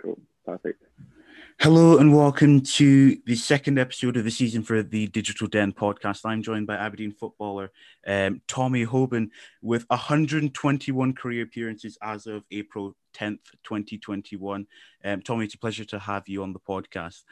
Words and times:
Cool. 0.00 0.18
Perfect. 0.44 0.82
Hello 1.60 1.98
and 1.98 2.14
welcome 2.14 2.60
to 2.60 3.16
the 3.26 3.34
second 3.34 3.80
episode 3.80 4.16
of 4.16 4.22
the 4.22 4.30
season 4.30 4.62
for 4.62 4.80
the 4.80 5.08
Digital 5.08 5.48
Den 5.48 5.72
podcast. 5.72 6.20
I'm 6.24 6.40
joined 6.40 6.68
by 6.68 6.76
Aberdeen 6.76 7.10
footballer 7.10 7.72
um, 8.06 8.40
Tommie 8.46 8.86
Hoban 8.86 9.30
with 9.60 9.84
121 9.88 11.14
career 11.14 11.42
appearances 11.42 11.98
as 12.00 12.28
of 12.28 12.44
April 12.52 12.94
10th, 13.16 13.40
2021. 13.64 14.68
Um, 15.04 15.22
Tommie, 15.22 15.46
it's 15.46 15.54
a 15.54 15.58
pleasure 15.58 15.84
to 15.86 15.98
have 15.98 16.28
you 16.28 16.44
on 16.44 16.52
the 16.52 16.60
podcast. 16.60 17.24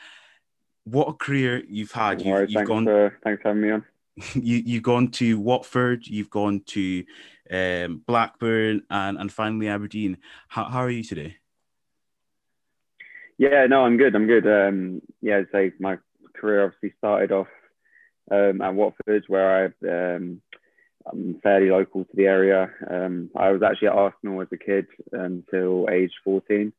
What 0.82 1.08
a 1.08 1.12
career 1.12 1.62
you've 1.68 1.92
had. 1.92 2.20
You've, 2.20 2.34
right, 2.34 2.48
you've 2.48 2.54
thanks, 2.54 2.68
gone, 2.68 2.84
for, 2.84 3.16
thanks 3.22 3.42
for 3.42 3.48
having 3.48 3.62
me 3.62 3.70
on. 3.70 3.84
you, 4.34 4.62
you've 4.66 4.82
gone 4.82 5.08
to 5.12 5.38
Watford, 5.38 6.04
you've 6.04 6.30
gone 6.30 6.62
to 6.66 7.04
um, 7.48 8.02
Blackburn, 8.04 8.82
and, 8.90 9.18
and 9.18 9.32
finally 9.32 9.68
Aberdeen. 9.68 10.18
How, 10.48 10.64
how 10.64 10.80
are 10.80 10.90
you 10.90 11.04
today? 11.04 11.36
Yeah, 13.38 13.66
no, 13.68 13.84
I'm 13.84 13.96
good. 13.96 14.14
I'm 14.14 14.26
good. 14.26 14.46
Um, 14.46 15.02
yeah, 15.20 15.42
say 15.52 15.72
my 15.78 15.98
career 16.34 16.64
obviously 16.64 16.94
started 16.98 17.32
off 17.32 17.48
um, 18.30 18.62
at 18.62 18.74
Watford, 18.74 19.24
where 19.28 19.72
I 19.84 20.14
um, 20.16 20.40
I'm 21.10 21.38
fairly 21.42 21.70
local 21.70 22.04
to 22.04 22.16
the 22.16 22.26
area. 22.26 22.70
Um, 22.90 23.30
I 23.36 23.50
was 23.50 23.62
actually 23.62 23.88
at 23.88 23.94
Arsenal 23.94 24.40
as 24.40 24.48
a 24.52 24.56
kid 24.56 24.86
until 25.12 25.86
age 25.90 26.12
14, 26.24 26.72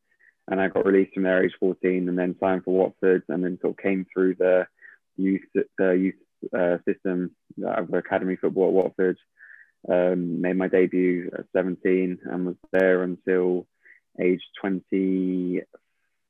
and 0.48 0.62
I 0.62 0.68
got 0.68 0.86
released 0.86 1.14
from 1.14 1.24
there 1.24 1.44
age 1.44 1.54
14, 1.60 2.10
and 2.10 2.18
then 2.18 2.36
signed 2.40 2.64
for 2.64 2.74
Watford, 2.74 3.24
and 3.30 3.44
then 3.44 3.60
sort 3.62 3.78
of 3.78 3.84
came 3.84 4.06
through 4.12 4.36
the 4.36 4.66
youth 5.16 5.42
uh, 5.80 5.92
youth 5.92 6.16
uh, 6.58 6.78
system 6.88 7.32
of 7.66 7.94
academy 7.94 8.36
football 8.36 8.68
at 8.70 8.74
Watford. 8.74 9.18
Um, 9.88 10.42
made 10.42 10.58
my 10.58 10.68
debut 10.68 11.30
at 11.38 11.46
17 11.56 12.20
and 12.26 12.46
was 12.46 12.56
there 12.74 13.04
until 13.04 13.68
age 14.20 14.42
20 14.60 15.62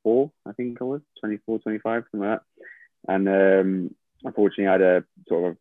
24, 0.08 0.30
I 0.46 0.52
think 0.52 0.78
I 0.80 0.84
was 0.84 1.00
24, 1.20 1.58
25, 1.60 2.04
something 2.10 2.28
like 2.28 2.40
that. 2.40 3.12
And 3.12 3.28
um, 3.28 3.94
unfortunately, 4.24 4.66
I 4.66 4.72
had 4.72 4.82
a 4.82 5.04
sort 5.28 5.52
of 5.52 5.56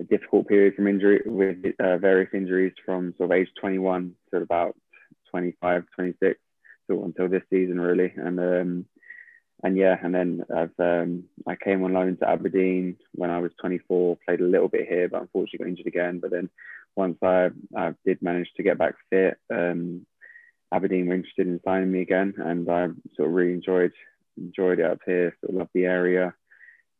a 0.00 0.04
difficult 0.04 0.48
period 0.48 0.74
from 0.74 0.86
injury 0.86 1.22
with 1.26 1.58
uh, 1.78 1.98
various 1.98 2.30
injuries 2.32 2.72
from 2.84 3.14
sort 3.16 3.30
of 3.30 3.36
age 3.36 3.48
21 3.60 4.12
to 4.32 4.40
about 4.40 4.76
25, 5.30 5.84
26, 5.94 6.38
so 6.88 7.04
until 7.04 7.28
this 7.28 7.42
season 7.50 7.80
really. 7.80 8.12
And 8.16 8.38
um, 8.40 8.86
and 9.62 9.76
yeah, 9.76 9.96
and 10.02 10.14
then 10.14 10.42
I've 10.54 10.72
um, 10.78 11.24
I 11.46 11.54
came 11.56 11.84
on 11.84 11.92
loan 11.92 12.16
to 12.16 12.28
Aberdeen 12.28 12.96
when 13.12 13.30
I 13.30 13.38
was 13.38 13.52
24, 13.60 14.16
played 14.26 14.40
a 14.40 14.44
little 14.44 14.68
bit 14.68 14.88
here, 14.88 15.08
but 15.08 15.20
unfortunately 15.20 15.58
got 15.58 15.68
injured 15.68 15.86
again. 15.86 16.18
But 16.18 16.30
then 16.30 16.48
once 16.96 17.18
I 17.22 17.50
I 17.76 17.94
did 18.06 18.22
manage 18.22 18.50
to 18.56 18.62
get 18.62 18.78
back 18.78 18.94
fit, 19.10 19.36
um, 19.52 20.06
Aberdeen 20.72 21.06
were 21.06 21.14
interested 21.14 21.46
in 21.46 21.60
signing 21.64 21.90
me 21.90 22.02
again, 22.02 22.34
and 22.38 22.68
I 22.70 22.88
sort 23.16 23.28
of 23.28 23.34
really 23.34 23.52
enjoyed 23.54 23.92
enjoyed 24.36 24.78
it 24.78 24.86
up 24.86 25.00
here. 25.04 25.36
Sort 25.40 25.50
of 25.50 25.58
love 25.58 25.68
the 25.74 25.84
area. 25.84 26.34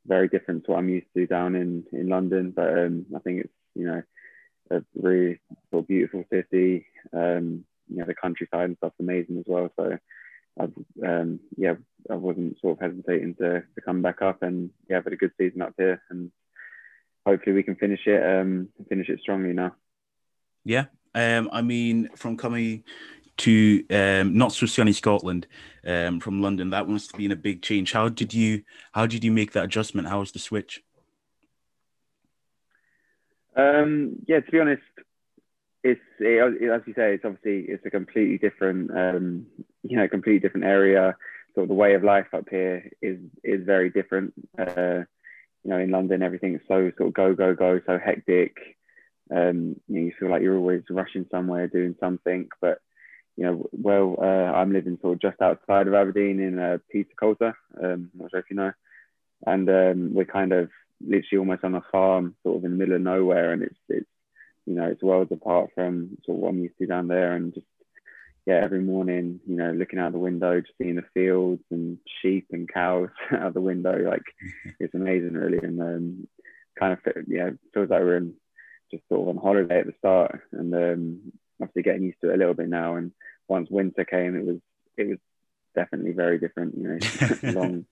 Very 0.06 0.28
different 0.28 0.64
to 0.64 0.72
what 0.72 0.78
I'm 0.78 0.88
used 0.88 1.06
to 1.16 1.26
down 1.26 1.54
in 1.54 1.84
in 1.92 2.08
London, 2.08 2.52
but 2.54 2.68
um, 2.68 3.06
I 3.14 3.20
think 3.20 3.44
it's 3.44 3.54
you 3.74 3.86
know 3.86 4.02
a 4.70 4.82
really 4.94 5.40
sort 5.70 5.84
of 5.84 5.88
beautiful 5.88 6.24
city. 6.32 6.86
Um, 7.12 7.64
you 7.88 7.98
know 7.98 8.06
the 8.06 8.14
countryside 8.14 8.64
and 8.64 8.76
stuff's 8.76 8.96
amazing 8.98 9.38
as 9.38 9.44
well. 9.46 9.70
So 9.76 9.98
I've 10.58 10.72
um, 11.06 11.40
yeah 11.56 11.74
I 12.10 12.14
wasn't 12.14 12.60
sort 12.60 12.80
of 12.80 12.90
hesitating 12.90 13.36
to 13.36 13.60
to 13.60 13.80
come 13.84 14.02
back 14.02 14.22
up, 14.22 14.42
and 14.42 14.70
yeah, 14.88 14.98
I've 14.98 15.04
had 15.04 15.12
a 15.12 15.16
good 15.16 15.32
season 15.38 15.62
up 15.62 15.74
here, 15.76 16.02
and 16.10 16.32
hopefully 17.26 17.54
we 17.54 17.62
can 17.62 17.76
finish 17.76 18.06
it 18.06 18.22
um 18.22 18.68
finish 18.88 19.08
it 19.08 19.20
strongly 19.20 19.52
now. 19.52 19.74
Yeah, 20.64 20.86
um, 21.14 21.48
I 21.52 21.62
mean, 21.62 22.08
from 22.16 22.36
coming 22.36 22.84
to 23.40 23.84
um, 23.90 24.36
not 24.36 24.52
so 24.52 24.66
sunny 24.66 24.92
Scotland 24.92 25.46
um, 25.86 26.20
from 26.20 26.42
London. 26.42 26.70
That 26.70 26.88
must 26.88 27.12
have 27.12 27.18
been 27.18 27.32
a 27.32 27.36
big 27.36 27.62
change. 27.62 27.92
How 27.92 28.08
did 28.08 28.32
you 28.34 28.62
how 28.92 29.06
did 29.06 29.24
you 29.24 29.32
make 29.32 29.52
that 29.52 29.64
adjustment? 29.64 30.08
How 30.08 30.20
was 30.20 30.32
the 30.32 30.38
switch? 30.38 30.82
Um, 33.56 34.16
yeah, 34.26 34.40
to 34.40 34.50
be 34.50 34.60
honest, 34.60 34.82
it's 35.82 36.00
it, 36.18 36.70
as 36.70 36.82
you 36.86 36.94
say, 36.94 37.14
it's 37.14 37.24
obviously 37.24 37.72
it's 37.72 37.84
a 37.86 37.90
completely 37.90 38.38
different 38.38 38.90
um, 38.90 39.46
you 39.82 39.96
know 39.96 40.08
completely 40.08 40.40
different 40.40 40.66
area. 40.66 41.16
Sort 41.54 41.64
of 41.64 41.68
the 41.68 41.74
way 41.74 41.94
of 41.94 42.04
life 42.04 42.28
up 42.32 42.48
here 42.50 42.90
is 43.02 43.18
is 43.42 43.64
very 43.64 43.90
different. 43.90 44.34
Uh, 44.58 45.04
you 45.64 45.70
know, 45.70 45.78
in 45.78 45.90
London, 45.90 46.22
everything's 46.22 46.60
so 46.68 46.90
sort 46.96 47.08
of 47.08 47.14
go 47.14 47.34
go 47.34 47.54
go, 47.54 47.80
so 47.86 47.98
hectic. 47.98 48.56
Um, 49.34 49.76
you, 49.88 49.94
know, 49.94 50.00
you 50.06 50.12
feel 50.18 50.30
like 50.30 50.42
you're 50.42 50.56
always 50.56 50.82
rushing 50.90 51.26
somewhere, 51.30 51.68
doing 51.68 51.94
something, 52.00 52.48
but 52.60 52.80
you 53.40 53.46
know, 53.46 53.66
well, 53.72 54.16
uh, 54.20 54.52
I'm 54.52 54.70
living 54.70 54.98
sort 55.00 55.14
of 55.14 55.22
just 55.22 55.40
outside 55.40 55.88
of 55.88 55.94
Aberdeen 55.94 56.40
in 56.40 56.58
uh, 56.58 56.76
Peter 56.92 57.08
Coulter. 57.18 57.56
Um, 57.82 58.10
not 58.12 58.30
sure 58.30 58.40
if 58.40 58.50
you 58.50 58.56
know, 58.56 58.72
and 59.46 59.66
um, 59.70 60.12
we're 60.12 60.26
kind 60.26 60.52
of 60.52 60.68
literally 61.00 61.38
almost 61.38 61.64
on 61.64 61.74
a 61.74 61.82
farm, 61.90 62.34
sort 62.42 62.58
of 62.58 62.64
in 62.66 62.72
the 62.72 62.76
middle 62.76 62.96
of 62.96 63.00
nowhere, 63.00 63.54
and 63.54 63.62
it's 63.62 63.78
it's 63.88 64.10
you 64.66 64.74
know 64.74 64.84
it's 64.84 65.02
worlds 65.02 65.32
apart 65.32 65.70
from 65.74 66.18
sort 66.26 66.36
of 66.36 66.42
what 66.42 66.48
I'm 66.50 66.58
used 66.58 66.76
to 66.80 66.86
down 66.86 67.08
there, 67.08 67.32
and 67.32 67.54
just 67.54 67.64
yeah, 68.44 68.60
every 68.62 68.82
morning, 68.82 69.40
you 69.46 69.56
know, 69.56 69.72
looking 69.72 69.98
out 69.98 70.12
the 70.12 70.18
window, 70.18 70.60
just 70.60 70.74
seeing 70.76 70.96
the 70.96 71.04
fields 71.14 71.62
and 71.70 71.96
sheep 72.20 72.48
and 72.52 72.70
cows 72.70 73.08
out 73.32 73.54
the 73.54 73.62
window, 73.62 73.96
like 74.06 74.24
it's 74.78 74.94
amazing, 74.94 75.32
really, 75.32 75.60
and 75.62 75.80
um, 75.80 76.28
kind 76.78 76.92
of 76.92 76.98
yeah, 77.26 77.48
feels 77.72 77.88
like 77.88 78.00
we're 78.00 78.18
in 78.18 78.34
just 78.90 79.02
sort 79.08 79.22
of 79.22 79.28
on 79.28 79.42
holiday 79.42 79.80
at 79.80 79.86
the 79.86 79.94
start, 79.98 80.42
and 80.52 80.74
um, 80.74 81.32
obviously 81.60 81.82
getting 81.82 82.04
used 82.04 82.20
to 82.22 82.30
it 82.30 82.34
a 82.34 82.38
little 82.38 82.54
bit 82.54 82.68
now, 82.68 82.96
and 82.96 83.12
once 83.48 83.68
winter 83.70 84.04
came, 84.04 84.36
it 84.36 84.44
was 84.44 84.58
it 84.96 85.08
was 85.08 85.18
definitely 85.74 86.12
very 86.12 86.38
different. 86.38 86.76
You 86.76 86.88
know, 86.88 87.52
long 87.60 87.86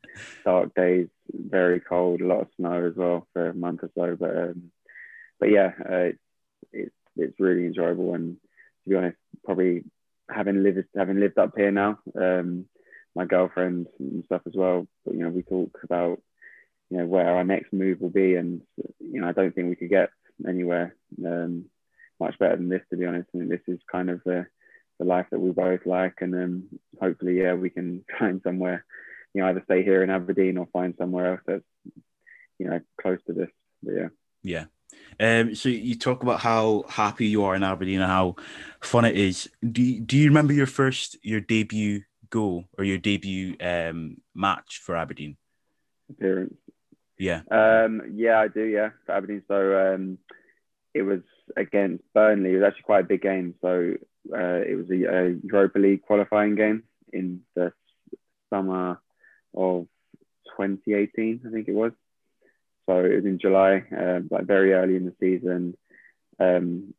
dark 0.45 0.75
days, 0.75 1.09
very 1.33 1.81
cold, 1.81 2.21
a 2.21 2.27
lot 2.27 2.41
of 2.41 2.49
snow 2.57 2.87
as 2.87 2.97
well 2.97 3.27
for 3.33 3.51
a 3.51 3.55
month 3.55 3.81
or 3.83 3.91
so. 3.95 4.17
But 4.17 4.37
um, 4.37 4.71
but 5.39 5.51
yeah, 5.51 5.73
uh, 5.81 6.13
it's 6.73 6.95
it's 7.17 7.41
really 7.41 7.67
enjoyable. 7.67 8.15
And 8.15 8.37
to 8.85 8.91
be 8.91 8.97
honest, 8.97 9.17
probably 9.45 9.85
having 10.31 10.63
lived 10.63 10.85
having 10.97 11.21
lived 11.21 11.39
up 11.39 11.53
here 11.57 11.71
now, 11.71 11.99
um, 12.15 12.67
my 13.15 13.25
girlfriend 13.25 13.87
and 13.99 14.25
stuff 14.25 14.43
as 14.47 14.55
well. 14.55 14.87
But 15.05 15.15
you 15.15 15.23
know, 15.23 15.31
we 15.31 15.43
talk 15.43 15.79
about 15.85 16.21
you 16.91 16.99
know 16.99 17.07
where 17.07 17.29
our 17.29 17.45
next 17.45 17.73
move 17.73 18.01
will 18.01 18.11
be, 18.11 18.37
and 18.37 18.63
you 19.01 19.21
know, 19.21 19.29
I 19.29 19.33
don't 19.33 19.55
think 19.55 19.69
we 19.69 19.77
could 19.77 19.91
get 19.91 20.11
anywhere 20.47 20.95
um, 21.25 21.65
much 22.21 22.39
better 22.39 22.57
than 22.57 22.69
this. 22.69 22.83
To 22.91 22.97
be 22.97 23.07
honest, 23.07 23.29
I 23.35 23.39
think 23.39 23.51
this 23.51 23.61
is 23.67 23.81
kind 23.91 24.11
of 24.11 24.21
the 24.25 24.47
the 24.99 25.05
life 25.05 25.27
that 25.31 25.39
we 25.39 25.51
both 25.51 25.87
like, 25.87 26.17
and 26.21 26.35
then 26.35 26.69
hopefully, 27.01 27.41
yeah, 27.41 27.55
we 27.55 27.71
can 27.71 28.05
find 28.19 28.41
somewhere, 28.43 28.85
you 29.35 29.41
know, 29.41 29.49
either 29.49 29.63
stay 29.65 29.83
here 29.83 30.03
in 30.03 30.11
Aberdeen 30.11 30.59
or 30.59 30.67
find 30.73 30.95
somewhere 30.99 31.33
else 31.33 31.41
that's, 31.47 31.65
you 32.59 32.69
know, 32.69 32.81
close 33.01 33.19
to 33.27 33.33
this. 33.33 33.51
But 33.83 33.95
yeah. 33.95 34.09
Yeah. 34.43 34.65
Um, 35.21 35.55
so 35.55 35.69
you 35.69 35.97
talk 35.97 36.23
about 36.23 36.41
how 36.41 36.85
happy 36.89 37.27
you 37.27 37.45
are 37.45 37.55
in 37.55 37.63
Aberdeen 37.63 38.01
and 38.01 38.11
how 38.11 38.37
fun 38.81 39.05
it 39.05 39.17
is. 39.17 39.49
Do 39.71 39.83
you, 39.83 40.01
do 40.01 40.17
you 40.17 40.29
remember 40.29 40.53
your 40.53 40.67
first 40.67 41.17
your 41.23 41.41
debut 41.41 42.03
goal 42.31 42.65
or 42.77 42.85
your 42.85 42.99
debut 42.99 43.57
um, 43.61 44.19
match 44.35 44.81
for 44.83 44.97
Aberdeen? 44.97 45.37
Appearance. 46.11 46.55
Yeah. 47.19 47.43
Um, 47.51 48.03
yeah, 48.15 48.41
I 48.41 48.49
do. 48.49 48.63
Yeah, 48.65 48.91
for 49.07 49.13
Aberdeen. 49.13 49.43
So 49.49 49.95
um, 49.95 50.19
it 50.95 51.03
was 51.03 51.21
against 51.57 52.05
Burnley. 52.15 52.55
Was 52.55 52.65
actually 52.67 52.83
quite 52.83 53.05
a 53.05 53.09
big 53.09 53.23
game. 53.23 53.55
So 53.61 53.95
uh, 54.33 54.61
it 54.67 54.77
was 54.77 54.91
a, 54.91 55.05
a, 55.05 55.37
Europa 55.43 55.79
League 55.79 56.03
qualifying 56.03 56.55
game 56.55 56.85
in 57.13 57.41
the 57.55 57.73
summer 58.51 59.01
of 59.55 59.87
2018, 60.57 61.43
I 61.47 61.51
think 61.51 61.69
it 61.69 61.75
was. 61.75 61.93
So 62.87 63.05
it 63.05 63.17
was 63.17 63.25
in 63.25 63.39
July, 63.39 63.85
uh, 63.97 64.21
like 64.31 64.47
very 64.47 64.73
early 64.73 64.97
in 64.97 65.05
the 65.05 65.15
season. 65.21 65.77
Um, 66.41 66.95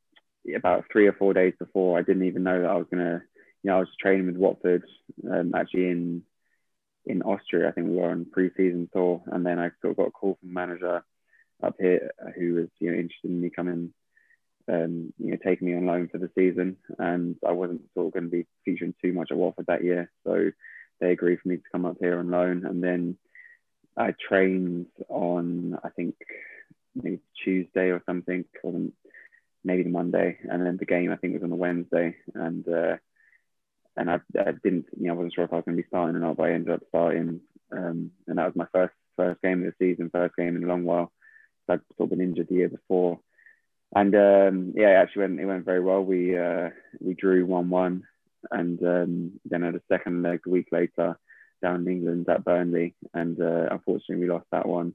about 0.56 0.86
three 0.92 1.08
or 1.08 1.14
four 1.14 1.34
days 1.34 1.54
before, 1.60 1.98
I 1.98 2.04
didn't 2.04 2.26
even 2.26 2.44
know 2.44 2.62
that 2.62 2.70
I 2.70 2.76
was 2.76 2.88
gonna. 2.92 3.24
You 3.62 3.72
know, 3.72 3.78
I 3.78 3.80
was 3.80 3.90
training 4.00 4.28
with 4.28 4.38
Watford, 4.38 4.84
um, 5.30 5.54
actually 5.56 5.90
in 5.90 6.24
in 7.06 7.24
Austria. 7.24 7.68
I 7.68 7.72
think 7.72 7.88
we 7.88 7.96
were 7.96 8.12
on 8.12 8.28
pre-season 8.32 8.90
tour, 8.94 9.22
and 9.28 9.46
then 9.46 9.60
I 9.60 9.72
sort 9.82 9.92
of 9.92 9.98
got 9.98 10.08
a 10.08 10.12
call 10.12 10.38
from 10.40 10.54
manager 10.54 11.04
up 11.62 11.76
here 11.80 12.12
who 12.38 12.54
was 12.54 12.68
you 12.80 12.92
know 12.92 12.98
interested 12.98 13.32
in 13.32 13.42
me 13.42 13.50
coming 13.50 13.94
um, 14.70 15.14
you 15.18 15.32
know, 15.32 15.38
taking 15.44 15.68
me 15.68 15.76
on 15.76 15.86
loan 15.86 16.08
for 16.10 16.18
the 16.18 16.30
season, 16.36 16.78
and 16.98 17.36
I 17.46 17.52
wasn't 17.52 17.82
sort 17.94 18.08
of 18.08 18.14
going 18.14 18.26
to 18.26 18.30
be 18.30 18.46
featuring 18.66 18.94
too 19.02 19.14
much 19.14 19.30
at 19.32 19.38
Watford 19.38 19.66
that 19.68 19.84
year, 19.84 20.12
so 20.26 20.52
they 21.00 21.12
agreed 21.12 21.40
for 21.42 21.50
me 21.50 21.58
to 21.58 21.64
come 21.72 21.86
up 21.86 21.98
here 22.00 22.20
on 22.20 22.30
loan, 22.30 22.66
and 22.66 22.84
then 22.84 23.18
I 23.98 24.14
trained 24.28 24.88
on 25.08 25.78
I 25.84 25.90
think 25.90 26.16
maybe 26.96 27.20
Tuesday 27.44 27.90
or 27.90 28.02
something, 28.06 28.46
or 28.64 28.74
maybe 29.64 29.84
the 29.84 29.90
Monday, 29.90 30.38
and 30.44 30.66
then 30.66 30.78
the 30.78 30.86
game 30.86 31.12
I 31.12 31.16
think 31.16 31.34
was 31.34 31.44
on 31.44 31.50
the 31.50 31.56
Wednesday, 31.56 32.16
and 32.36 32.68
uh, 32.68 32.98
and 33.98 34.10
I, 34.10 34.20
I, 34.40 34.52
didn't, 34.64 34.86
you 34.98 35.08
know, 35.08 35.14
I 35.14 35.18
wasn't 35.18 35.34
sure 35.34 35.44
if 35.44 35.52
I 35.52 35.58
was 35.58 35.66
going 35.66 35.76
to 35.76 35.84
be 35.84 35.88
starting 35.88 36.16
or 36.16 36.20
not, 36.20 36.38
but 36.38 36.44
I 36.44 36.54
ended 36.54 36.74
up 36.74 36.84
starting, 36.88 37.42
um, 37.72 38.12
and 38.28 38.38
that 38.38 38.46
was 38.46 38.56
my 38.56 38.68
first 38.72 38.94
first 39.18 39.42
game 39.42 39.66
of 39.66 39.74
the 39.78 39.86
season, 39.86 40.10
first 40.10 40.36
game 40.38 40.56
in 40.56 40.64
a 40.64 40.68
long 40.68 40.86
while. 40.86 41.12
I'd 41.68 41.82
sort 41.98 42.12
of 42.12 42.18
been 42.18 42.28
injured 42.28 42.48
the 42.48 42.56
year 42.56 42.70
before, 42.70 43.20
and 43.96 44.16
um, 44.16 44.74
yeah, 44.76 44.90
it 44.90 45.04
actually 45.04 45.22
went 45.22 45.40
it 45.40 45.46
went 45.46 45.66
very 45.66 45.82
well. 45.82 46.02
We 46.02 46.38
uh, 46.38 46.70
we 47.00 47.14
drew 47.14 47.46
one 47.46 47.70
one, 47.70 48.04
and 48.52 48.82
um, 48.84 49.40
then 49.46 49.64
at 49.64 49.74
the 49.74 49.82
second 49.88 50.24
leg 50.24 50.42
a 50.46 50.50
week 50.50 50.68
later, 50.72 51.18
down 51.62 51.88
in 51.88 51.88
England 51.88 52.28
at 52.30 52.46
Burnley, 52.46 52.96
and 53.14 53.40
uh, 53.42 53.68
unfortunately 53.72 54.18
we 54.18 54.32
lost 54.32 54.46
that 54.52 54.68
one 54.68 54.94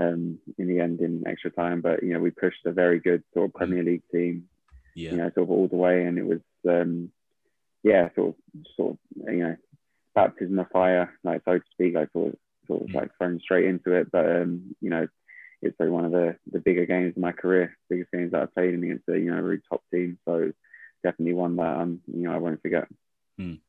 um, 0.00 0.38
in 0.58 0.68
the 0.68 0.80
end 0.80 1.00
in 1.00 1.24
extra 1.26 1.50
time. 1.50 1.80
But 1.80 2.02
you 2.02 2.14
know 2.14 2.20
we 2.20 2.30
pushed 2.30 2.64
a 2.64 2.72
very 2.72 3.00
good 3.00 3.22
sort 3.34 3.46
of 3.46 3.54
Premier 3.54 3.82
League 3.82 4.04
team, 4.12 4.48
yeah. 4.94 5.10
you 5.10 5.16
know, 5.16 5.30
sort 5.34 5.44
of 5.44 5.50
all 5.50 5.68
the 5.68 5.76
way, 5.76 6.04
and 6.04 6.18
it 6.18 6.26
was 6.26 6.40
um, 6.68 7.10
yeah, 7.82 8.08
sort 8.14 8.30
of 8.30 8.34
sort 8.76 8.92
of 8.92 9.34
you 9.34 9.42
know 9.42 9.56
baptism 10.14 10.58
of 10.58 10.68
fire, 10.70 11.12
like 11.24 11.42
so 11.44 11.58
to 11.58 11.64
speak, 11.72 11.94
like 11.94 12.12
sort 12.12 12.28
of 12.28 12.38
sort 12.66 12.82
of 12.82 12.88
mm. 12.88 12.94
like 12.94 13.10
thrown 13.18 13.40
straight 13.40 13.66
into 13.66 13.92
it. 13.92 14.10
But 14.10 14.26
um, 14.26 14.76
you 14.80 14.90
know, 14.90 15.08
it's 15.62 15.76
probably 15.76 15.92
one 15.92 16.04
of 16.04 16.12
the 16.12 16.36
the 16.50 16.60
bigger 16.60 16.86
games 16.86 17.16
of 17.16 17.22
my 17.22 17.32
career, 17.32 17.76
biggest 17.88 18.10
games 18.10 18.32
that 18.32 18.42
I've 18.42 18.54
played 18.54 18.74
in 18.74 18.84
against 18.84 19.08
a 19.08 19.18
you 19.18 19.30
know 19.30 19.40
really 19.40 19.62
top 19.68 19.82
team. 19.92 20.18
So 20.24 20.52
definitely 21.02 21.34
one 21.34 21.56
that 21.56 21.80
um 21.80 22.00
you 22.06 22.22
know 22.22 22.32
I 22.32 22.38
won't 22.38 22.62
forget. 22.62 22.88
Mm. 23.40 23.60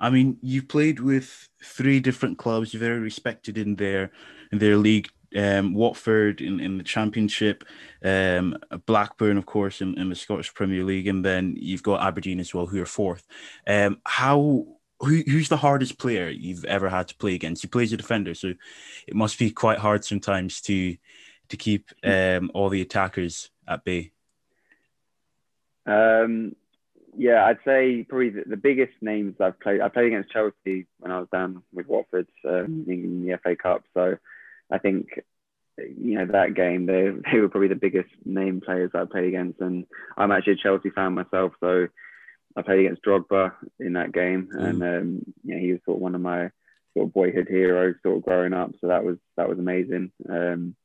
I 0.00 0.10
mean, 0.10 0.38
you've 0.40 0.68
played 0.68 1.00
with 1.00 1.48
three 1.62 2.00
different 2.00 2.38
clubs. 2.38 2.72
You're 2.72 2.80
very 2.80 3.00
respected 3.00 3.58
in 3.58 3.76
their 3.76 4.10
in 4.52 4.58
their 4.58 4.76
league. 4.76 5.08
Um, 5.36 5.74
Watford 5.74 6.40
in, 6.40 6.58
in 6.58 6.76
the 6.76 6.82
Championship, 6.82 7.62
um, 8.04 8.58
Blackburn, 8.86 9.38
of 9.38 9.46
course, 9.46 9.80
in, 9.80 9.96
in 9.96 10.08
the 10.08 10.16
Scottish 10.16 10.52
Premier 10.52 10.82
League, 10.82 11.06
and 11.06 11.24
then 11.24 11.54
you've 11.56 11.84
got 11.84 12.04
Aberdeen 12.04 12.40
as 12.40 12.52
well, 12.52 12.66
who 12.66 12.82
are 12.82 12.86
fourth. 12.86 13.28
Um, 13.64 14.00
how 14.04 14.66
who, 15.00 15.22
who's 15.26 15.48
the 15.48 15.56
hardest 15.56 15.98
player 15.98 16.28
you've 16.28 16.64
ever 16.64 16.88
had 16.88 17.08
to 17.08 17.16
play 17.16 17.34
against? 17.34 17.62
You 17.62 17.68
play 17.68 17.84
as 17.84 17.92
a 17.92 17.96
defender, 17.96 18.34
so 18.34 18.54
it 19.06 19.14
must 19.14 19.38
be 19.38 19.50
quite 19.50 19.78
hard 19.78 20.04
sometimes 20.04 20.60
to 20.62 20.96
to 21.50 21.56
keep 21.56 21.90
um, 22.02 22.50
all 22.54 22.68
the 22.68 22.80
attackers 22.80 23.50
at 23.68 23.84
bay. 23.84 24.12
Um, 25.86 26.56
yeah, 27.16 27.44
I'd 27.44 27.58
say 27.64 28.04
probably 28.08 28.30
the, 28.30 28.44
the, 28.46 28.56
biggest 28.56 28.92
names 29.00 29.34
I've 29.40 29.58
played. 29.60 29.80
I 29.80 29.88
played 29.88 30.08
against 30.08 30.30
Chelsea 30.30 30.86
when 30.98 31.10
I 31.10 31.18
was 31.18 31.28
down 31.32 31.62
with 31.72 31.86
Watford 31.86 32.28
um, 32.48 32.84
in 32.88 33.26
the 33.26 33.38
FA 33.42 33.56
Cup. 33.56 33.82
So 33.94 34.16
I 34.70 34.78
think 34.78 35.08
you 35.78 36.18
know 36.18 36.26
that 36.26 36.54
game 36.54 36.86
they 36.86 37.10
they 37.32 37.40
were 37.40 37.48
probably 37.48 37.68
the 37.68 37.74
biggest 37.74 38.10
name 38.24 38.60
players 38.60 38.90
I 38.94 39.04
played 39.04 39.28
against, 39.28 39.60
and 39.60 39.86
I'm 40.16 40.30
actually 40.30 40.54
a 40.54 40.56
Chelsea 40.56 40.90
fan 40.90 41.14
myself. 41.14 41.52
So 41.60 41.88
I 42.56 42.62
played 42.62 42.80
against 42.80 43.04
Drogba 43.04 43.52
in 43.78 43.94
that 43.94 44.12
game, 44.12 44.48
mm. 44.54 44.62
and 44.62 44.82
um, 44.82 45.22
yeah, 45.44 45.58
he 45.58 45.72
was 45.72 45.80
sort 45.84 45.96
of 45.96 46.02
one 46.02 46.14
of 46.14 46.20
my 46.20 46.50
sort 46.94 47.08
of 47.08 47.14
boyhood 47.14 47.48
heroes, 47.48 47.96
sort 48.02 48.18
of 48.18 48.24
growing 48.24 48.52
up. 48.52 48.72
So 48.80 48.88
that 48.88 49.04
was 49.04 49.16
that 49.36 49.48
was 49.48 49.58
amazing. 49.58 50.12
Um, 50.28 50.76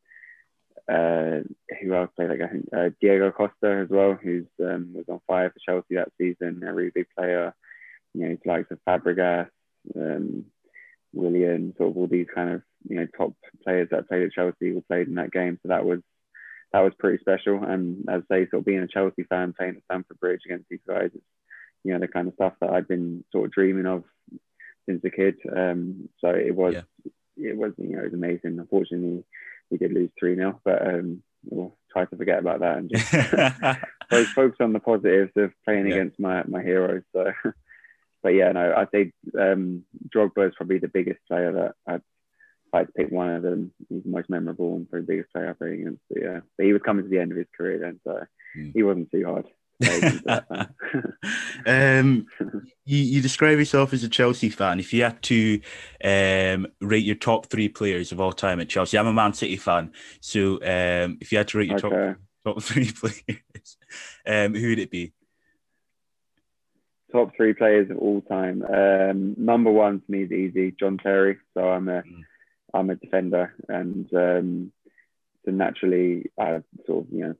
uh, 0.91 1.39
who 1.81 1.93
else 1.93 2.11
played? 2.15 2.29
Like 2.29 2.41
I 2.41 2.47
think 2.47 2.69
uh, 2.75 2.89
Diego 3.01 3.31
Costa 3.31 3.81
as 3.83 3.89
well, 3.89 4.17
who's 4.21 4.45
um, 4.59 4.91
was 4.93 5.05
on 5.09 5.19
fire 5.27 5.49
for 5.49 5.59
Chelsea 5.65 5.95
that 5.95 6.11
season. 6.17 6.63
A 6.63 6.73
really 6.73 6.91
big 6.93 7.07
player. 7.17 7.53
You 8.13 8.21
know, 8.21 8.29
he's 8.29 8.45
likes 8.45 8.71
of 8.71 8.79
Fabregas, 8.87 9.49
um, 9.95 10.45
Willian, 11.13 11.73
sort 11.77 11.89
of 11.89 11.97
all 11.97 12.07
these 12.07 12.27
kind 12.33 12.51
of 12.51 12.61
you 12.87 12.97
know 12.97 13.07
top 13.17 13.33
players 13.63 13.89
that 13.91 14.07
played 14.07 14.23
at 14.23 14.31
Chelsea 14.33 14.73
were 14.73 14.81
played 14.81 15.07
in 15.07 15.15
that 15.15 15.31
game. 15.31 15.59
So 15.63 15.69
that 15.69 15.85
was 15.85 15.99
that 16.71 16.81
was 16.81 16.93
pretty 16.99 17.19
special. 17.19 17.63
And 17.63 18.05
as 18.09 18.21
I 18.29 18.35
say, 18.35 18.49
sort 18.49 18.61
of 18.61 18.65
being 18.65 18.79
a 18.79 18.87
Chelsea 18.87 19.23
fan, 19.23 19.53
playing 19.57 19.77
at 19.77 19.83
Stamford 19.85 20.19
Bridge 20.19 20.41
against 20.45 20.69
these 20.69 20.79
guys, 20.87 21.09
it's 21.13 21.23
you 21.83 21.93
know 21.93 21.99
the 21.99 22.07
kind 22.07 22.27
of 22.27 22.33
stuff 22.35 22.53
that 22.61 22.69
I've 22.69 22.87
been 22.87 23.23
sort 23.31 23.45
of 23.45 23.51
dreaming 23.51 23.85
of 23.85 24.03
since 24.87 25.01
a 25.03 25.09
kid. 25.09 25.35
Um, 25.55 26.09
so 26.19 26.29
it 26.29 26.55
was 26.55 26.75
yeah. 26.75 27.51
it 27.51 27.57
was 27.57 27.73
you 27.77 27.95
know 27.95 27.99
it 27.99 28.11
was 28.11 28.13
amazing. 28.13 28.59
Unfortunately, 28.59 29.23
we 29.71 29.77
did 29.77 29.94
lose 29.94 30.09
three 30.19 30.35
0 30.35 30.59
but 30.63 30.85
um, 30.88 31.23
we'll 31.50 31.75
try 31.91 32.06
to 32.06 32.15
forget 32.15 32.39
about 32.39 32.59
that 32.59 32.77
and 32.77 32.89
just 32.89 34.33
focus 34.33 34.57
on 34.59 34.73
the 34.73 34.79
positives 34.79 35.31
of 35.38 35.51
playing 35.63 35.88
yeah. 35.88 35.95
against 35.95 36.19
my 36.19 36.44
my 36.47 36.62
heroes. 36.62 37.03
So, 37.13 37.31
but 38.23 38.29
yeah, 38.29 38.51
no, 38.51 38.73
I'd 38.75 38.91
say 38.91 39.12
um, 39.39 39.83
Drogba 40.13 40.47
is 40.47 40.56
probably 40.56 40.79
the 40.79 40.88
biggest 40.88 41.19
player 41.27 41.51
that 41.53 41.75
I'd 41.88 42.01
like 42.73 42.88
to 42.88 42.94
pick 42.94 43.12
one 43.12 43.29
of 43.29 43.44
them. 43.44 43.71
He's 43.89 44.03
the 44.03 44.09
most 44.09 44.29
memorable 44.29 44.75
and 44.75 44.89
probably 44.89 45.06
the 45.06 45.13
biggest 45.13 45.31
player 45.31 45.50
I've 45.50 45.59
played 45.59 45.79
against. 45.79 46.01
But 46.09 46.21
yeah, 46.21 46.39
but 46.57 46.65
he 46.65 46.73
was 46.73 46.81
coming 46.83 47.03
to 47.03 47.09
the 47.09 47.19
end 47.19 47.31
of 47.31 47.38
his 47.38 47.47
career 47.56 47.79
then, 47.79 48.00
so 48.03 48.23
mm. 48.57 48.71
he 48.73 48.83
wasn't 48.83 49.11
too 49.11 49.25
hard. 49.25 49.45
um, 51.66 52.25
you, 52.86 52.98
you 52.98 53.22
describe 53.22 53.57
yourself 53.57 53.94
as 53.94 54.04
a 54.04 54.10
Chelsea 54.10 54.50
fan. 54.50 54.80
If 54.80 54.94
you 54.94 55.04
had 55.04 55.22
to 55.24 55.62
um, 56.04 56.68
rate 56.81 57.04
your 57.04 57.16
top 57.16 57.48
three 57.48 57.69
players 57.69 58.12
of 58.12 58.19
all 58.19 58.33
time 58.33 58.60
at 58.60 58.69
Chelsea, 58.69 58.98
I'm 58.98 59.07
a 59.07 59.13
Man 59.13 59.33
City 59.33 59.57
fan. 59.57 59.92
So 60.22 60.56
um, 60.56 61.18
if 61.22 61.31
you 61.31 61.38
had 61.38 61.48
to 61.50 61.57
rate 61.57 61.69
your 61.69 61.86
okay. 61.86 62.13
top 62.44 62.56
top 62.56 62.63
three 62.63 62.92
players, 62.92 63.77
um, 64.27 64.54
who 64.54 64.69
would 64.69 64.80
it 64.80 64.92
be? 64.92 65.13
Top 67.12 67.36
three 67.36 67.54
players 67.54 67.89
of 67.89 67.98
all 67.98 68.21
time. 68.21 68.63
Um, 68.63 69.36
number 69.38 69.71
one 69.71 70.01
for 70.01 70.12
me 70.12 70.24
is 70.24 70.31
easy, 70.31 70.75
John 70.78 70.98
Terry. 70.98 71.38
So 71.54 71.62
I'm 71.62 71.88
a 71.88 72.04
mm. 72.04 72.92
a 72.92 72.95
defender, 72.95 73.54
and 73.69 74.10
um, 74.13 74.71
so 75.45 75.51
naturally 75.51 76.31
I 76.39 76.62
sort 76.86 77.06
of 77.06 77.13
you 77.13 77.28
know 77.28 77.36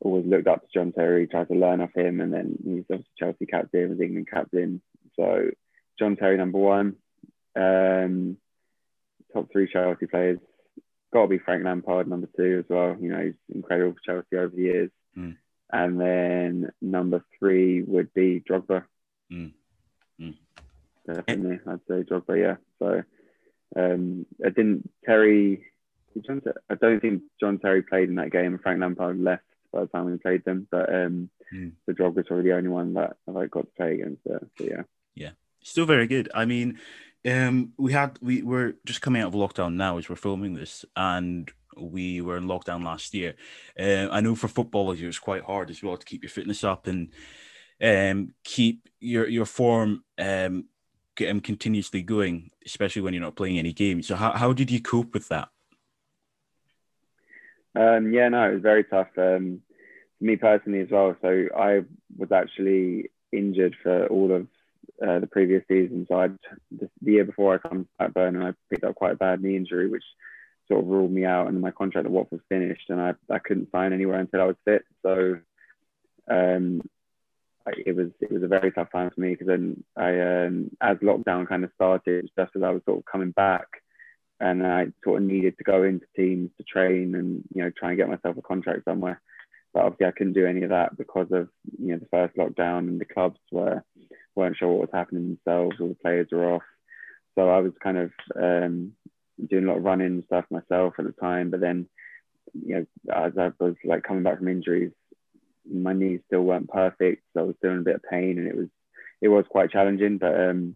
always 0.00 0.26
looked 0.26 0.46
up 0.46 0.62
to 0.62 0.68
John 0.72 0.92
Terry, 0.92 1.26
tried 1.26 1.48
to 1.48 1.54
learn 1.54 1.80
off 1.80 1.94
him, 1.94 2.20
and 2.20 2.32
then 2.32 2.56
he's 2.64 2.84
obviously 2.90 3.10
Chelsea 3.18 3.46
captain, 3.46 3.90
was 3.90 4.00
England 4.00 4.28
captain. 4.30 4.80
So 5.16 5.50
John 5.98 6.16
Terry 6.16 6.36
number 6.36 6.58
one. 6.58 6.96
Um, 7.56 8.36
top 9.32 9.50
three 9.50 9.70
Chelsea 9.70 10.06
players. 10.06 10.38
Got 11.12 11.22
to 11.22 11.28
be 11.28 11.38
Frank 11.38 11.64
Lampard 11.64 12.06
number 12.06 12.28
two 12.36 12.58
as 12.64 12.64
well. 12.68 12.96
You 13.00 13.10
know 13.10 13.24
he's 13.24 13.34
incredible 13.54 13.94
for 13.94 14.22
Chelsea 14.22 14.36
over 14.36 14.54
the 14.54 14.62
years. 14.62 14.90
Mm. 15.16 15.36
And 15.70 16.00
then 16.00 16.70
number 16.80 17.24
three 17.38 17.82
would 17.82 18.12
be 18.14 18.42
Drogba. 18.48 18.84
Mm. 19.32 19.52
Mm. 20.20 20.34
Definitely, 21.06 21.60
I'd 21.66 21.80
say 21.88 22.02
Drogba. 22.04 22.40
Yeah. 22.40 22.56
So 22.78 23.02
um, 23.76 24.26
I 24.44 24.50
didn't 24.50 24.90
Terry. 25.04 25.64
I 26.70 26.74
don't 26.74 27.00
think 27.00 27.22
John 27.40 27.58
Terry 27.58 27.82
played 27.82 28.08
in 28.08 28.16
that 28.16 28.32
game. 28.32 28.58
Frank 28.62 28.80
Lampard 28.80 29.20
left 29.20 29.44
by 29.72 29.80
the 29.80 29.86
time 29.86 30.06
we 30.06 30.18
played 30.18 30.44
them. 30.44 30.66
But 30.70 30.88
um, 30.92 31.30
mm. 31.52 31.72
the 31.86 31.92
Drogba's 31.92 32.26
probably 32.26 32.50
the 32.50 32.56
only 32.56 32.68
one 32.68 32.94
that 32.94 33.16
I 33.28 33.46
got 33.46 33.60
to 33.60 33.72
play 33.76 33.94
against. 33.94 34.26
Uh, 34.26 34.40
so 34.56 34.64
yeah, 34.64 34.82
yeah, 35.14 35.30
still 35.62 35.86
very 35.86 36.06
good. 36.06 36.28
I 36.34 36.44
mean, 36.44 36.78
um, 37.26 37.72
we 37.78 37.92
had 37.92 38.18
we 38.20 38.42
were 38.42 38.74
just 38.84 39.02
coming 39.02 39.22
out 39.22 39.28
of 39.28 39.34
lockdown 39.34 39.74
now 39.74 39.98
as 39.98 40.08
we're 40.08 40.16
filming 40.16 40.54
this, 40.54 40.84
and 40.96 41.50
we 41.76 42.20
were 42.20 42.36
in 42.36 42.44
lockdown 42.44 42.84
last 42.84 43.14
year. 43.14 43.34
Uh, 43.78 44.08
I 44.10 44.20
know 44.20 44.34
for 44.34 44.48
footballers 44.48 45.00
it 45.00 45.06
was 45.06 45.18
quite 45.18 45.44
hard 45.44 45.70
as 45.70 45.82
well 45.82 45.96
to 45.96 46.06
keep 46.06 46.22
your 46.22 46.30
fitness 46.30 46.64
up 46.64 46.86
and 46.86 47.12
um, 47.82 48.34
keep 48.44 48.88
your 49.00 49.28
your 49.28 49.46
form 49.46 50.04
um, 50.18 50.64
continuously 51.16 52.02
going, 52.02 52.50
especially 52.64 53.02
when 53.02 53.14
you're 53.14 53.22
not 53.22 53.36
playing 53.36 53.58
any 53.58 53.72
games. 53.72 54.06
So 54.06 54.16
how, 54.16 54.32
how 54.32 54.52
did 54.52 54.70
you 54.70 54.80
cope 54.80 55.14
with 55.14 55.28
that? 55.28 55.48
Um, 57.74 58.12
yeah, 58.12 58.28
no, 58.28 58.50
it 58.50 58.54
was 58.54 58.62
very 58.62 58.84
tough. 58.84 59.08
Um, 59.16 59.60
me 60.20 60.36
personally 60.36 60.80
as 60.80 60.90
well. 60.90 61.16
So 61.22 61.46
I 61.56 61.82
was 62.16 62.32
actually 62.32 63.10
injured 63.32 63.76
for 63.82 64.06
all 64.06 64.32
of 64.32 64.46
uh, 65.06 65.20
the 65.20 65.26
previous 65.26 65.62
season. 65.68 66.06
So 66.08 66.20
I 66.20 66.28
the, 66.70 66.88
year 67.02 67.24
before 67.24 67.54
I 67.54 67.58
come 67.58 67.84
to 67.84 67.90
Blackburn, 67.98 68.42
I 68.42 68.52
picked 68.70 68.84
up 68.84 68.94
quite 68.94 69.12
a 69.12 69.16
bad 69.16 69.42
knee 69.42 69.56
injury, 69.56 69.88
which 69.88 70.04
sort 70.66 70.82
of 70.82 70.88
ruled 70.88 71.12
me 71.12 71.24
out, 71.24 71.48
and 71.48 71.60
my 71.60 71.70
contract 71.70 72.06
at 72.06 72.12
Watford 72.12 72.40
finished, 72.48 72.90
and 72.90 73.00
I, 73.00 73.14
I 73.30 73.38
couldn't 73.38 73.70
sign 73.72 73.92
anywhere 73.92 74.20
until 74.20 74.40
I 74.40 74.44
was 74.44 74.56
fit. 74.64 74.84
So 75.02 75.38
um, 76.28 76.82
I, 77.66 77.72
it 77.86 77.96
was 77.96 78.08
it 78.20 78.32
was 78.32 78.42
a 78.42 78.48
very 78.48 78.72
tough 78.72 78.92
time 78.92 79.10
for 79.14 79.20
me 79.20 79.30
because 79.30 79.46
then 79.46 79.84
I 79.96 80.20
um, 80.20 80.70
as 80.80 80.98
lockdown 80.98 81.48
kind 81.48 81.64
of 81.64 81.70
started, 81.74 82.30
just 82.36 82.56
as 82.56 82.62
I 82.62 82.70
was 82.70 82.82
sort 82.84 82.98
of 82.98 83.04
coming 83.04 83.30
back 83.30 83.66
and 84.40 84.66
I 84.66 84.86
sort 85.02 85.22
of 85.22 85.28
needed 85.28 85.58
to 85.58 85.64
go 85.64 85.82
into 85.82 86.06
teams 86.14 86.50
to 86.56 86.64
train 86.64 87.14
and 87.14 87.42
you 87.54 87.62
know 87.62 87.70
try 87.76 87.90
and 87.90 87.98
get 87.98 88.08
myself 88.08 88.36
a 88.36 88.42
contract 88.42 88.84
somewhere. 88.84 89.20
But 89.78 89.84
obviously, 89.84 90.06
I 90.06 90.10
couldn't 90.10 90.32
do 90.32 90.44
any 90.44 90.64
of 90.64 90.70
that 90.70 90.98
because 90.98 91.28
of 91.30 91.48
you 91.80 91.92
know 91.92 91.98
the 91.98 92.08
first 92.10 92.36
lockdown 92.36 92.88
and 92.88 93.00
the 93.00 93.04
clubs 93.04 93.38
were 93.52 93.84
weren't 94.34 94.56
sure 94.56 94.66
what 94.66 94.80
was 94.80 94.90
happening 94.92 95.38
themselves. 95.46 95.76
All 95.78 95.86
the 95.86 95.94
players 95.94 96.26
were 96.32 96.54
off, 96.54 96.62
so 97.36 97.48
I 97.48 97.60
was 97.60 97.74
kind 97.80 97.96
of 97.96 98.10
um, 98.34 98.94
doing 99.48 99.66
a 99.66 99.68
lot 99.68 99.76
of 99.76 99.84
running 99.84 100.08
and 100.08 100.24
stuff 100.24 100.46
myself 100.50 100.94
at 100.98 101.04
the 101.04 101.12
time. 101.12 101.50
But 101.50 101.60
then, 101.60 101.86
you 102.60 102.74
know, 102.74 102.86
as 103.14 103.34
I 103.38 103.52
was 103.60 103.76
like 103.84 104.02
coming 104.02 104.24
back 104.24 104.38
from 104.38 104.48
injuries, 104.48 104.90
my 105.72 105.92
knees 105.92 106.22
still 106.26 106.42
weren't 106.42 106.68
perfect, 106.68 107.22
so 107.32 107.42
I 107.42 107.44
was 107.44 107.54
still 107.58 107.70
in 107.70 107.78
a 107.78 107.82
bit 107.82 107.94
of 107.94 108.02
pain, 108.10 108.36
and 108.36 108.48
it 108.48 108.56
was 108.56 108.68
it 109.20 109.28
was 109.28 109.44
quite 109.48 109.70
challenging. 109.70 110.18
But 110.18 110.40
um, 110.40 110.74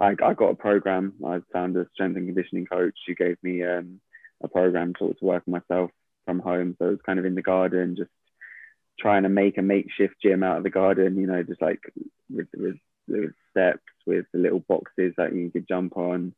I, 0.00 0.16
I 0.20 0.34
got 0.34 0.50
a 0.50 0.56
program. 0.56 1.12
I 1.24 1.40
found 1.52 1.76
a 1.76 1.86
strength 1.94 2.16
and 2.16 2.26
conditioning 2.26 2.66
coach 2.66 2.98
who 3.06 3.14
gave 3.14 3.36
me 3.44 3.62
um, 3.62 4.00
a 4.42 4.48
program 4.48 4.92
of 5.00 5.18
to 5.20 5.24
work 5.24 5.44
on 5.46 5.52
myself 5.52 5.92
from 6.24 6.38
home. 6.40 6.76
So 6.78 6.86
it 6.86 6.90
was 6.90 7.00
kind 7.04 7.18
of 7.18 7.24
in 7.24 7.34
the 7.34 7.42
garden, 7.42 7.96
just 7.96 8.10
trying 8.98 9.22
to 9.24 9.28
make 9.28 9.58
a 9.58 9.62
makeshift 9.62 10.14
gym 10.22 10.42
out 10.42 10.58
of 10.58 10.62
the 10.62 10.70
garden. 10.70 11.16
You 11.16 11.26
know, 11.26 11.42
just 11.42 11.62
like 11.62 11.80
with, 12.30 12.48
with, 12.56 12.76
with 13.08 13.32
steps, 13.50 13.82
with 14.06 14.26
the 14.32 14.38
little 14.38 14.60
boxes 14.60 15.14
that 15.16 15.34
you 15.34 15.50
could 15.50 15.68
jump 15.68 15.96
on, 15.96 16.34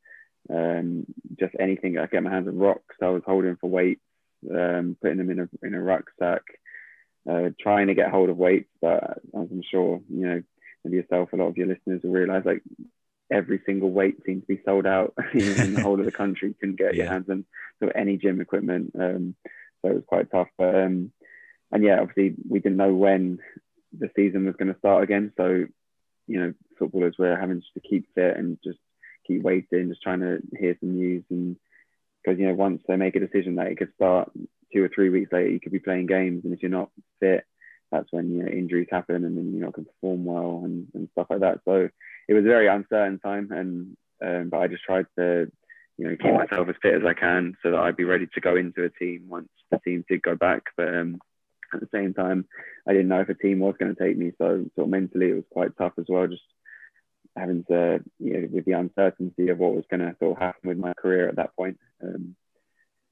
um, 0.51 1.07
just 1.39 1.55
anything. 1.59 1.99
I 1.99 2.07
get 2.07 2.23
my 2.23 2.31
hands 2.31 2.49
on 2.49 2.59
rocks. 2.59 2.97
I 3.03 3.09
was 3.09 3.23
holding 3.27 3.57
for 3.57 3.71
weights, 3.71 4.01
um, 4.51 4.97
putting 5.01 5.19
them 5.19 5.31
in 5.31 5.41
a 5.41 5.49
in 5.67 5.75
a 5.75 5.81
rucksack, 5.81 6.43
uh, 7.29 7.51
trying 7.61 7.87
to 7.89 7.95
get 7.95 8.11
hold 8.11 8.29
of 8.31 8.37
weights. 8.37 8.71
But 8.81 9.03
as 9.35 9.49
I'm 9.51 9.63
sure 9.71 10.01
you 10.11 10.27
know, 10.27 10.43
maybe 10.85 10.97
yourself, 10.97 11.33
a 11.33 11.37
lot 11.37 11.49
of 11.49 11.57
your 11.57 11.67
listeners 11.69 12.03
will 12.03 12.13
realize, 12.13 12.43
like 12.45 12.63
every 13.31 13.61
single 13.65 13.91
weight 13.91 14.17
seemed 14.27 14.43
to 14.43 14.47
be 14.47 14.61
sold 14.67 14.87
out 14.87 15.15
in 15.33 15.75
the 15.75 15.81
whole 15.83 15.99
of 15.99 16.05
the 16.05 16.13
country. 16.13 16.55
Couldn't 16.61 16.77
get 16.79 16.95
Yeah. 16.95 17.05
your 17.05 17.13
hands 17.13 17.31
on 17.31 17.45
sort 17.79 17.91
of 17.95 17.97
any 18.01 18.19
gym 18.19 18.41
equipment, 18.41 18.93
um, 18.99 19.35
so 19.85 19.91
it 19.91 19.95
was 19.97 20.05
quite 20.07 20.31
tough. 20.31 20.49
But 20.57 20.75
um, 20.75 21.13
and 21.71 21.85
yeah, 21.85 22.01
obviously 22.01 22.35
we 22.49 22.61
didn't 22.61 22.79
know 22.79 22.95
when 22.95 23.39
the 23.97 24.11
season 24.17 24.47
was 24.47 24.57
going 24.57 24.73
to 24.73 24.79
start 24.79 25.05
again. 25.05 25.33
So 25.37 25.67
you 26.27 26.41
know, 26.41 26.55
footballers 26.79 27.17
were 27.19 27.37
having 27.37 27.63
to 27.75 27.81
keep 27.81 28.07
fit 28.15 28.37
and 28.37 28.59
just 28.65 28.79
keep 29.27 29.43
waiting, 29.43 29.89
just 29.89 30.03
trying 30.03 30.21
to 30.21 30.39
hear 30.59 30.77
some 30.81 30.95
news 30.95 31.25
and 31.31 31.57
because 32.23 32.39
you 32.39 32.47
know 32.47 32.55
once 32.55 32.83
they 32.89 32.97
make 32.97 33.17
a 33.17 33.21
decision 33.21 33.57
that 33.57 33.67
it 33.67 33.77
could 33.77 33.93
start 33.95 34.31
two 34.73 34.83
or 34.83 34.91
three 34.95 35.11
weeks 35.11 35.33
later, 35.33 35.51
you 35.51 35.61
could 35.61 35.73
be 35.73 35.79
playing 35.79 36.07
games, 36.07 36.45
and 36.45 36.55
if 36.55 36.63
you're 36.63 36.71
not 36.71 36.91
fit, 37.21 37.45
that's 37.93 38.09
when 38.11 38.31
you 38.31 38.43
know 38.43 38.49
injuries 38.49 38.89
happen, 38.91 39.25
and 39.25 39.37
then 39.37 39.53
you're 39.53 39.67
not 39.67 39.75
perform 39.75 40.25
well 40.25 40.63
and, 40.65 40.89
and 40.95 41.09
stuff 41.13 41.27
like 41.31 41.41
that. 41.41 41.61
So 41.65 41.89
it 42.29 42.35
was 42.35 42.45
a 42.45 42.49
very 42.49 42.67
uncertain 42.67 43.19
time, 43.19 43.51
and 43.53 43.97
um, 44.25 44.49
but 44.49 44.61
I 44.61 44.69
just 44.69 44.85
tried 44.85 45.07
to 45.19 45.51
you 45.97 46.09
know 46.09 46.17
keep 46.17 46.35
myself 46.35 46.69
as 46.69 46.75
fit 46.83 46.95
as 46.95 47.07
I 47.07 47.15
can 47.15 47.57
so 47.63 47.71
that 47.71 47.81
I'd 47.81 47.97
be 47.97 48.05
ready 48.05 48.27
to 48.27 48.41
go 48.41 48.57
into 48.57 48.85
a 48.85 48.91
team 48.91 49.27
once 49.29 49.49
the 49.71 49.79
team 49.79 50.05
did 50.09 50.23
go 50.23 50.35
back. 50.37 50.63
But 50.77 50.89
um, 50.89 51.21
at 51.73 51.81
the 51.81 51.89
same 51.93 52.15
time, 52.15 52.47
I 52.87 52.93
didn't 52.93 53.09
know 53.09 53.21
if 53.21 53.29
a 53.29 53.35
team 53.35 53.61
was 53.61 53.75
going 53.79 53.95
to 53.95 54.03
take 54.03 54.17
me, 54.17 54.33
so 54.39 54.65
sort 54.75 54.87
of 54.87 54.89
mentally 54.89 55.31
it 55.31 55.35
was 55.35 55.45
quite 55.51 55.77
tough 55.77 55.93
as 55.99 56.07
well. 56.09 56.27
Just 56.27 56.43
having 57.37 57.65
to, 57.65 58.01
you 58.19 58.33
know, 58.33 58.49
with 58.53 58.65
the 58.65 58.73
uncertainty 58.73 59.49
of 59.49 59.59
what 59.59 59.75
was 59.75 59.85
going 59.91 60.01
to 60.01 60.15
sort 60.19 60.37
of 60.37 60.43
happen 60.43 60.69
with 60.69 60.79
my 60.79 60.95
career 60.95 61.29
at 61.29 61.37
that 61.37 61.55
point. 61.57 61.79
Um, 62.03 62.37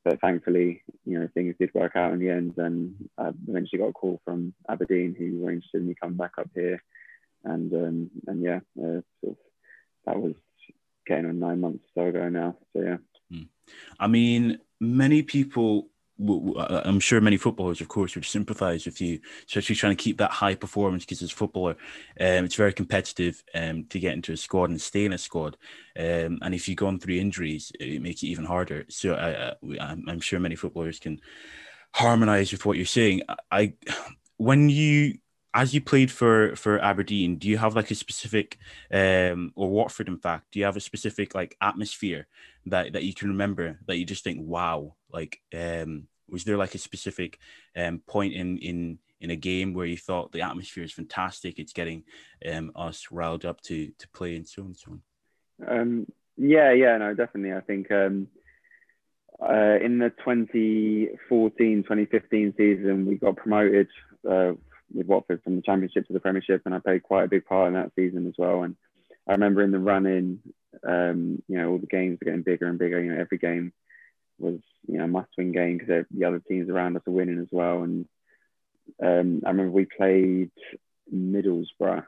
but 0.04 0.20
thankfully, 0.20 0.82
you 1.04 1.18
know, 1.18 1.28
things 1.32 1.54
did 1.58 1.74
work 1.74 1.94
out 1.94 2.12
in 2.12 2.18
the 2.18 2.30
end, 2.30 2.54
and 2.56 2.94
I 3.16 3.30
eventually 3.48 3.78
got 3.78 3.88
a 3.88 3.92
call 3.92 4.20
from 4.24 4.52
Aberdeen 4.68 5.14
who 5.16 5.40
were 5.40 5.52
interested 5.52 5.80
in 5.80 5.88
me 5.88 5.94
coming 6.00 6.16
back 6.16 6.32
up 6.38 6.50
here, 6.54 6.82
and 7.44 7.72
um, 7.72 8.10
and 8.26 8.42
yeah, 8.42 8.60
uh, 8.78 9.02
sort 9.20 9.32
of 9.32 9.36
that 10.06 10.20
was 10.20 10.34
getting 11.06 11.26
on 11.26 11.38
nine 11.38 11.60
months 11.60 11.84
or 11.96 12.04
so 12.04 12.08
ago 12.08 12.28
now. 12.28 12.56
So 12.72 12.82
yeah. 12.82 12.96
I 13.98 14.06
mean, 14.06 14.58
many 14.80 15.22
people, 15.22 15.88
uh, 16.26 16.82
I'm 16.84 17.00
sure 17.00 17.20
many 17.20 17.36
footballers, 17.36 17.80
of 17.80 17.88
course, 17.88 18.14
would 18.14 18.24
sympathise 18.24 18.84
with 18.86 19.00
you, 19.00 19.20
especially 19.46 19.76
trying 19.76 19.96
to 19.96 20.02
keep 20.02 20.18
that 20.18 20.30
high 20.30 20.54
performance 20.54 21.04
because 21.04 21.22
as 21.22 21.32
a 21.32 21.34
footballer, 21.34 21.76
um, 22.20 22.44
it's 22.44 22.54
very 22.54 22.72
competitive 22.72 23.42
um, 23.54 23.84
to 23.84 23.98
get 23.98 24.14
into 24.14 24.32
a 24.32 24.36
squad 24.36 24.70
and 24.70 24.80
stay 24.80 25.04
in 25.04 25.12
a 25.12 25.18
squad. 25.18 25.56
Um, 25.98 26.38
and 26.42 26.54
if 26.54 26.68
you've 26.68 26.78
gone 26.78 26.98
through 26.98 27.16
injuries, 27.16 27.72
it 27.78 28.02
makes 28.02 28.22
it 28.22 28.28
even 28.28 28.44
harder. 28.44 28.84
So 28.88 29.14
I, 29.14 29.50
I, 29.80 29.96
I'm, 30.08 30.20
sure 30.20 30.40
many 30.40 30.56
footballers 30.56 30.98
can 30.98 31.20
harmonise 31.94 32.52
with 32.52 32.64
what 32.64 32.76
you're 32.76 32.86
saying. 32.86 33.22
I, 33.50 33.74
when 34.36 34.68
you 34.68 35.18
as 35.54 35.74
you 35.74 35.80
played 35.80 36.10
for 36.10 36.56
for 36.56 36.80
Aberdeen, 36.80 37.36
do 37.36 37.48
you 37.48 37.58
have 37.58 37.76
like 37.76 37.90
a 37.90 37.94
specific 37.94 38.58
um 38.92 39.52
or 39.54 39.70
Watford 39.70 40.08
in 40.08 40.18
fact, 40.18 40.52
do 40.52 40.58
you 40.58 40.64
have 40.64 40.76
a 40.76 40.80
specific 40.80 41.34
like 41.34 41.56
atmosphere 41.60 42.26
that 42.66 42.94
that 42.94 43.04
you 43.04 43.14
can 43.14 43.28
remember 43.28 43.78
that 43.86 43.98
you 43.98 44.04
just 44.04 44.24
think 44.24 44.40
wow, 44.42 44.94
like 45.12 45.40
um 45.54 46.08
was 46.28 46.44
there 46.44 46.56
like 46.56 46.74
a 46.74 46.78
specific 46.78 47.38
um 47.76 48.00
point 48.06 48.34
in 48.34 48.58
in 48.58 48.98
in 49.20 49.30
a 49.30 49.36
game 49.36 49.72
where 49.72 49.86
you 49.86 49.96
thought 49.96 50.32
the 50.32 50.42
atmosphere 50.42 50.84
is 50.84 50.92
fantastic, 50.92 51.58
it's 51.58 51.72
getting 51.72 52.04
um 52.50 52.72
us 52.74 53.08
riled 53.10 53.44
up 53.44 53.60
to 53.62 53.92
to 53.98 54.08
play 54.08 54.36
and 54.36 54.48
so 54.48 54.62
on 54.62 54.68
and 54.68 54.76
so 54.76 54.92
on. 54.92 55.02
Um, 55.68 56.06
yeah, 56.36 56.72
yeah, 56.72 56.96
no, 56.96 57.14
definitely. 57.14 57.52
I 57.52 57.60
think 57.60 57.90
um, 57.90 58.28
uh, 59.40 59.78
in 59.80 59.98
the 59.98 60.12
2014-2015 60.26 62.56
season, 62.56 63.06
we 63.06 63.16
got 63.16 63.36
promoted 63.36 63.88
uh, 64.28 64.52
with 64.94 65.06
Watford 65.06 65.42
from 65.42 65.56
the 65.56 65.62
Championship 65.62 66.06
to 66.06 66.12
the 66.12 66.20
Premiership, 66.20 66.62
and 66.64 66.74
I 66.74 66.78
played 66.78 67.02
quite 67.02 67.24
a 67.24 67.28
big 67.28 67.44
part 67.44 67.68
in 67.68 67.74
that 67.74 67.92
season 67.94 68.26
as 68.26 68.34
well. 68.38 68.62
And 68.62 68.76
I 69.28 69.32
remember 69.32 69.62
in 69.62 69.70
the 69.70 69.78
run-in, 69.78 70.40
um, 70.86 71.42
you 71.48 71.58
know, 71.58 71.70
all 71.70 71.78
the 71.78 71.86
games 71.86 72.18
were 72.20 72.26
getting 72.26 72.42
bigger 72.42 72.66
and 72.66 72.78
bigger. 72.78 73.02
You 73.02 73.12
know, 73.12 73.20
every 73.20 73.38
game 73.38 73.72
was 74.38 74.58
you 74.86 74.98
know 74.98 75.04
a 75.04 75.08
must-win 75.08 75.52
game 75.52 75.78
because 75.78 76.04
the 76.10 76.24
other 76.24 76.40
teams 76.40 76.68
around 76.68 76.96
us 76.96 77.02
are 77.06 77.12
winning 77.12 77.38
as 77.38 77.48
well. 77.50 77.82
And 77.82 78.06
um, 79.02 79.42
I 79.44 79.50
remember 79.50 79.70
we 79.70 79.84
played 79.84 80.50
Middlesbrough, 81.14 82.04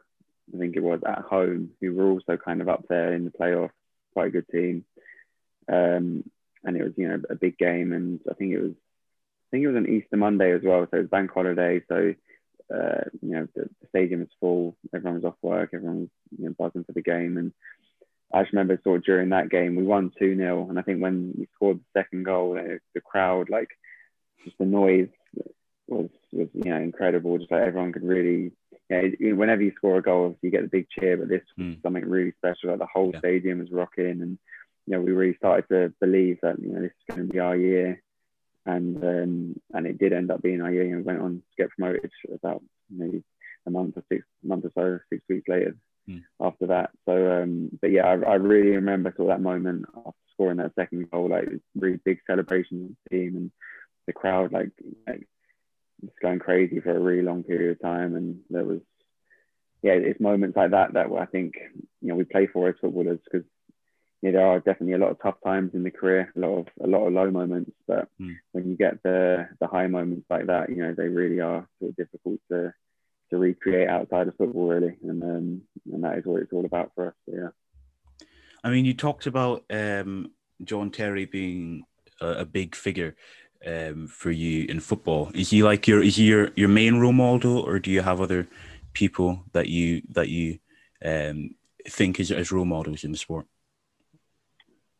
I 0.53 0.59
think 0.59 0.77
it 0.77 0.83
was 0.83 1.01
at 1.07 1.21
home, 1.21 1.71
who 1.81 1.95
were 1.95 2.11
also 2.11 2.37
kind 2.37 2.61
of 2.61 2.69
up 2.69 2.87
there 2.89 3.15
in 3.15 3.25
the 3.25 3.31
playoff, 3.31 3.71
quite 4.13 4.29
a 4.29 4.31
good 4.31 4.49
team. 4.49 4.85
Um, 5.69 6.25
and 6.65 6.77
it 6.77 6.83
was 6.83 6.93
you 6.97 7.09
know 7.09 7.21
a 7.31 7.35
big 7.35 7.59
game, 7.59 7.93
and 7.93 8.21
I 8.31 8.35
think 8.35 8.53
it 8.53 8.61
was 8.61 8.73
I 8.73 9.47
think 9.51 9.65
it 9.65 9.69
was 9.69 9.77
an 9.77 9.89
Easter 9.89 10.17
Monday 10.17 10.53
as 10.53 10.63
well, 10.63 10.87
so 10.91 10.97
it 10.97 11.03
was 11.03 11.11
bank 11.11 11.31
holiday. 11.33 11.83
So 11.89 12.15
uh, 12.73 13.05
you 13.23 13.31
know 13.33 13.49
the, 13.55 13.63
the 13.81 13.89
stadium 13.89 14.21
was 14.21 14.29
full, 14.41 14.77
everyone 14.95 15.21
was 15.23 15.25
off 15.25 15.37
work, 15.43 15.71
everyone 15.73 16.01
was 16.03 16.09
you 16.39 16.45
know, 16.47 16.55
buzzing 16.59 16.85
for 16.85 16.93
the 16.93 17.03
game, 17.03 17.37
and 17.37 17.53
I 18.33 18.43
just 18.43 18.53
remember 18.53 18.81
sort 18.83 18.99
of 18.99 19.05
during 19.05 19.29
that 19.31 19.51
game 19.51 19.77
we 19.77 19.83
won 19.85 20.13
two 20.19 20.37
0 20.37 20.69
and 20.69 20.79
I 20.79 20.83
think 20.83 21.01
when 21.01 21.35
we 21.39 21.49
scored 21.55 21.79
the 21.79 22.01
second 22.01 22.25
goal, 22.25 22.55
the, 22.55 22.81
the 22.95 23.01
crowd 23.01 23.51
like 23.51 23.69
just 24.45 24.59
the 24.59 24.65
noise 24.65 25.09
was 25.89 26.09
was 26.33 26.49
you 26.55 26.71
know 26.71 26.77
incredible. 26.79 27.39
Just 27.39 27.51
like 27.51 27.63
everyone 27.63 27.93
could 27.93 28.05
really, 28.05 28.53
you 28.91 29.17
know, 29.21 29.35
whenever 29.37 29.63
you 29.63 29.73
score 29.77 29.99
a 29.99 30.03
goal, 30.03 30.37
you 30.43 30.51
get 30.51 30.63
the 30.63 30.69
big 30.69 30.87
cheer. 30.91 31.17
But 31.17 31.29
this 31.29 31.43
was 31.57 31.67
Mm. 31.67 31.83
something 31.83 32.09
really 32.09 32.33
special. 32.33 32.71
Like 32.71 32.79
the 32.79 32.87
whole 32.87 33.11
Yeah. 33.13 33.19
stadium 33.19 33.59
was 33.61 33.71
rocking, 33.71 34.23
and 34.23 34.39
you 34.87 34.93
know 34.93 35.01
we 35.01 35.13
really 35.13 35.37
started 35.37 35.69
to 35.69 35.95
believe 36.01 36.39
that 36.43 36.59
you 36.59 36.73
know 36.73 36.81
this 36.83 36.93
is 36.93 37.15
going 37.15 37.27
to 37.29 37.33
be 37.33 37.39
our 37.39 37.57
year, 37.57 38.03
and 38.67 39.03
um, 39.05 39.61
and 39.73 39.87
it 39.87 39.99
did 39.99 40.13
end 40.13 40.31
up 40.31 40.43
being 40.43 40.61
our 40.61 40.73
year. 40.73 40.85
You 40.85 40.97
we 40.97 41.03
went 41.03 41.21
on 41.21 41.37
to 41.37 41.63
get 41.63 41.71
promoted 41.71 42.11
about 42.33 42.63
maybe 42.91 43.23
a 43.67 43.71
month 43.71 43.97
or 43.97 44.05
six 44.11 44.25
month 44.43 44.65
or 44.65 44.73
so, 44.75 44.99
six 45.11 45.23
weeks 45.29 45.49
later 45.49 45.77
Mm. 46.09 46.23
after 46.41 46.67
that. 46.67 46.91
So, 47.07 47.43
um, 47.43 47.71
but 47.81 47.91
yeah, 47.91 48.07
I, 48.07 48.33
I 48.33 48.35
really 48.35 48.73
remember 48.73 49.13
sort 49.17 49.31
of 49.31 49.37
that 49.39 49.43
moment 49.43 49.87
after 49.97 50.13
scoring 50.33 50.59
that 50.59 50.75
second 50.75 51.11
goal, 51.11 51.31
like 51.31 51.49
really 51.75 51.99
big 52.05 52.19
celebration 52.27 52.89
with 52.89 52.97
the 53.05 53.17
team 53.17 53.37
and 53.37 53.51
the 54.07 54.13
crowd, 54.13 54.53
like, 54.53 54.71
like 55.07 55.27
just 56.05 56.19
going 56.21 56.41
crazy 56.41 56.81
for 56.81 56.95
a 56.95 57.01
really 57.01 57.23
long 57.23 57.43
period 57.43 57.71
of 57.73 57.81
time. 57.81 58.17
And 58.17 58.41
there 58.51 58.65
was, 58.65 58.81
yeah, 59.83 59.93
it's 59.93 60.21
moments 60.21 60.57
like 60.57 60.73
that 60.73 60.93
that 60.95 61.07
I 61.11 61.27
think 61.27 61.55
you 62.03 62.09
know 62.09 62.17
we 62.17 62.25
play 62.25 62.47
for 62.47 62.69
as 62.69 62.75
footballers 62.81 63.21
because 63.25 63.47
you 64.25 64.33
know, 64.33 64.39
there 64.39 64.47
are 64.47 64.59
definitely 64.59 64.95
a 64.95 64.99
lot 64.99 65.11
of 65.11 65.21
tough 65.21 65.37
times 65.45 65.75
in 65.75 65.83
the 65.83 65.91
career, 65.91 66.33
a 66.35 66.41
lot 66.41 66.59
of 66.61 66.67
a 66.83 66.87
lot 66.87 67.07
of 67.07 67.13
low 67.13 67.31
moments. 67.31 67.73
But 67.87 68.09
Mm. 68.19 68.37
when 68.53 68.69
you 68.71 68.75
get 68.75 69.03
the 69.03 69.49
the 69.61 69.67
high 69.67 69.87
moments 69.87 70.25
like 70.31 70.47
that, 70.47 70.71
you 70.71 70.77
know, 70.77 70.95
they 70.95 71.09
really 71.09 71.41
are 71.41 71.69
sort 71.79 71.91
of 71.91 71.97
difficult 71.97 72.41
to 72.51 72.73
to 73.29 73.37
recreate 73.37 73.89
outside 73.89 74.29
of 74.29 74.37
football, 74.37 74.69
really. 74.69 74.97
And 75.03 75.23
um, 75.23 75.63
and 75.93 76.05
that 76.05 76.17
is 76.17 76.25
what 76.25 76.41
it's 76.41 76.55
all 76.55 76.65
about 76.65 76.93
for 76.95 77.09
us. 77.09 77.15
So, 77.27 77.37
yeah. 77.37 77.49
I 78.63 78.71
mean, 78.71 78.87
you 78.87 78.95
talked 78.95 79.27
about 79.27 79.63
um, 79.69 80.31
John 80.63 80.91
Terry 80.91 81.27
being 81.27 81.85
a, 82.23 82.29
a 82.29 82.45
big 82.47 82.75
figure 82.75 83.17
um, 83.67 84.07
for 84.07 84.31
you 84.31 84.65
in 84.67 84.81
football. 84.81 85.31
Is 85.35 85.51
he 85.51 85.63
like 85.63 85.87
your 85.87 86.03
is 86.03 86.17
he 86.17 86.25
your, 86.25 86.51
your 86.57 86.69
main 86.69 86.99
role 86.99 87.13
model, 87.13 87.59
or 87.59 87.79
do 87.79 87.91
you 87.91 88.01
have 88.01 88.23
other 88.23 88.49
people 88.95 89.45
that 89.53 89.69
you 89.69 90.01
that 90.09 90.31
you 90.31 90.61
um, 91.05 91.57
think 91.87 92.21
as, 92.21 92.31
as 92.31 92.51
role 92.51 92.65
models 92.65 93.05
in 93.05 93.13
the 93.13 93.19
sport? 93.19 93.47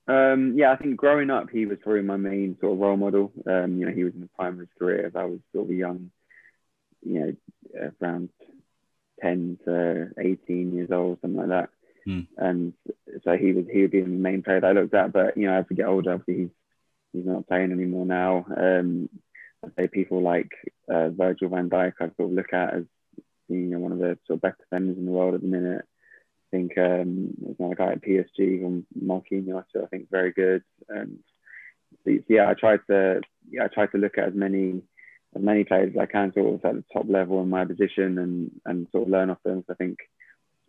Um, 0.07 0.55
yeah, 0.57 0.71
I 0.71 0.77
think 0.77 0.97
growing 0.97 1.31
up, 1.31 1.49
he 1.51 1.67
was 1.67 1.79
probably 1.83 2.03
my 2.03 2.17
main 2.17 2.57
sort 2.61 2.75
of 2.75 2.79
role 2.79 2.97
model. 2.97 3.33
Um, 3.47 3.79
you 3.79 3.87
know, 3.87 3.93
he 3.93 4.05
was 4.05 4.15
in 4.15 4.21
the 4.21 4.29
prime 4.37 4.55
of 4.55 4.61
his 4.61 4.69
career 4.79 5.07
as 5.07 5.17
I 5.17 5.25
was 5.25 5.41
sort 5.53 5.67
of 5.67 5.71
a 5.71 5.75
young, 5.75 6.11
you 7.03 7.21
know, 7.73 7.91
around 8.03 8.29
10 9.23 9.59
to 9.65 10.09
18 10.19 10.75
years 10.75 10.91
old, 10.91 11.19
something 11.21 11.39
like 11.39 11.49
that. 11.49 11.71
Hmm. 12.05 12.21
And 12.37 12.73
so 13.25 13.37
he 13.37 13.53
was, 13.53 13.65
he 13.73 13.81
would 13.83 13.91
be 13.91 14.03
the 14.03 14.09
main 14.09 14.43
player 14.43 14.61
that 14.61 14.67
I 14.67 14.73
looked 14.73 14.95
at. 14.95 15.13
But, 15.13 15.37
you 15.39 15.47
know, 15.47 15.55
as 15.55 15.65
we 15.71 15.77
get 15.77 15.87
older, 15.87 16.13
obviously 16.13 16.43
he's, 16.43 16.51
he's 17.13 17.27
not 17.27 17.49
playing 17.49 17.73
anymore 17.73 18.05
now. 18.05 18.45
Um, 18.55 19.09
I'd 19.65 19.75
say 19.77 19.89
people 19.89 20.21
like 20.21 20.51
uh, 20.93 21.09
Virgil 21.09 21.49
van 21.49 21.71
Dijk, 21.71 21.95
I 22.01 22.07
sort 22.17 22.29
of 22.29 22.33
look 22.33 22.53
at 22.53 22.75
as 22.75 22.85
being 23.49 23.65
you 23.65 23.71
know, 23.71 23.79
one 23.79 23.93
of 23.93 23.99
the 23.99 24.19
sort 24.27 24.39
of 24.39 24.43
best 24.43 24.59
defenders 24.59 24.99
in 24.99 25.07
the 25.07 25.13
world 25.13 25.35
at 25.35 25.41
the 25.41 25.47
minute. 25.47 25.85
I 26.55 26.57
think 26.57 26.79
um, 26.79 27.35
there's 27.41 27.57
another 27.59 27.75
guy 27.75 27.93
at 27.93 28.03
PSG, 28.03 28.63
from 28.63 28.87
Marquinhos, 28.97 29.65
who 29.73 29.83
I 29.83 29.87
think 29.87 30.09
very 30.09 30.31
good. 30.31 30.63
And 30.89 31.19
so, 32.05 32.17
yeah, 32.29 32.49
I 32.49 32.55
tried 32.55 32.81
to 32.89 33.23
yeah, 33.51 33.65
I 33.65 33.69
try 33.69 33.87
to 33.87 33.99
look 33.99 34.19
at 34.19 34.29
as 34.29 34.35
many 34.35 34.83
as 35.35 35.43
many 35.43 35.65
players 35.65 35.93
as 35.95 36.01
I 36.01 36.07
can, 36.07 36.33
sort 36.33 36.55
of 36.55 36.65
at 36.65 36.75
the 36.77 36.85
top 36.93 37.07
level 37.09 37.43
in 37.43 37.51
my 37.51 37.65
position, 37.65 38.19
and 38.19 38.51
and 38.67 38.87
sort 38.93 39.05
of 39.05 39.11
learn 39.11 39.31
off 39.31 39.43
them. 39.45 39.65
So 39.67 39.73
I 39.73 39.75
think 39.75 39.99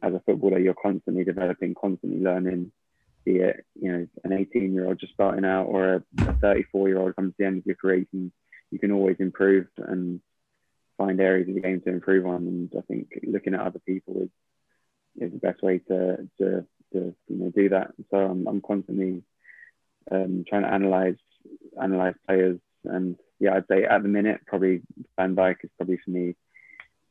as 0.01 0.13
a 0.15 0.21
footballer, 0.25 0.57
you're 0.57 0.73
constantly 0.73 1.23
developing, 1.23 1.75
constantly 1.79 2.19
learning. 2.19 2.71
Be 3.23 3.37
it 3.37 3.63
you 3.79 3.91
know 3.91 4.07
an 4.23 4.33
18 4.33 4.73
year 4.73 4.87
old 4.87 4.99
just 4.99 5.13
starting 5.13 5.45
out, 5.45 5.65
or 5.65 6.03
a 6.17 6.33
34 6.41 6.87
year 6.87 6.99
old 6.99 7.15
comes 7.15 7.33
to 7.33 7.35
the 7.37 7.45
end 7.45 7.59
of 7.59 7.65
your 7.67 7.75
career, 7.75 8.05
can, 8.09 8.31
you 8.71 8.79
can 8.79 8.91
always 8.91 9.17
improve 9.19 9.67
and 9.77 10.19
find 10.97 11.19
areas 11.19 11.47
of 11.47 11.53
the 11.53 11.61
game 11.61 11.81
to 11.81 11.89
improve 11.89 12.25
on. 12.25 12.47
And 12.47 12.71
I 12.75 12.81
think 12.81 13.09
looking 13.23 13.53
at 13.53 13.59
other 13.59 13.81
people 13.85 14.21
is 14.23 14.29
is 15.19 15.31
the 15.31 15.39
best 15.39 15.61
way 15.61 15.79
to 15.79 16.27
to, 16.39 16.65
to 16.93 17.15
you 17.27 17.35
know 17.35 17.51
do 17.51 17.69
that. 17.69 17.91
So 18.11 18.17
I'm 18.17 18.47
I'm 18.47 18.61
constantly 18.61 19.23
um, 20.11 20.45
trying 20.47 20.63
to 20.63 20.73
analyze 20.73 21.17
analyze 21.81 22.15
players, 22.27 22.59
and 22.83 23.15
yeah, 23.39 23.55
I'd 23.55 23.67
say 23.67 23.83
at 23.83 24.03
the 24.03 24.09
minute 24.09 24.41
probably 24.45 24.81
Van 25.17 25.35
Dijk 25.35 25.63
is 25.63 25.69
probably 25.77 25.97
for 26.03 26.11
me 26.11 26.35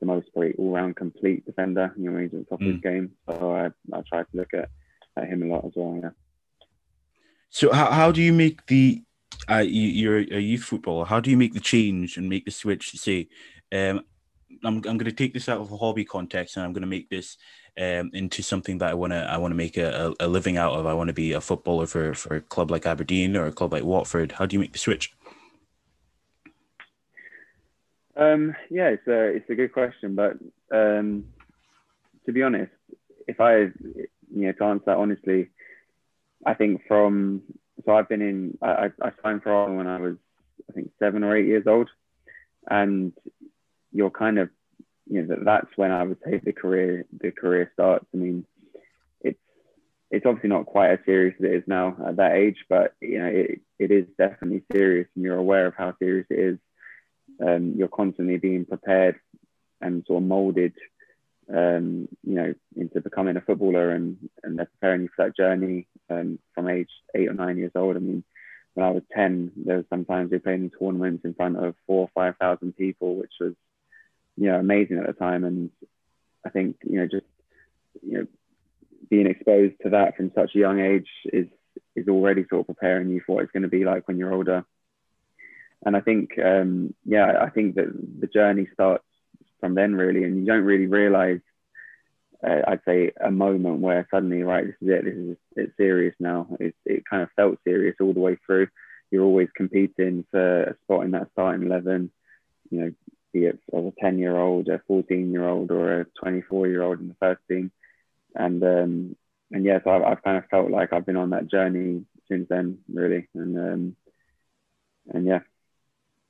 the 0.01 0.07
most 0.07 0.33
probably 0.33 0.55
all 0.55 0.73
round 0.73 0.97
complete 0.97 1.47
defender. 1.47 1.93
You 1.97 2.11
know, 2.11 2.19
he's 2.19 2.33
at 2.35 2.41
the 2.41 2.45
top 2.45 2.61
of 2.61 2.67
his 2.67 2.81
game. 2.81 3.13
So 3.27 3.53
I 3.55 3.97
I 3.97 4.03
try 4.03 4.23
to 4.23 4.37
look 4.37 4.55
at 4.55 4.71
at 5.17 5.29
him 5.29 5.43
a 5.43 5.47
lot 5.47 5.65
as 5.65 5.73
well. 5.77 5.99
Yeah. 6.03 6.11
So 7.51 7.73
how, 7.73 7.91
how 7.91 8.11
do 8.11 8.21
you 8.21 8.33
make 8.33 8.67
the 8.67 9.03
uh, 9.49 9.59
you, 9.59 10.11
are 10.11 10.19
a 10.19 10.41
youth 10.41 10.65
footballer? 10.65 11.05
How 11.05 11.21
do 11.21 11.31
you 11.31 11.37
make 11.37 11.55
the 11.55 11.61
change 11.61 12.17
and 12.17 12.29
make 12.29 12.45
the 12.45 12.51
switch 12.51 12.91
to 12.93 12.99
say, 12.99 13.29
um, 13.73 14.05
I'm, 14.65 14.77
I'm 14.77 14.99
going 14.99 15.05
to 15.05 15.13
take 15.13 15.35
this 15.35 15.49
out 15.49 15.61
of 15.61 15.71
a 15.73 15.77
hobby 15.77 16.05
context 16.05 16.57
and 16.57 16.65
I'm 16.65 16.73
going 16.73 16.83
to 16.83 16.89
make 16.89 17.11
this 17.11 17.37
um, 17.79 18.11
into 18.13 18.43
something 18.43 18.79
that 18.79 18.91
I 18.91 18.95
want 18.95 19.13
to 19.13 19.19
I 19.19 19.37
want 19.37 19.53
to 19.53 19.57
make 19.57 19.77
a, 19.77 20.15
a, 20.21 20.29
living 20.29 20.57
out 20.57 20.75
of. 20.75 20.87
I 20.87 20.95
want 20.95 21.09
to 21.09 21.15
be 21.15 21.33
a 21.33 21.41
footballer 21.41 21.87
for 21.87 22.15
for 22.15 22.37
a 22.37 22.41
club 22.41 22.71
like 22.71 22.87
Aberdeen 22.87 23.37
or 23.37 23.47
a 23.47 23.53
club 23.53 23.73
like 23.73 23.85
Watford. 23.85 24.33
How 24.33 24.47
do 24.47 24.55
you 24.55 24.61
make 24.61 24.73
the 24.73 24.79
switch? 24.79 25.13
Um, 28.17 28.55
yeah, 28.71 28.89
it's 28.89 29.07
a 29.09 29.37
it's 29.37 29.51
a 29.51 29.57
good 29.57 29.73
question, 29.73 30.15
but 30.15 30.35
um, 30.73 31.25
to 32.27 32.33
be 32.33 32.43
honest, 32.43 32.73
if 33.27 33.41
I 33.41 33.57
you 33.57 34.09
know 34.31 34.53
to 34.53 34.65
answer 34.65 34.85
that 34.87 34.97
honestly, 34.97 35.49
I 36.47 36.55
think 36.55 36.83
from 36.87 37.43
so 37.85 37.93
I've 37.93 38.09
been 38.09 38.23
in 38.23 38.59
I, 38.63 38.91
I 39.03 39.11
signed 39.23 39.43
for 39.43 39.53
Arsenal 39.53 39.79
when 39.79 39.89
I 39.89 39.99
was 39.99 40.17
I 40.71 40.73
think 40.75 40.91
seven 41.01 41.25
or 41.25 41.37
eight 41.37 41.47
years 41.47 41.67
old, 41.67 41.91
and 42.71 43.13
you're 43.95 44.11
kind 44.11 44.39
of 44.39 44.51
you 45.09 45.23
know 45.23 45.29
that, 45.29 45.45
that's 45.45 45.77
when 45.77 45.91
I 45.91 46.03
would 46.03 46.19
say 46.25 46.39
the 46.39 46.53
career 46.53 47.07
the 47.19 47.31
career 47.31 47.71
starts. 47.73 48.07
I 48.13 48.17
mean, 48.19 48.45
it's 49.23 49.41
it's 50.11 50.27
obviously 50.27 50.51
not 50.51 50.67
quite 50.67 50.91
as 50.91 50.99
serious 51.07 51.35
as 51.39 51.47
it 51.47 51.55
is 51.55 51.65
now 51.67 51.97
at 52.07 52.17
that 52.17 52.33
age, 52.33 52.59
but 52.69 52.95
you 53.01 53.19
know 53.19 53.27
it, 53.27 53.61
it 53.79 53.91
is 53.91 54.07
definitely 54.19 54.65
serious, 54.73 55.09
and 55.15 55.25
you're 55.25 55.37
aware 55.37 55.67
of 55.67 55.75
how 55.77 55.95
serious 55.99 56.27
it 56.29 56.39
is 56.39 56.59
um, 57.41 57.75
you're 57.77 57.89
constantly 57.89 58.39
being 58.39 58.65
prepared 58.65 59.17
and 59.81 60.05
sort 60.07 60.23
of 60.23 60.29
molded, 60.29 60.75
um, 61.55 62.09
you 62.23 62.35
know, 62.35 62.55
into 62.77 63.01
becoming 63.01 63.37
a 63.37 63.41
footballer 63.41 63.91
and, 63.91 64.17
and 64.43 64.59
they're 64.59 64.67
preparing 64.67 65.03
you 65.03 65.09
for 65.15 65.27
that 65.27 65.37
journey 65.37 65.87
um, 66.11 66.39
from 66.55 66.69
age 66.69 66.89
eight 67.15 67.29
or 67.29 67.35
nine 67.35 67.59
years 67.59 67.73
old. 67.75 67.97
I 67.97 68.01
mean, 68.01 68.25
when 68.75 68.87
I 68.87 68.91
was 68.91 69.03
10, 69.15 69.53
there 69.57 69.79
was 69.79 69.87
sometimes 69.91 70.31
we 70.31 70.39
played 70.39 70.61
in 70.61 70.71
tournaments 70.71 71.25
in 71.25 71.35
front 71.35 71.57
of 71.57 71.75
four 71.87 72.03
or 72.03 72.11
5,000 72.15 72.77
people, 72.77 73.17
which 73.17 73.33
was, 73.41 73.55
you 74.37 74.49
know, 74.49 74.59
amazing 74.59 74.99
at 74.99 75.07
the 75.07 75.13
time. 75.13 75.45
And 75.45 75.71
I 76.45 76.51
think, 76.51 76.77
you 76.85 76.99
know, 76.99 77.07
just, 77.07 77.27
you 78.03 78.19
know, 78.19 78.27
being 79.09 79.27
exposed 79.27 79.75
to 79.83 79.91
that 79.91 80.17
from 80.17 80.33
such 80.35 80.55
a 80.55 80.59
young 80.59 80.81
age 80.81 81.09
is, 81.25 81.47
is 81.95 82.09
already 82.09 82.45
sort 82.49 82.61
of 82.61 82.67
preparing 82.67 83.09
you 83.09 83.21
for 83.25 83.37
what 83.37 83.45
it's 83.45 83.53
going 83.53 83.63
to 83.63 83.69
be 83.69 83.85
like 83.85 84.09
when 84.09 84.19
you're 84.19 84.33
older 84.33 84.65
and 85.85 85.97
I 85.97 86.01
think, 86.01 86.39
um, 86.43 86.95
yeah, 87.05 87.39
I 87.41 87.51
think 87.51 87.75
that 87.75 87.93
the 88.21 88.27
journey 88.27 88.67
starts 88.73 89.05
from 89.61 89.75
then 89.75 89.95
really, 89.95 90.25
and 90.25 90.39
you 90.39 90.47
don't 90.47 90.65
really 90.65 90.87
realize. 90.87 91.41
Uh, 92.47 92.61
I'd 92.67 92.81
say 92.87 93.11
a 93.19 93.31
moment 93.31 93.81
where 93.81 94.07
suddenly, 94.11 94.43
right, 94.43 94.67
this 94.67 94.77
is 94.81 94.89
it. 94.89 95.05
This 95.05 95.15
is 95.15 95.37
it's 95.57 95.77
serious 95.77 96.15
now. 96.19 96.49
It, 96.61 96.75
it 96.85 97.05
kind 97.09 97.23
of 97.23 97.31
felt 97.37 97.59
serious 97.65 97.97
all 98.01 98.13
the 98.13 98.21
way 98.21 98.39
through. 98.45 98.69
You're 99.11 99.25
always 99.25 99.49
competing 99.57 100.27
for 100.31 100.63
a 100.63 100.77
spot 100.85 101.05
in 101.05 101.13
that 101.13 101.29
starting 101.33 101.67
eleven. 101.67 102.11
You 102.71 102.81
know, 102.81 102.93
be 103.35 103.45
it 103.47 103.59
as 103.77 103.85
a 103.85 103.93
ten 104.01 104.19
year 104.19 104.39
old, 104.39 104.69
a 104.69 104.81
fourteen 104.87 105.33
year 105.33 105.47
old, 105.47 105.71
or 105.71 106.01
a 106.01 106.07
twenty 106.19 106.41
four 106.41 106.67
year 106.67 106.83
old 106.83 107.01
in 107.01 107.09
the 107.09 107.17
first 107.21 107.41
team. 107.51 107.71
And 108.35 108.63
um, 108.63 109.17
and 109.51 109.65
yes, 109.65 109.83
yeah, 109.85 109.85
so 109.85 109.97
I've, 109.97 110.13
I've 110.13 110.23
kind 110.23 110.39
of 110.39 110.47
felt 110.47 110.71
like 110.71 110.93
I've 110.93 111.05
been 111.05 111.17
on 111.17 111.31
that 111.31 111.51
journey 111.51 112.05
since 112.29 112.49
then, 112.49 112.79
really. 112.93 113.29
And 113.35 113.59
um, 113.59 113.97
and 115.13 115.27
yeah, 115.27 115.41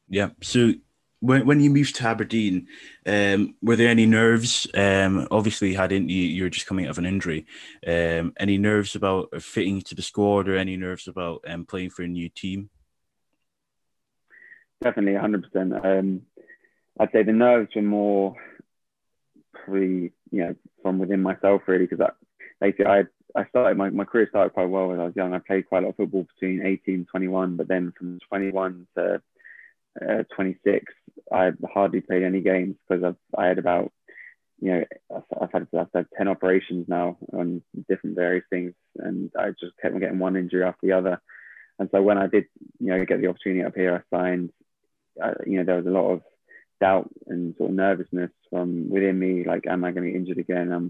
yeah. 0.09 0.31
So 0.43 0.73
when, 1.21 1.47
when 1.47 1.61
you 1.61 1.71
moved 1.71 1.97
to 1.97 2.07
Aberdeen, 2.07 2.69
um, 3.07 3.55
were 3.63 3.77
there 3.77 3.89
any 3.89 4.07
nerves? 4.07 4.67
Um, 4.75 5.29
obviously, 5.31 5.71
you 5.71 5.77
had 5.77 5.93
in, 5.93 6.09
you, 6.09 6.23
you 6.23 6.43
were 6.43 6.51
just 6.51 6.67
coming 6.67 6.87
out 6.87 6.91
of 6.91 6.99
an 6.99 7.07
injury. 7.07 7.47
Um, 7.87 8.33
any 8.39 8.59
nerves 8.59 8.95
about 8.95 9.43
fitting 9.43 9.81
to 9.83 9.95
the 9.95 10.03
squad, 10.03 10.49
or 10.49 10.57
any 10.57 10.77
nerves 10.77 11.09
about 11.09 11.45
um, 11.47 11.65
playing 11.65 11.91
for 11.91 12.03
a 12.03 12.09
new 12.09 12.29
team? 12.29 12.71
Definitely, 14.83 15.15
hundred 15.15 15.45
um, 15.45 15.51
percent. 15.51 16.27
I'd 16.99 17.13
say 17.13 17.23
the 17.23 17.33
nerves 17.33 17.71
were 17.75 17.83
more 17.83 18.37
probably 19.53 20.13
you 20.31 20.45
know 20.45 20.55
from 20.83 20.99
within 20.99 21.23
myself 21.23 21.63
really 21.67 21.87
because 21.87 22.01
I, 22.01 22.11
basically 22.61 22.87
I 22.87 23.05
I 23.37 23.47
started 23.49 23.77
my, 23.77 23.91
my 23.91 24.05
career 24.05 24.29
started 24.29 24.55
quite 24.55 24.69
well 24.69 24.89
when 24.89 25.01
I 25.01 25.05
was 25.05 25.17
young. 25.17 25.35
I 25.35 25.41
played 25.41 25.69
quite 25.69 25.83
a 25.83 25.87
lot 25.87 25.91
of 25.91 25.97
football 25.97 26.27
between 26.39 26.65
18 26.65 26.95
and 26.95 27.09
21, 27.09 27.57
but 27.57 27.67
then 27.67 27.93
from 27.99 28.21
21 28.29 28.87
to 28.97 29.23
uh, 30.01 30.23
26, 30.35 30.93
I 31.33 31.51
hardly 31.73 32.01
played 32.01 32.23
any 32.23 32.41
games 32.41 32.77
because 32.89 33.03
I've, 33.03 33.17
I 33.37 33.47
had 33.47 33.59
about, 33.59 33.93
you 34.61 34.73
know, 34.73 34.85
I've 35.41 35.51
had, 35.53 35.67
I've 35.77 35.89
had 35.93 36.07
10 36.17 36.29
operations 36.29 36.87
now 36.89 37.17
on 37.33 37.63
different 37.89 38.15
various 38.15 38.45
things, 38.51 38.73
and 38.99 39.33
I 39.37 39.51
just 39.51 39.77
kept 39.83 39.95
on 39.95 40.01
getting 40.01 40.19
one 40.21 40.37
injury 40.37 40.63
after 40.63 40.87
the 40.87 40.93
other. 40.93 41.21
And 41.79 41.89
so 41.91 42.03
when 42.03 42.19
I 42.19 42.29
did, 42.29 42.45
you 42.79 42.89
know, 42.89 43.05
get 43.05 43.21
the 43.21 43.27
opportunity 43.29 43.65
up 43.65 43.75
here, 43.75 44.05
I 44.13 44.17
signed, 44.17 44.51
uh, 45.21 45.35
you 45.45 45.59
know, 45.59 45.65
there 45.65 45.77
was 45.77 45.87
a 45.87 45.91
lot 45.91 46.11
of 46.11 46.23
doubt 46.85 47.09
and 47.31 47.55
sort 47.57 47.71
of 47.71 47.77
nervousness 47.77 48.33
from 48.51 48.69
within 48.95 49.17
me, 49.25 49.33
like, 49.53 49.65
am 49.67 49.85
I 49.85 49.91
going 49.93 50.05
to 50.05 50.11
get 50.11 50.19
injured 50.21 50.39
again? 50.39 50.69
Um, 50.77 50.87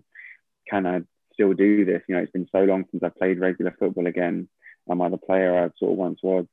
can 0.71 0.87
I 0.87 0.97
still 1.35 1.53
do 1.53 1.85
this? 1.85 2.03
You 2.07 2.15
know, 2.15 2.23
it's 2.23 2.37
been 2.37 2.49
so 2.57 2.63
long 2.71 2.85
since 2.91 3.03
I've 3.03 3.21
played 3.21 3.39
regular 3.41 3.75
football 3.79 4.07
again. 4.07 4.37
Am 4.91 5.01
I 5.03 5.09
the 5.09 5.27
player 5.29 5.53
I 5.57 5.65
sort 5.79 5.93
of 5.93 5.99
once 6.07 6.21
was? 6.23 6.47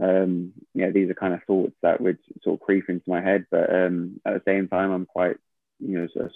um, 0.00 0.52
yeah, 0.74 0.90
these 0.90 1.10
are 1.10 1.14
kind 1.14 1.34
of 1.34 1.42
thoughts 1.46 1.74
that 1.82 2.00
would 2.00 2.18
sort 2.42 2.54
of 2.54 2.64
creep 2.64 2.88
into 2.88 3.08
my 3.08 3.20
head. 3.20 3.46
But 3.50 3.74
um, 3.74 4.20
at 4.24 4.34
the 4.34 4.42
same 4.46 4.68
time, 4.68 4.90
I'm 4.90 5.06
quite, 5.06 5.36
you 5.80 5.98
know, 5.98 6.08
sort 6.12 6.26
of, 6.26 6.32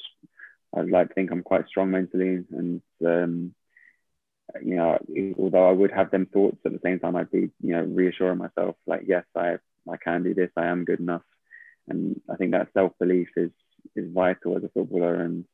I'd 0.77 0.91
like 0.91 1.09
to 1.09 1.15
think 1.15 1.31
I'm 1.31 1.43
quite 1.43 1.67
strong 1.69 1.91
mentally, 1.91 2.45
and 2.51 2.83
um, 3.05 3.55
you 4.63 4.77
know, 4.77 4.99
although 5.39 5.69
I 5.69 5.73
would 5.73 5.91
have 5.93 6.11
them 6.11 6.27
thoughts 6.27 6.59
at 6.65 6.73
the 6.73 6.81
same 6.85 6.99
time, 6.99 7.17
I'd 7.17 7.31
be, 7.31 7.51
you 7.63 7.73
know, 7.75 7.83
reassuring 7.83 8.39
myself 8.39 8.77
like, 8.87 9.03
yes, 9.07 9.25
I, 9.35 9.57
I 9.91 9.97
can 9.97 10.23
do 10.23 10.35
this. 10.35 10.51
I 10.57 10.67
am 10.67 10.85
good 10.85 11.01
enough, 11.01 11.23
and 11.89 12.21
I 12.31 12.37
think 12.37 12.53
that 12.53 12.69
self 12.75 12.93
belief 12.99 13.29
is 13.37 13.51
is 13.95 14.13
vital 14.13 14.57
as 14.57 14.65
a 14.65 14.69
footballer, 14.69 15.15
and 15.15 15.45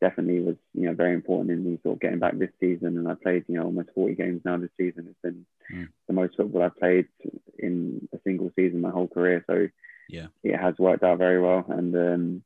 definitely 0.00 0.40
was 0.40 0.56
you 0.74 0.86
know 0.86 0.94
very 0.94 1.14
important 1.14 1.50
in 1.50 1.64
me 1.64 1.78
sort 1.82 1.96
of 1.96 2.00
getting 2.00 2.18
back 2.18 2.36
this 2.38 2.50
season. 2.60 2.98
And 2.98 3.08
I 3.08 3.14
played 3.14 3.44
you 3.48 3.56
know 3.56 3.64
almost 3.64 3.90
40 3.94 4.14
games 4.14 4.42
now 4.44 4.56
this 4.56 4.70
season. 4.76 5.06
It's 5.08 5.20
been 5.22 5.46
mm. 5.72 5.88
the 6.06 6.12
most 6.12 6.36
football 6.36 6.62
I've 6.62 6.76
played 6.76 7.06
in 7.58 8.08
a 8.12 8.18
single 8.24 8.50
season 8.56 8.80
my 8.80 8.90
whole 8.90 9.08
career. 9.08 9.44
So 9.46 9.68
yeah, 10.08 10.26
it 10.42 10.56
has 10.56 10.74
worked 10.78 11.02
out 11.02 11.18
very 11.18 11.40
well. 11.40 11.64
And 11.68 11.94
um, 11.96 12.42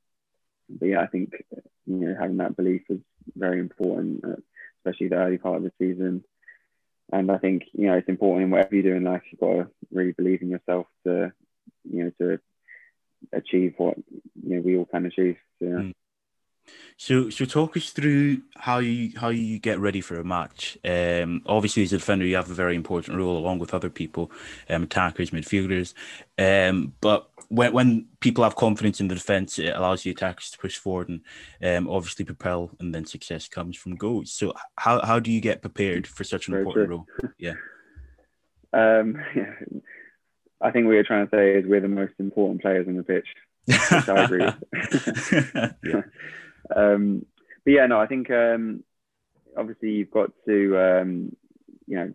but 0.68 0.86
yeah, 0.86 1.00
I 1.00 1.06
think 1.06 1.32
you 1.86 1.96
know 1.96 2.16
having 2.18 2.38
that 2.38 2.56
belief 2.56 2.82
is 2.88 3.00
very 3.36 3.60
important, 3.60 4.24
uh, 4.24 4.36
especially 4.78 5.08
the 5.08 5.16
early 5.16 5.38
part 5.38 5.56
of 5.56 5.62
the 5.64 5.72
season. 5.78 6.24
And 7.12 7.30
I 7.30 7.38
think 7.38 7.64
you 7.72 7.88
know 7.88 7.94
it's 7.94 8.08
important 8.08 8.44
in 8.44 8.50
whatever 8.50 8.76
you 8.76 8.82
do 8.82 8.94
in 8.94 9.04
life. 9.04 9.22
You've 9.30 9.40
got 9.40 9.52
to 9.52 9.68
really 9.92 10.12
believe 10.12 10.42
in 10.42 10.50
yourself 10.50 10.86
to 11.04 11.32
you 11.90 12.04
know 12.04 12.10
to 12.20 12.40
achieve 13.32 13.74
what 13.76 13.96
you 13.98 14.56
know 14.56 14.62
we 14.62 14.76
all 14.76 14.86
can 14.86 15.06
achieve. 15.06 15.36
So, 15.58 15.66
yeah. 15.66 15.74
Mm. 15.74 15.92
So, 16.96 17.30
so 17.30 17.44
talk 17.46 17.76
us 17.76 17.90
through 17.90 18.42
how 18.56 18.78
you 18.78 19.18
how 19.18 19.30
you 19.30 19.58
get 19.58 19.78
ready 19.78 20.00
for 20.00 20.20
a 20.20 20.24
match. 20.24 20.76
Um, 20.84 21.42
obviously, 21.46 21.82
as 21.82 21.92
a 21.92 21.98
defender, 21.98 22.26
you 22.26 22.36
have 22.36 22.50
a 22.50 22.54
very 22.54 22.76
important 22.76 23.16
role 23.16 23.38
along 23.38 23.58
with 23.58 23.72
other 23.72 23.88
people, 23.88 24.30
um, 24.68 24.82
attackers, 24.82 25.30
midfielders. 25.30 25.94
Um, 26.38 26.92
but 27.00 27.30
when 27.48 27.72
when 27.72 28.06
people 28.20 28.44
have 28.44 28.54
confidence 28.54 29.00
in 29.00 29.08
the 29.08 29.14
defense, 29.14 29.58
it 29.58 29.74
allows 29.74 30.02
the 30.02 30.10
attackers 30.10 30.50
to 30.50 30.58
push 30.58 30.76
forward 30.76 31.08
and 31.08 31.22
um, 31.64 31.88
obviously 31.88 32.24
propel, 32.24 32.70
and 32.78 32.94
then 32.94 33.06
success 33.06 33.48
comes 33.48 33.76
from 33.76 33.96
goals. 33.96 34.30
So, 34.30 34.52
how 34.76 35.00
how 35.04 35.18
do 35.20 35.32
you 35.32 35.40
get 35.40 35.62
prepared 35.62 36.06
for 36.06 36.24
such 36.24 36.48
an 36.48 36.52
very 36.52 36.62
important 36.62 36.88
true. 36.88 36.96
role? 36.96 37.32
Yeah. 37.38 37.54
Um, 38.72 39.16
yeah. 39.34 39.54
I 40.60 40.70
think 40.70 40.86
what 40.86 40.92
you're 40.92 41.04
trying 41.04 41.26
to 41.26 41.36
say 41.36 41.54
is 41.54 41.64
we're 41.66 41.80
the 41.80 41.88
most 41.88 42.14
important 42.18 42.60
players 42.60 42.86
on 42.86 42.96
the 42.96 43.02
pitch. 43.02 43.26
Which 43.66 44.08
I 44.08 44.24
agree. 44.24 44.48
yeah. 45.92 46.02
Um, 46.76 47.26
but 47.64 47.72
yeah, 47.72 47.86
no, 47.86 47.98
I 47.98 48.06
think 48.06 48.30
um, 48.30 48.84
obviously 49.56 49.90
you've 49.90 50.10
got 50.10 50.30
to 50.46 50.78
um, 50.78 51.36
you 51.86 51.96
know 51.96 52.12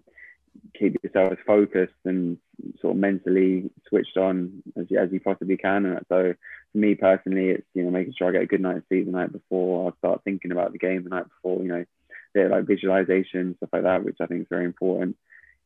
keep 0.77 0.95
yourself 1.03 1.33
as 1.33 1.37
focused 1.45 1.93
and 2.05 2.37
sort 2.79 2.95
of 2.95 2.99
mentally 2.99 3.69
switched 3.89 4.17
on 4.17 4.63
as 4.77 4.85
you, 4.89 4.99
as 4.99 5.11
you 5.11 5.19
possibly 5.19 5.57
can. 5.57 5.85
And 5.85 5.99
so 6.09 6.33
for 6.71 6.77
me 6.77 6.95
personally, 6.95 7.49
it's 7.49 7.67
you 7.73 7.83
know 7.83 7.91
making 7.91 8.13
sure 8.17 8.29
I 8.29 8.31
get 8.31 8.43
a 8.43 8.47
good 8.47 8.61
night's 8.61 8.87
sleep 8.87 9.05
the 9.05 9.11
night 9.11 9.31
before. 9.31 9.91
I 9.91 9.97
start 9.97 10.21
thinking 10.23 10.51
about 10.51 10.71
the 10.71 10.79
game 10.79 11.03
the 11.03 11.09
night 11.09 11.25
before. 11.27 11.61
You 11.61 11.69
know, 11.69 11.85
bit 12.33 12.51
like 12.51 12.65
visualization 12.65 13.55
stuff 13.57 13.69
like 13.73 13.83
that, 13.83 14.03
which 14.03 14.17
I 14.19 14.27
think 14.27 14.41
is 14.41 14.47
very 14.49 14.65
important. 14.65 15.17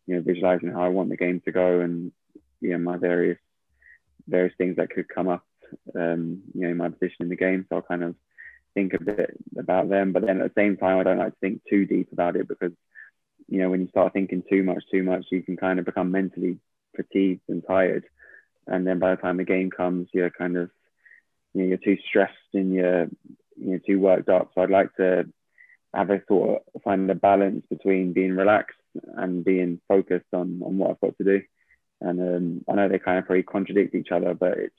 You 0.08 0.16
know, 0.16 0.22
visualizing 0.22 0.72
how 0.72 0.82
I 0.82 0.90
want 0.90 1.10
the 1.10 1.18
game 1.18 1.42
to 1.46 1.52
go 1.52 1.82
and 1.82 2.12
you 2.62 2.72
know 2.72 2.78
my 2.78 2.98
various 2.98 3.40
various 4.28 4.54
things 4.58 4.76
that 4.78 4.90
could 4.90 5.10
come 5.10 5.28
up. 5.28 5.46
Um, 5.96 6.42
you 6.54 6.68
know, 6.68 6.74
my 6.74 6.90
position 6.90 7.18
in 7.22 7.30
the 7.30 7.36
game. 7.36 7.66
So 7.70 7.78
I'll 7.78 7.82
kind 7.82 8.04
of 8.04 8.16
think 8.74 8.94
a 8.94 9.04
bit 9.04 9.38
about 9.58 9.90
them. 9.90 10.14
But 10.14 10.26
then 10.26 10.42
at 10.42 10.54
the 10.54 10.62
same 10.62 10.78
time, 10.78 10.98
I 10.98 11.04
don't 11.04 11.20
like 11.20 11.34
to 11.34 11.40
think 11.40 11.62
too 11.70 11.86
deep 11.86 12.12
about 12.12 12.36
it 12.36 12.48
because, 12.48 12.72
you 13.48 13.60
know, 13.60 13.70
when 13.70 13.82
you 13.82 13.88
start 13.90 14.14
thinking 14.14 14.44
too 14.50 14.64
much, 14.64 14.84
too 14.92 15.04
much, 15.04 15.26
you 15.32 15.44
can 15.44 15.58
kind 15.58 15.80
of 15.80 15.86
become 15.86 16.12
mentally 16.12 16.58
fatigued 16.96 17.42
and 17.50 17.64
tired. 17.68 18.06
And 18.68 18.86
then 18.86 19.00
by 19.00 19.12
the 19.12 19.22
time 19.22 19.38
the 19.38 19.44
game 19.44 19.72
comes, 19.72 20.10
you're 20.14 20.30
kind 20.30 20.58
of, 20.58 20.70
you 21.54 21.62
know, 21.62 21.68
you're 21.70 21.78
too 21.78 21.98
stressed 22.08 22.34
and 22.54 22.74
you're, 22.74 23.06
you 23.58 23.74
know, 23.74 23.80
too 23.86 24.00
worked 24.00 24.30
up. 24.30 24.52
So 24.54 24.62
I'd 24.62 24.70
like 24.70 24.96
to 24.98 25.28
have 25.94 26.10
a 26.10 26.22
sort 26.28 26.64
of 26.74 26.82
find 26.84 27.10
a 27.10 27.16
balance 27.16 27.66
between 27.70 28.14
being 28.14 28.36
relaxed 28.36 28.78
and 29.18 29.44
being 29.44 29.82
focused 29.88 30.34
on 30.34 30.62
on 30.64 30.78
what 30.78 30.92
I've 30.92 31.02
got 31.02 31.18
to 31.18 31.24
do. 31.24 31.42
And 32.02 32.20
um, 32.20 32.66
I 32.70 32.76
know 32.76 32.90
they 32.90 33.00
kind 33.00 33.20
of 33.20 33.26
probably 33.26 33.44
contradict 33.44 33.96
each 33.96 34.12
other, 34.12 34.34
but 34.34 34.58
it's 34.58 34.76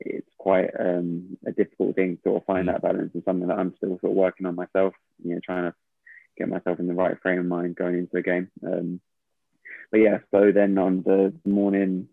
it's 0.00 0.30
quite 0.38 0.70
um, 0.78 1.38
a 1.46 1.52
difficult 1.52 1.94
thing 1.94 2.16
to 2.16 2.22
sort 2.22 2.42
of 2.42 2.46
find 2.46 2.68
that 2.68 2.82
balance 2.82 3.12
and 3.14 3.22
something 3.24 3.48
that 3.48 3.58
I'm 3.58 3.74
still 3.76 3.98
sort 4.00 4.10
of 4.10 4.16
working 4.16 4.46
on 4.46 4.56
myself. 4.56 4.94
You 5.22 5.34
know, 5.34 5.40
trying 5.44 5.70
to 5.70 5.74
get 6.36 6.48
myself 6.48 6.80
in 6.80 6.88
the 6.88 6.94
right 6.94 7.16
frame 7.22 7.38
of 7.38 7.46
mind 7.46 7.76
going 7.76 7.98
into 7.98 8.16
a 8.16 8.22
game. 8.22 8.50
Um, 8.66 9.00
but 9.90 10.00
yeah, 10.00 10.18
so 10.32 10.50
then 10.52 10.76
on 10.78 11.02
the 11.02 11.32
morning, 11.48 12.08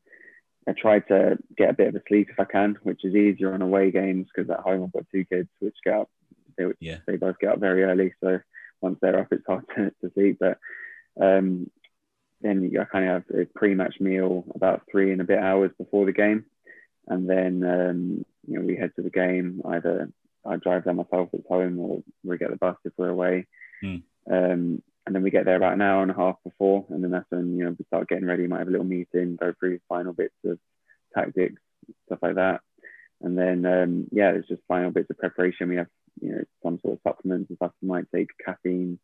I 0.67 0.73
try 0.73 0.99
to 0.99 1.38
get 1.57 1.71
a 1.71 1.73
bit 1.73 1.88
of 1.88 1.95
a 1.95 2.01
sleep 2.07 2.29
if 2.29 2.39
I 2.39 2.45
can, 2.45 2.77
which 2.84 3.03
is 3.03 3.15
easier 3.15 3.53
on 3.53 3.62
away 3.62 3.91
games 3.91 4.27
because 4.34 4.49
at 4.51 4.60
home 4.60 4.84
I've 4.84 4.93
got 4.93 5.10
two 5.12 5.25
kids 5.25 5.49
which 5.60 5.75
get 5.84 5.95
up. 5.95 6.10
They, 6.57 6.65
yeah. 6.79 6.97
they 7.07 7.15
both 7.15 7.39
get 7.39 7.53
up 7.53 7.60
very 7.60 7.84
early, 7.84 8.13
so 8.21 8.39
once 8.81 8.99
they're 9.01 9.19
up, 9.19 9.29
it's 9.31 9.45
hard 9.47 9.65
to, 9.75 9.91
to 10.01 10.13
sleep. 10.13 10.38
But 10.39 10.60
um, 11.19 11.69
then 12.41 12.71
I 12.80 12.84
kind 12.86 13.06
of 13.10 13.12
have 13.12 13.41
a 13.41 13.45
pre-match 13.45 13.95
meal 13.99 14.45
about 14.56 14.84
three 14.89 15.12
and 15.12 15.21
a 15.21 15.25
bit 15.25 15.39
hours 15.39 15.71
before 15.77 16.06
the 16.06 16.13
game, 16.13 16.45
and 17.08 17.30
then 17.30 17.63
um, 17.63 18.25
you 18.47 18.60
know 18.60 18.65
we 18.65 18.75
head 18.75 18.91
to 18.95 19.01
the 19.01 19.10
game. 19.10 19.62
Either 19.65 20.12
I 20.45 20.58
drive 20.58 20.86
there 20.86 20.93
myself 20.93 21.30
at 21.34 21.45
home, 21.47 21.80
or 21.80 22.04
we 22.23 22.38
get 22.38 22.49
the 22.49 22.58
bus 22.58 22.77
if 22.86 22.93
we're 22.97 23.10
away. 23.10 23.47
Mm. 23.84 24.04
Um, 24.30 24.84
and 25.06 25.15
then 25.15 25.23
we 25.23 25.32
get 25.32 25.45
there 25.45 25.56
about 25.56 25.73
an 25.73 25.82
hour 25.82 26.04
and 26.04 26.12
a 26.12 26.15
half 26.15 26.36
before, 26.43 26.86
and 26.89 27.04
then 27.04 27.12
that's 27.12 27.30
when 27.30 27.58
you 27.58 27.65
know 27.65 27.75
we 27.77 27.86
start 27.86 28.08
getting 28.08 28.25
ready. 28.25 28.43
We 28.43 28.47
might 28.47 28.60
have 28.60 28.67
a 28.67 28.71
little 28.71 28.86
meeting, 28.86 29.36
go 29.36 29.54
through 29.60 29.80
final 29.89 30.13
bits 30.13 30.36
of 30.45 30.60
tactics, 31.15 31.62
stuff 32.06 32.19
like 32.21 32.36
that, 32.36 32.62
and 33.21 33.38
then 33.38 33.65
um, 33.65 34.08
yeah, 34.12 34.32
it's 34.32 34.47
just 34.47 34.62
final 34.67 34.91
bits 34.91 35.10
of 35.10 35.17
preparation. 35.17 35.69
We 35.69 35.77
have 35.77 35.88
you 36.21 36.32
know 36.32 36.43
some 36.63 36.80
sort 36.82 36.93
of 36.93 36.99
supplements 37.04 37.49
and 37.49 37.58
stuff. 37.58 37.71
We 37.82 37.88
might 37.88 38.06
take 38.13 38.30
caffeine, 38.45 38.99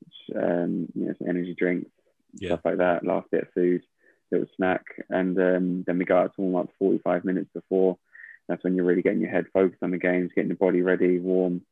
which, 0.00 0.36
um, 0.36 0.88
you 0.94 1.06
know, 1.06 1.14
some 1.18 1.28
energy 1.28 1.54
drinks, 1.58 1.90
yeah. 2.34 2.50
stuff 2.50 2.60
like 2.64 2.78
that. 2.78 3.04
Last 3.04 3.30
bit 3.30 3.42
of 3.42 3.52
food, 3.54 3.82
little 4.30 4.46
snack, 4.56 4.84
and 5.08 5.38
um, 5.38 5.84
then 5.86 5.98
we 5.98 6.04
go 6.04 6.18
out 6.18 6.34
to 6.34 6.40
warm 6.40 6.56
up 6.56 6.70
45 6.78 7.24
minutes 7.24 7.50
before. 7.54 7.98
That's 8.48 8.64
when 8.64 8.74
you're 8.74 8.84
really 8.84 9.02
getting 9.02 9.20
your 9.20 9.30
head 9.30 9.46
focused 9.52 9.82
on 9.82 9.90
the 9.90 9.98
games, 9.98 10.30
getting 10.34 10.48
the 10.48 10.54
body 10.54 10.80
ready, 10.80 11.18
warm, 11.18 11.62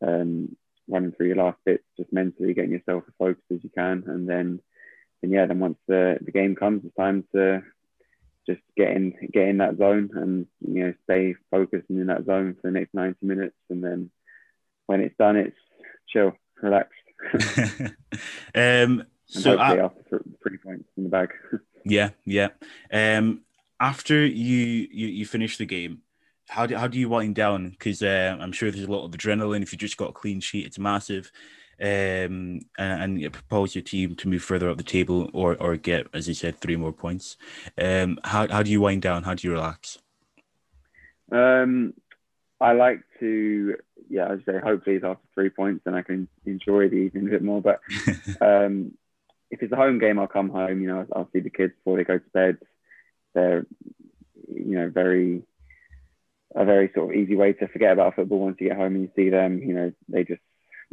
um, 0.00 0.56
running 0.88 1.12
through 1.12 1.28
your 1.28 1.36
last 1.36 1.58
bits, 1.64 1.84
just 1.96 2.12
mentally 2.12 2.54
getting 2.54 2.70
yourself 2.70 3.04
as 3.08 3.14
focused 3.18 3.50
as 3.52 3.64
you 3.64 3.70
can, 3.70 4.04
and 4.06 4.28
then, 4.28 4.60
and 5.22 5.32
yeah, 5.32 5.46
then 5.46 5.60
once 5.60 5.78
the 5.88 6.18
the 6.20 6.32
game 6.32 6.54
comes, 6.54 6.84
it's 6.84 6.94
time 6.96 7.24
to 7.34 7.62
just 8.46 8.60
get 8.76 8.90
in 8.90 9.14
get 9.32 9.48
in 9.48 9.58
that 9.58 9.78
zone 9.78 10.10
and 10.14 10.46
you 10.60 10.84
know 10.84 10.94
stay 11.04 11.34
focused 11.50 11.88
and 11.88 12.00
in 12.00 12.08
that 12.08 12.26
zone 12.26 12.54
for 12.54 12.70
the 12.70 12.78
next 12.78 12.94
90 12.94 13.24
minutes, 13.24 13.56
and 13.70 13.82
then 13.82 14.10
when 14.86 15.00
it's 15.00 15.16
done, 15.16 15.36
it's 15.36 15.56
chill, 16.08 16.32
relax. 16.60 16.88
um, 18.54 19.04
so 19.40 19.56
I, 19.56 19.76
after 19.76 20.22
three 20.42 20.58
points 20.58 20.88
in 20.96 21.04
the 21.04 21.08
bag. 21.08 21.30
yeah, 21.84 22.10
yeah. 22.24 22.48
Um, 22.92 23.42
after 23.80 24.24
you, 24.24 24.88
you 24.90 25.08
you 25.08 25.26
finish 25.26 25.56
the 25.56 25.66
game, 25.66 26.02
how 26.48 26.66
do 26.66 26.76
how 26.76 26.86
do 26.86 26.98
you 26.98 27.08
wind 27.08 27.34
down? 27.34 27.70
Because 27.70 28.02
uh, 28.02 28.36
I'm 28.40 28.52
sure 28.52 28.70
there's 28.70 28.86
a 28.86 28.90
lot 28.90 29.04
of 29.04 29.12
adrenaline. 29.12 29.62
If 29.62 29.72
you 29.72 29.78
just 29.78 29.96
got 29.96 30.10
a 30.10 30.12
clean 30.12 30.40
sheet, 30.40 30.66
it's 30.66 30.78
massive. 30.78 31.32
Um, 31.80 32.60
and, 32.78 33.02
and 33.02 33.20
you 33.20 33.28
propose 33.30 33.74
your 33.74 33.82
team 33.82 34.14
to 34.16 34.28
move 34.28 34.42
further 34.42 34.70
up 34.70 34.76
the 34.76 34.84
table 34.84 35.30
or 35.32 35.56
or 35.60 35.76
get, 35.76 36.06
as 36.12 36.28
you 36.28 36.34
said, 36.34 36.58
three 36.58 36.76
more 36.76 36.92
points. 36.92 37.36
Um, 37.76 38.18
how 38.24 38.46
how 38.48 38.62
do 38.62 38.70
you 38.70 38.80
wind 38.80 39.02
down? 39.02 39.24
How 39.24 39.34
do 39.34 39.46
you 39.46 39.52
relax? 39.52 39.98
Um, 41.32 41.94
I 42.60 42.72
like 42.74 43.00
to, 43.18 43.76
yeah, 44.08 44.28
I 44.28 44.36
say 44.46 44.58
hopefully 44.62 44.96
it's 44.96 45.04
after 45.04 45.26
three 45.34 45.50
points 45.50 45.82
and 45.86 45.96
I 45.96 46.02
can 46.02 46.28
enjoy 46.46 46.88
the 46.88 46.96
evening 46.96 47.26
a 47.26 47.30
bit 47.30 47.42
more. 47.42 47.60
But 47.60 47.80
um, 48.40 48.92
if 49.52 49.62
it's 49.62 49.72
a 49.72 49.76
home 49.76 49.98
game, 49.98 50.18
I'll 50.18 50.26
come 50.26 50.48
home. 50.48 50.80
You 50.80 50.88
know, 50.88 51.06
I'll 51.14 51.28
see 51.32 51.40
the 51.40 51.50
kids 51.50 51.74
before 51.76 51.98
they 51.98 52.04
go 52.04 52.18
to 52.18 52.30
bed. 52.32 52.56
They're, 53.34 53.66
you 54.48 54.78
know, 54.78 54.88
very 54.88 55.42
a 56.54 56.64
very 56.64 56.90
sort 56.94 57.10
of 57.10 57.16
easy 57.16 57.36
way 57.36 57.52
to 57.52 57.68
forget 57.68 57.92
about 57.92 58.14
football 58.14 58.40
once 58.40 58.56
you 58.60 58.68
get 58.68 58.76
home 58.76 58.94
and 58.94 59.02
you 59.02 59.10
see 59.14 59.28
them. 59.28 59.58
You 59.58 59.74
know, 59.74 59.92
they 60.08 60.24
just 60.24 60.40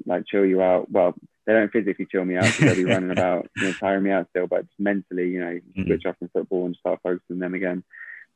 like 0.05 0.27
chill 0.27 0.45
you 0.45 0.61
out. 0.61 0.91
Well, 0.91 1.15
they 1.45 1.53
don't 1.53 1.71
physically 1.71 2.05
chill 2.05 2.25
me 2.25 2.35
out 2.35 2.53
they'll 2.59 2.75
be 2.75 2.85
running 2.85 3.11
about, 3.11 3.49
you 3.55 3.63
know, 3.63 3.73
tiring 3.73 4.03
me 4.03 4.11
out 4.11 4.27
still, 4.29 4.47
but 4.47 4.67
just 4.67 4.79
mentally, 4.79 5.29
you 5.29 5.39
know, 5.39 5.59
mm-hmm. 5.59 5.85
switch 5.85 6.05
off 6.05 6.17
from 6.19 6.29
football 6.29 6.65
and 6.65 6.75
start 6.75 6.99
focusing 7.01 7.37
on 7.37 7.39
them 7.39 7.53
again. 7.53 7.83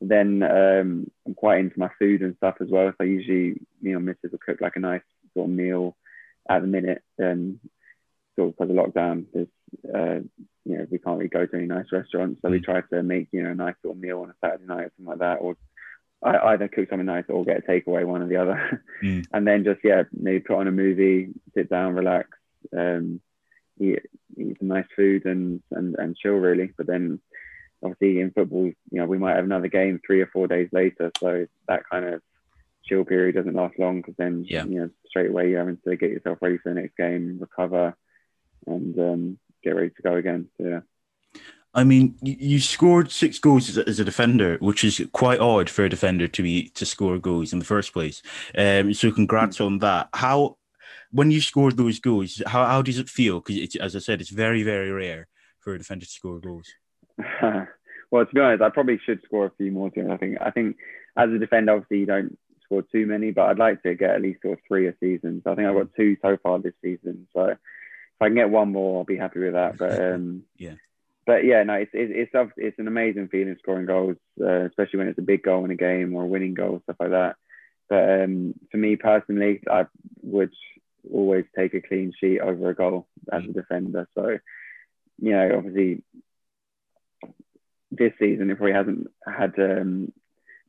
Then 0.00 0.42
um, 0.42 1.10
I'm 1.26 1.34
quite 1.34 1.60
into 1.60 1.78
my 1.78 1.90
food 1.98 2.22
and 2.22 2.36
stuff 2.36 2.56
as 2.60 2.68
well. 2.68 2.92
So 2.98 3.04
usually, 3.04 3.60
you 3.80 3.92
know, 3.92 4.00
Mrs. 4.00 4.32
will 4.32 4.40
cook 4.44 4.60
like 4.60 4.76
a 4.76 4.80
nice 4.80 5.02
sort 5.34 5.48
of 5.48 5.54
meal 5.54 5.96
at 6.48 6.60
the 6.62 6.66
minute. 6.66 7.02
And 7.18 7.60
sort 8.36 8.48
of 8.48 8.56
because 8.56 8.70
of 8.70 8.76
lockdown, 8.76 9.26
there's, 9.32 9.48
uh, 9.94 10.20
you 10.64 10.78
know, 10.78 10.86
we 10.90 10.98
can't 10.98 11.18
really 11.18 11.28
go 11.28 11.46
to 11.46 11.56
any 11.56 11.66
nice 11.66 11.86
restaurants. 11.92 12.40
So 12.42 12.48
mm. 12.48 12.52
we 12.52 12.60
try 12.60 12.80
to 12.80 13.02
make, 13.02 13.28
you 13.32 13.42
know, 13.42 13.50
a 13.50 13.54
nice 13.54 13.74
little 13.82 13.96
meal 13.98 14.20
on 14.20 14.30
a 14.30 14.34
Saturday 14.40 14.66
night 14.66 14.84
or 14.84 14.92
something 14.96 15.06
like 15.06 15.18
that. 15.18 15.36
Or 15.36 15.56
I 16.22 16.52
either 16.52 16.68
cook 16.68 16.88
something 16.88 17.06
nice 17.06 17.24
or 17.28 17.44
get 17.44 17.58
a 17.58 17.62
takeaway, 17.62 18.06
one 18.06 18.22
or 18.22 18.28
the 18.28 18.36
other. 18.36 18.82
Mm. 19.02 19.26
and 19.34 19.46
then 19.46 19.64
just, 19.64 19.80
yeah, 19.84 20.04
maybe 20.12 20.40
put 20.40 20.56
on 20.56 20.68
a 20.68 20.72
movie, 20.72 21.28
sit 21.52 21.68
down, 21.68 21.94
relax, 21.94 22.28
um, 22.74 23.20
eat, 23.78 23.98
eat 24.38 24.56
some 24.58 24.68
nice 24.68 24.86
food 24.96 25.26
and, 25.26 25.62
and, 25.72 25.94
and 25.98 26.16
chill 26.16 26.34
really. 26.34 26.72
But 26.74 26.86
then 26.86 27.20
obviously 27.82 28.20
in 28.20 28.30
football, 28.30 28.64
you 28.64 28.74
know, 28.92 29.04
we 29.04 29.18
might 29.18 29.36
have 29.36 29.44
another 29.44 29.68
game 29.68 30.00
three 30.06 30.22
or 30.22 30.30
four 30.32 30.46
days 30.46 30.68
later. 30.72 31.10
So 31.18 31.46
that 31.68 31.82
kind 31.90 32.06
of 32.06 32.22
chill 32.84 33.04
period 33.04 33.34
doesn't 33.34 33.54
last 33.54 33.78
long 33.78 34.00
because 34.00 34.14
then, 34.16 34.44
yeah. 34.48 34.64
you 34.64 34.80
know, 34.80 34.90
straight 35.06 35.30
away 35.30 35.50
you're 35.50 35.58
having 35.58 35.78
to 35.86 35.96
get 35.96 36.10
yourself 36.10 36.38
ready 36.40 36.58
for 36.58 36.72
the 36.72 36.80
next 36.80 36.96
game, 36.96 37.38
recover, 37.40 37.96
and 38.66 38.98
um, 38.98 39.38
get 39.62 39.76
ready 39.76 39.90
to 39.90 40.02
go 40.02 40.16
again. 40.16 40.48
So, 40.58 40.66
yeah. 40.66 40.80
I 41.76 41.82
mean, 41.82 42.16
you, 42.22 42.60
scored 42.60 43.10
six 43.10 43.40
goals 43.40 43.68
as 43.68 43.78
a, 43.78 43.88
as 43.88 43.98
a, 43.98 44.04
defender, 44.04 44.58
which 44.60 44.84
is 44.84 45.04
quite 45.12 45.40
odd 45.40 45.68
for 45.68 45.84
a 45.84 45.88
defender 45.88 46.28
to 46.28 46.42
be 46.42 46.68
to 46.70 46.86
score 46.86 47.18
goals 47.18 47.52
in 47.52 47.58
the 47.58 47.64
first 47.64 47.92
place. 47.92 48.22
Um, 48.56 48.94
so 48.94 49.10
congrats 49.10 49.60
on 49.60 49.78
that. 49.78 50.08
How, 50.14 50.56
when 51.10 51.32
you 51.32 51.40
scored 51.40 51.76
those 51.76 51.98
goals, 51.98 52.40
how, 52.46 52.64
how 52.64 52.80
does 52.80 52.98
it 52.98 53.08
feel? 53.08 53.40
Because 53.40 53.74
as 53.76 53.96
I 53.96 53.98
said, 53.98 54.20
it's 54.20 54.30
very 54.30 54.62
very 54.62 54.92
rare 54.92 55.26
for 55.58 55.74
a 55.74 55.78
defender 55.78 56.06
to 56.06 56.10
score 56.10 56.38
goals. 56.38 56.68
well, 57.42 58.24
to 58.24 58.34
be 58.34 58.40
honest, 58.40 58.62
I 58.62 58.68
probably 58.68 59.00
should 59.04 59.22
score 59.24 59.46
a 59.46 59.52
few 59.56 59.72
more. 59.72 59.90
Too. 59.90 60.08
I 60.12 60.16
think 60.16 60.38
I 60.40 60.52
think 60.52 60.76
as 61.16 61.30
a 61.30 61.38
defender, 61.38 61.72
obviously 61.72 61.98
you 61.98 62.06
don't 62.06 62.38
score 62.62 62.82
too 62.82 63.06
many, 63.06 63.32
but 63.32 63.48
I'd 63.48 63.58
like 63.58 63.82
to 63.82 63.96
get 63.96 64.10
at 64.10 64.22
least 64.22 64.42
sort 64.42 64.58
of 64.58 64.64
three 64.68 64.86
a 64.86 64.94
season. 65.00 65.42
So 65.42 65.50
I 65.50 65.54
think 65.56 65.66
I've 65.66 65.74
got 65.74 65.94
two 65.96 66.16
so 66.22 66.36
far 66.40 66.60
this 66.60 66.74
season. 66.82 67.26
So 67.34 67.56
I 68.24 68.28
can 68.28 68.36
get 68.36 68.50
one 68.50 68.72
more, 68.72 68.98
I'll 68.98 69.04
be 69.04 69.16
happy 69.16 69.40
with 69.40 69.52
that. 69.52 69.78
But 69.78 70.00
um, 70.14 70.44
yeah. 70.58 70.74
But 71.26 71.44
yeah, 71.44 71.62
no, 71.62 71.74
it's 71.74 71.90
it's 71.94 72.30
it's, 72.34 72.52
it's 72.56 72.78
an 72.78 72.88
amazing 72.88 73.28
feeling 73.28 73.56
scoring 73.58 73.86
goals, 73.86 74.16
uh, 74.40 74.66
especially 74.66 74.98
when 74.98 75.08
it's 75.08 75.18
a 75.18 75.22
big 75.22 75.42
goal 75.42 75.64
in 75.64 75.70
a 75.70 75.76
game 75.76 76.14
or 76.14 76.24
a 76.24 76.26
winning 76.26 76.54
goal, 76.54 76.80
stuff 76.84 76.96
like 77.00 77.10
that. 77.10 77.36
But 77.88 78.22
um, 78.22 78.54
for 78.70 78.76
me 78.76 78.96
personally, 78.96 79.62
I 79.70 79.86
would 80.22 80.52
always 81.10 81.44
take 81.56 81.74
a 81.74 81.80
clean 81.80 82.12
sheet 82.18 82.40
over 82.40 82.70
a 82.70 82.74
goal 82.74 83.06
as 83.32 83.44
a 83.44 83.52
defender. 83.52 84.08
So, 84.14 84.38
you 85.18 85.32
know, 85.32 85.56
obviously 85.56 86.02
this 87.90 88.12
season 88.18 88.50
it 88.50 88.56
probably 88.56 88.72
hasn't 88.72 89.06
had 89.26 89.54
um, 89.58 90.12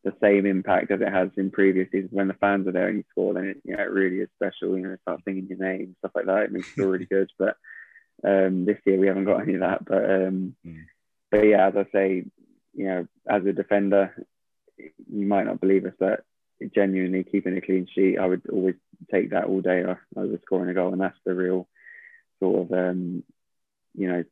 the 0.05 0.13
same 0.21 0.45
impact 0.45 0.91
as 0.91 1.01
it 1.01 1.11
has 1.11 1.29
in 1.35 1.49
previous 1.49 1.89
seasons. 1.91 2.13
When 2.13 2.27
the 2.27 2.35
fans 2.35 2.67
are 2.67 2.71
there 2.71 2.87
and 2.87 2.97
you 2.97 3.03
score 3.09 3.33
then 3.33 3.45
it, 3.45 3.57
you 3.65 3.75
know, 3.75 3.83
it 3.83 3.89
really 3.91 4.17
is 4.17 4.29
special 4.35 4.77
you 4.77 4.87
know 4.87 4.95
start 5.01 5.21
singing 5.25 5.47
your 5.47 5.57
name 5.57 5.95
stuff 5.99 6.11
like 6.15 6.27
that. 6.27 6.43
It 6.43 6.51
makes 6.51 6.67
you 6.67 6.83
feel 6.83 6.91
really 6.91 7.05
good. 7.09 7.29
But 7.37 7.57
um, 8.23 8.65
this 8.65 8.77
year 8.85 8.99
we 8.99 9.07
haven't 9.07 9.25
got 9.25 9.41
any 9.41 9.55
of 9.55 9.61
that. 9.61 9.83
But 9.83 10.05
um, 10.05 10.55
mm. 10.65 10.85
but 11.31 11.39
yeah 11.41 11.67
as 11.67 11.73
I 11.75 11.85
say 11.91 12.23
you 12.73 12.85
know 12.87 13.07
as 13.27 13.45
a 13.45 13.51
defender 13.51 14.25
you 14.77 15.25
might 15.25 15.45
not 15.45 15.59
believe 15.59 15.85
us 15.85 15.93
but 15.97 16.23
genuinely 16.73 17.23
keeping 17.23 17.57
a 17.57 17.61
clean 17.61 17.87
sheet 17.93 18.17
I 18.19 18.27
would 18.27 18.43
always 18.51 18.75
take 19.11 19.31
that 19.31 19.45
all 19.45 19.61
day 19.61 19.83
over 20.15 20.39
scoring 20.45 20.69
a 20.69 20.73
goal. 20.73 20.93
And 20.93 21.01
that's 21.01 21.17
the 21.25 21.33
real 21.33 21.67
sort 22.39 22.61
of 22.61 22.77
um, 22.77 23.23
you 23.95 24.07
know 24.07 24.23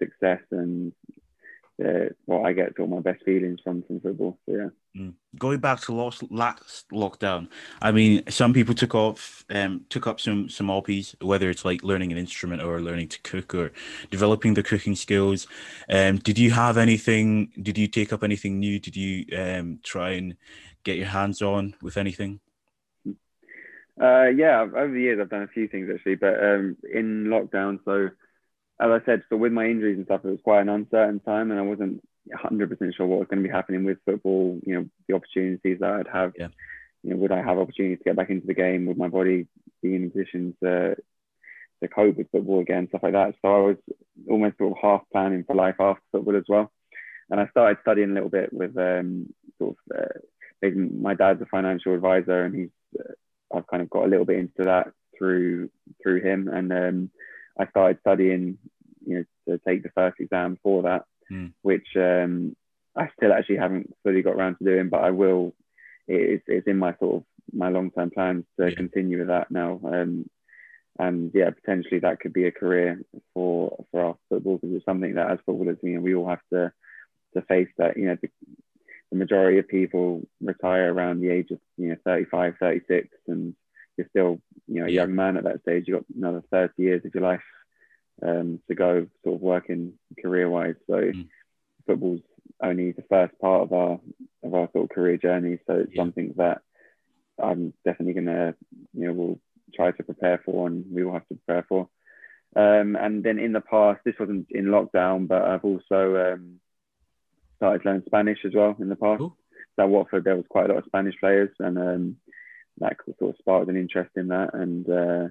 success 0.00 0.40
and 0.50 0.92
uh, 1.82 2.10
what 2.26 2.44
I 2.44 2.52
get 2.52 2.78
all 2.78 2.86
my 2.86 3.00
best 3.00 3.24
feelings 3.24 3.60
from 3.62 3.82
from 3.82 4.00
football. 4.00 4.38
So, 4.46 4.52
yeah. 4.52 4.68
Mm. 4.96 5.14
Going 5.38 5.60
back 5.60 5.80
to 5.82 5.94
last 5.94 6.22
last 6.30 6.88
lockdown, 6.90 7.48
I 7.80 7.92
mean, 7.92 8.22
some 8.28 8.52
people 8.52 8.74
took 8.74 8.94
off 8.94 9.44
um, 9.50 9.86
took 9.88 10.06
up 10.06 10.20
some 10.20 10.48
some 10.48 10.68
hobbies, 10.68 11.16
whether 11.20 11.48
it's 11.48 11.64
like 11.64 11.82
learning 11.82 12.12
an 12.12 12.18
instrument 12.18 12.62
or 12.62 12.80
learning 12.80 13.08
to 13.08 13.22
cook 13.22 13.54
or 13.54 13.72
developing 14.10 14.54
the 14.54 14.62
cooking 14.62 14.94
skills. 14.94 15.46
Um, 15.88 16.18
did 16.18 16.38
you 16.38 16.50
have 16.50 16.76
anything? 16.76 17.52
Did 17.60 17.78
you 17.78 17.88
take 17.88 18.12
up 18.12 18.22
anything 18.22 18.60
new? 18.60 18.78
Did 18.78 18.96
you 18.96 19.24
um, 19.36 19.80
try 19.82 20.10
and 20.10 20.36
get 20.84 20.98
your 20.98 21.06
hands 21.06 21.40
on 21.40 21.74
with 21.80 21.96
anything? 21.96 22.40
Uh, 24.00 24.24
yeah, 24.24 24.60
over 24.60 24.90
the 24.92 25.00
years 25.00 25.20
I've 25.20 25.30
done 25.30 25.42
a 25.42 25.48
few 25.48 25.68
things 25.68 25.88
actually, 25.92 26.16
but 26.16 26.34
um, 26.42 26.76
in 26.92 27.24
lockdown, 27.26 27.78
so 27.84 28.08
as 28.80 28.90
I 28.90 29.04
said, 29.04 29.22
so 29.28 29.36
with 29.36 29.52
my 29.52 29.66
injuries 29.66 29.96
and 29.96 30.06
stuff, 30.06 30.24
it 30.24 30.30
was 30.30 30.40
quite 30.42 30.62
an 30.62 30.68
uncertain 30.68 31.20
time, 31.20 31.50
and 31.50 31.60
I 31.60 31.62
wasn't 31.62 32.02
100% 32.30 32.94
sure 32.96 33.06
what 33.06 33.20
was 33.20 33.28
going 33.28 33.42
to 33.42 33.48
be 33.48 33.52
happening 33.52 33.84
with 33.84 33.98
football. 34.04 34.60
You 34.64 34.74
know, 34.74 34.86
the 35.08 35.14
opportunities 35.14 35.78
that 35.80 35.90
I'd 35.90 36.08
have. 36.12 36.32
Yeah. 36.38 36.48
You 37.02 37.10
know, 37.10 37.16
would 37.16 37.32
I 37.32 37.42
have 37.42 37.58
opportunities 37.58 37.98
to 37.98 38.04
get 38.04 38.16
back 38.16 38.30
into 38.30 38.46
the 38.46 38.54
game? 38.54 38.86
Would 38.86 38.96
my 38.96 39.08
body 39.08 39.48
be 39.82 39.96
in 39.96 40.04
a 40.04 40.08
position 40.08 40.56
to 40.62 40.96
to 41.82 41.88
cope 41.88 42.16
with 42.16 42.30
football 42.30 42.60
again, 42.60 42.88
stuff 42.88 43.02
like 43.02 43.12
that. 43.12 43.34
So 43.42 43.48
I 43.48 43.58
was 43.58 43.76
almost 44.30 44.58
sort 44.58 44.72
of 44.72 44.78
half 44.80 45.02
planning 45.12 45.44
for 45.44 45.56
life 45.56 45.74
after 45.80 46.02
football 46.12 46.36
as 46.36 46.44
well. 46.48 46.70
And 47.30 47.40
I 47.40 47.48
started 47.48 47.78
studying 47.82 48.10
a 48.10 48.14
little 48.14 48.28
bit 48.28 48.52
with 48.52 48.76
um, 48.76 49.32
sort 49.58 49.76
of 49.90 49.98
uh, 49.98 50.68
my 51.00 51.14
dad's 51.14 51.42
a 51.42 51.46
financial 51.46 51.94
advisor, 51.94 52.44
and 52.44 52.54
he's 52.54 52.68
uh, 52.98 53.12
I've 53.56 53.66
kind 53.66 53.82
of 53.82 53.90
got 53.90 54.04
a 54.04 54.08
little 54.08 54.24
bit 54.24 54.38
into 54.38 54.64
that 54.64 54.92
through 55.18 55.70
through 56.02 56.20
him, 56.22 56.48
and 56.48 56.72
um, 56.72 57.10
I 57.58 57.66
started 57.66 57.98
studying, 58.00 58.58
you 59.06 59.18
know, 59.18 59.24
to 59.48 59.60
take 59.66 59.82
the 59.82 59.90
first 59.94 60.20
exam 60.20 60.58
for 60.62 60.82
that, 60.82 61.04
mm. 61.30 61.52
which 61.62 61.86
um, 61.96 62.56
I 62.96 63.08
still 63.16 63.32
actually 63.32 63.56
haven't 63.56 63.94
fully 64.02 64.22
got 64.22 64.34
around 64.34 64.56
to 64.56 64.64
doing, 64.64 64.88
but 64.88 65.02
I 65.02 65.10
will. 65.10 65.54
It's, 66.08 66.44
it's 66.48 66.66
in 66.66 66.78
my 66.78 66.94
sort 66.98 67.16
of 67.16 67.24
my 67.52 67.68
long 67.68 67.90
term 67.90 68.10
plans 68.10 68.44
to 68.58 68.68
yeah. 68.68 68.74
continue 68.74 69.18
with 69.18 69.28
that 69.28 69.50
now. 69.50 69.80
Um, 69.84 70.28
and 70.98 71.30
yeah, 71.34 71.50
potentially 71.50 72.00
that 72.00 72.20
could 72.20 72.32
be 72.32 72.46
a 72.46 72.52
career 72.52 73.00
for 73.34 73.84
for 73.90 74.04
our 74.04 74.16
football 74.28 74.58
because 74.58 74.76
it's 74.76 74.84
something 74.84 75.14
that 75.14 75.30
as 75.30 75.38
footballers, 75.46 75.78
you 75.82 75.94
know, 75.94 76.00
we 76.00 76.14
all 76.14 76.28
have 76.28 76.42
to 76.52 76.72
to 77.34 77.42
face 77.42 77.68
that. 77.78 77.96
You 77.96 78.06
know, 78.06 78.16
the, 78.20 78.28
the 79.10 79.16
majority 79.16 79.58
of 79.58 79.68
people 79.68 80.22
retire 80.40 80.92
around 80.92 81.20
the 81.20 81.30
age 81.30 81.50
of 81.50 81.58
you 81.76 81.88
know 81.88 81.96
35, 82.04 82.54
36, 82.60 83.08
and 83.28 83.54
you're 84.02 84.08
still 84.10 84.40
you 84.66 84.80
know 84.80 84.86
a 84.86 84.90
young 84.90 85.14
man 85.14 85.36
at 85.36 85.44
that 85.44 85.62
stage. 85.62 85.84
You've 85.86 85.98
got 85.98 86.16
another 86.16 86.42
30 86.50 86.82
years 86.82 87.04
of 87.04 87.14
your 87.14 87.22
life 87.22 87.42
um, 88.26 88.60
to 88.68 88.74
go, 88.74 89.06
sort 89.24 89.36
of 89.36 89.42
working 89.42 89.94
career 90.20 90.48
wise. 90.48 90.74
So 90.86 90.94
mm. 90.94 91.28
football's 91.86 92.20
only 92.62 92.92
the 92.92 93.04
first 93.08 93.38
part 93.40 93.62
of 93.62 93.72
our 93.72 94.00
of 94.42 94.54
our 94.54 94.68
sort 94.72 94.84
of 94.84 94.90
career 94.90 95.16
journey. 95.16 95.58
So 95.66 95.74
it's 95.74 95.92
yeah. 95.94 96.02
something 96.02 96.34
that 96.36 96.62
I'm 97.42 97.72
definitely 97.84 98.14
gonna 98.14 98.54
you 98.94 99.06
know 99.06 99.12
we'll 99.12 99.40
try 99.74 99.90
to 99.90 100.02
prepare 100.02 100.40
for 100.44 100.66
and 100.66 100.84
we 100.90 101.04
will 101.04 101.14
have 101.14 101.28
to 101.28 101.34
prepare 101.34 101.64
for. 101.68 101.88
Um, 102.54 102.96
and 102.96 103.24
then 103.24 103.38
in 103.38 103.52
the 103.52 103.62
past, 103.62 104.00
this 104.04 104.14
wasn't 104.20 104.48
in 104.50 104.66
lockdown, 104.66 105.26
but 105.26 105.42
I've 105.42 105.64
also 105.64 106.34
um, 106.34 106.60
started 107.56 107.84
learning 107.86 108.02
Spanish 108.06 108.38
as 108.44 108.52
well 108.54 108.76
in 108.78 108.90
the 108.90 108.96
past. 108.96 109.18
Cool. 109.18 109.36
So 109.76 109.84
at 109.84 109.88
Watford, 109.88 110.24
there 110.24 110.36
was 110.36 110.44
quite 110.50 110.66
a 110.66 110.74
lot 110.74 110.78
of 110.78 110.84
Spanish 110.84 111.14
players, 111.18 111.48
and 111.58 111.78
um, 111.78 112.16
that 112.78 112.96
sort 113.18 113.34
of 113.34 113.38
sparked 113.38 113.68
an 113.68 113.76
interest 113.76 114.10
in 114.16 114.28
that. 114.28 114.54
And 114.54 114.88
uh, 114.88 115.28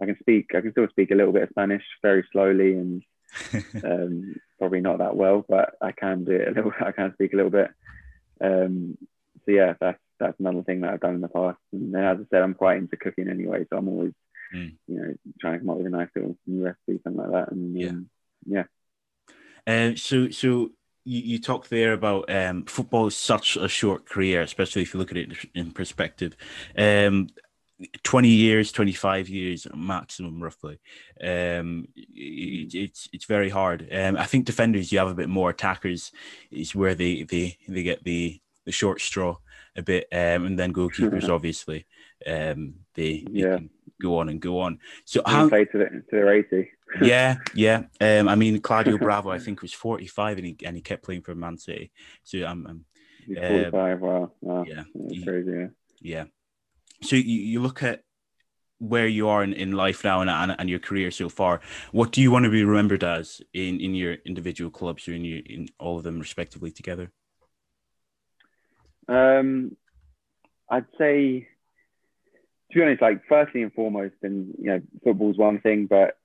I 0.00 0.06
can 0.06 0.16
speak, 0.20 0.54
I 0.54 0.60
can 0.60 0.72
still 0.72 0.88
speak 0.88 1.10
a 1.10 1.14
little 1.14 1.32
bit 1.32 1.42
of 1.44 1.50
Spanish 1.50 1.84
very 2.02 2.24
slowly 2.32 2.72
and 2.72 3.02
um, 3.84 4.34
probably 4.58 4.80
not 4.80 4.98
that 4.98 5.16
well, 5.16 5.44
but 5.48 5.74
I 5.80 5.92
can 5.92 6.24
do 6.24 6.32
it 6.32 6.48
a 6.48 6.50
little. 6.52 6.72
I 6.80 6.92
can 6.92 7.12
speak 7.14 7.32
a 7.32 7.36
little 7.36 7.50
bit. 7.50 7.70
Um, 8.40 8.96
so 9.44 9.52
yeah, 9.52 9.74
that's 9.80 9.98
that's 10.18 10.38
another 10.40 10.62
thing 10.62 10.80
that 10.80 10.92
I've 10.92 11.00
done 11.00 11.14
in 11.14 11.20
the 11.20 11.28
past. 11.28 11.58
And 11.72 11.94
then, 11.94 12.04
as 12.04 12.18
I 12.18 12.26
said, 12.30 12.42
I'm 12.42 12.54
quite 12.54 12.78
into 12.78 12.96
cooking 12.96 13.28
anyway, 13.28 13.64
so 13.70 13.78
I'm 13.78 13.88
always, 13.88 14.12
mm. 14.54 14.74
you 14.86 14.96
know, 14.96 15.14
trying 15.40 15.54
to 15.54 15.58
come 15.60 15.70
up 15.70 15.76
with 15.76 15.86
a 15.86 15.90
nice 15.90 16.08
little 16.14 16.36
new 16.46 16.64
recipe, 16.64 17.00
something 17.04 17.22
like 17.22 17.30
that. 17.30 17.52
And 17.52 17.78
yeah, 17.78 17.88
um, 17.88 18.10
yeah. 18.46 18.64
Uh, 19.66 19.94
so, 19.96 20.30
so 20.30 20.70
you, 21.04 21.20
you 21.20 21.38
talked 21.38 21.70
there 21.70 21.92
about 21.92 22.30
um, 22.30 22.64
football 22.64 23.06
is 23.06 23.16
such 23.16 23.56
a 23.56 23.68
short 23.68 24.06
career, 24.06 24.42
especially 24.42 24.82
if 24.82 24.92
you 24.92 25.00
look 25.00 25.10
at 25.10 25.16
it 25.16 25.32
in 25.54 25.72
perspective. 25.72 26.36
Um, 26.76 27.28
20 28.02 28.26
years 28.26 28.72
25 28.72 29.28
years 29.28 29.64
maximum 29.72 30.42
roughly 30.42 30.80
um 31.22 31.86
it, 31.96 32.74
it's 32.74 33.08
it's 33.12 33.24
very 33.24 33.48
hard 33.48 33.86
um 33.92 34.16
i 34.16 34.24
think 34.24 34.44
defenders 34.44 34.90
you 34.90 34.98
have 34.98 35.06
a 35.06 35.14
bit 35.14 35.28
more 35.28 35.50
attackers 35.50 36.10
is 36.50 36.74
where 36.74 36.96
they 36.96 37.22
they 37.22 37.56
they 37.68 37.84
get 37.84 38.02
the 38.02 38.40
the 38.68 38.72
short 38.72 39.00
straw 39.00 39.34
a 39.76 39.82
bit, 39.82 40.06
um, 40.12 40.44
and 40.44 40.58
then 40.58 40.74
goalkeepers 40.74 41.28
obviously 41.34 41.86
um, 42.26 42.74
they, 42.94 43.24
they 43.30 43.40
yeah. 43.40 43.58
Go 44.00 44.18
on 44.18 44.28
and 44.28 44.40
go 44.40 44.60
on. 44.60 44.78
So 45.04 45.22
how 45.24 45.48
play 45.48 45.64
to 45.66 45.78
the 45.78 45.84
to 45.84 46.02
their 46.10 46.32
eighty. 46.32 46.70
yeah, 47.02 47.36
yeah. 47.54 47.82
Um, 48.00 48.28
I 48.28 48.34
mean, 48.34 48.60
Claudio 48.60 48.96
Bravo, 48.98 49.30
I 49.30 49.38
think 49.38 49.62
was 49.62 49.72
forty 49.72 50.06
five, 50.06 50.38
and 50.38 50.46
he 50.46 50.56
and 50.64 50.76
he 50.76 50.82
kept 50.82 51.04
playing 51.04 51.22
for 51.22 51.34
Man 51.34 51.58
City. 51.58 51.90
So 52.24 52.38
I'm, 52.38 52.66
um, 52.66 52.66
um, 52.66 52.84
forty 53.36 53.70
five. 53.70 54.00
Wow, 54.00 54.32
wow, 54.40 54.64
yeah, 54.66 54.84
That's 54.94 55.24
crazy. 55.24 55.50
Yeah. 55.50 55.66
yeah. 56.00 56.24
So 57.02 57.16
you, 57.16 57.22
you 57.22 57.60
look 57.60 57.82
at 57.82 58.02
where 58.78 59.06
you 59.06 59.28
are 59.28 59.42
in, 59.42 59.52
in 59.52 59.72
life 59.72 60.04
now 60.04 60.20
and, 60.20 60.30
and, 60.30 60.54
and 60.56 60.70
your 60.70 60.78
career 60.78 61.10
so 61.10 61.28
far 61.28 61.60
what 61.90 62.12
do 62.12 62.22
you 62.22 62.30
want 62.30 62.44
to 62.44 62.48
be 62.48 62.62
remembered 62.62 63.02
as 63.02 63.42
in 63.52 63.80
in 63.80 63.92
your 63.92 64.14
individual 64.24 64.70
clubs 64.70 65.08
or 65.08 65.14
in 65.14 65.24
your 65.24 65.40
in 65.46 65.66
all 65.80 65.96
of 65.96 66.04
them 66.04 66.20
respectively 66.20 66.70
together 66.70 67.10
um, 69.08 69.76
I'd 70.70 70.84
say, 70.98 71.48
to 72.70 72.78
be 72.78 72.82
honest, 72.82 73.02
like 73.02 73.22
firstly 73.28 73.62
and 73.62 73.72
foremost, 73.72 74.14
and 74.22 74.54
you 74.58 74.66
know, 74.70 74.80
football's 75.04 75.38
one 75.38 75.60
thing, 75.60 75.86
but 75.86 76.18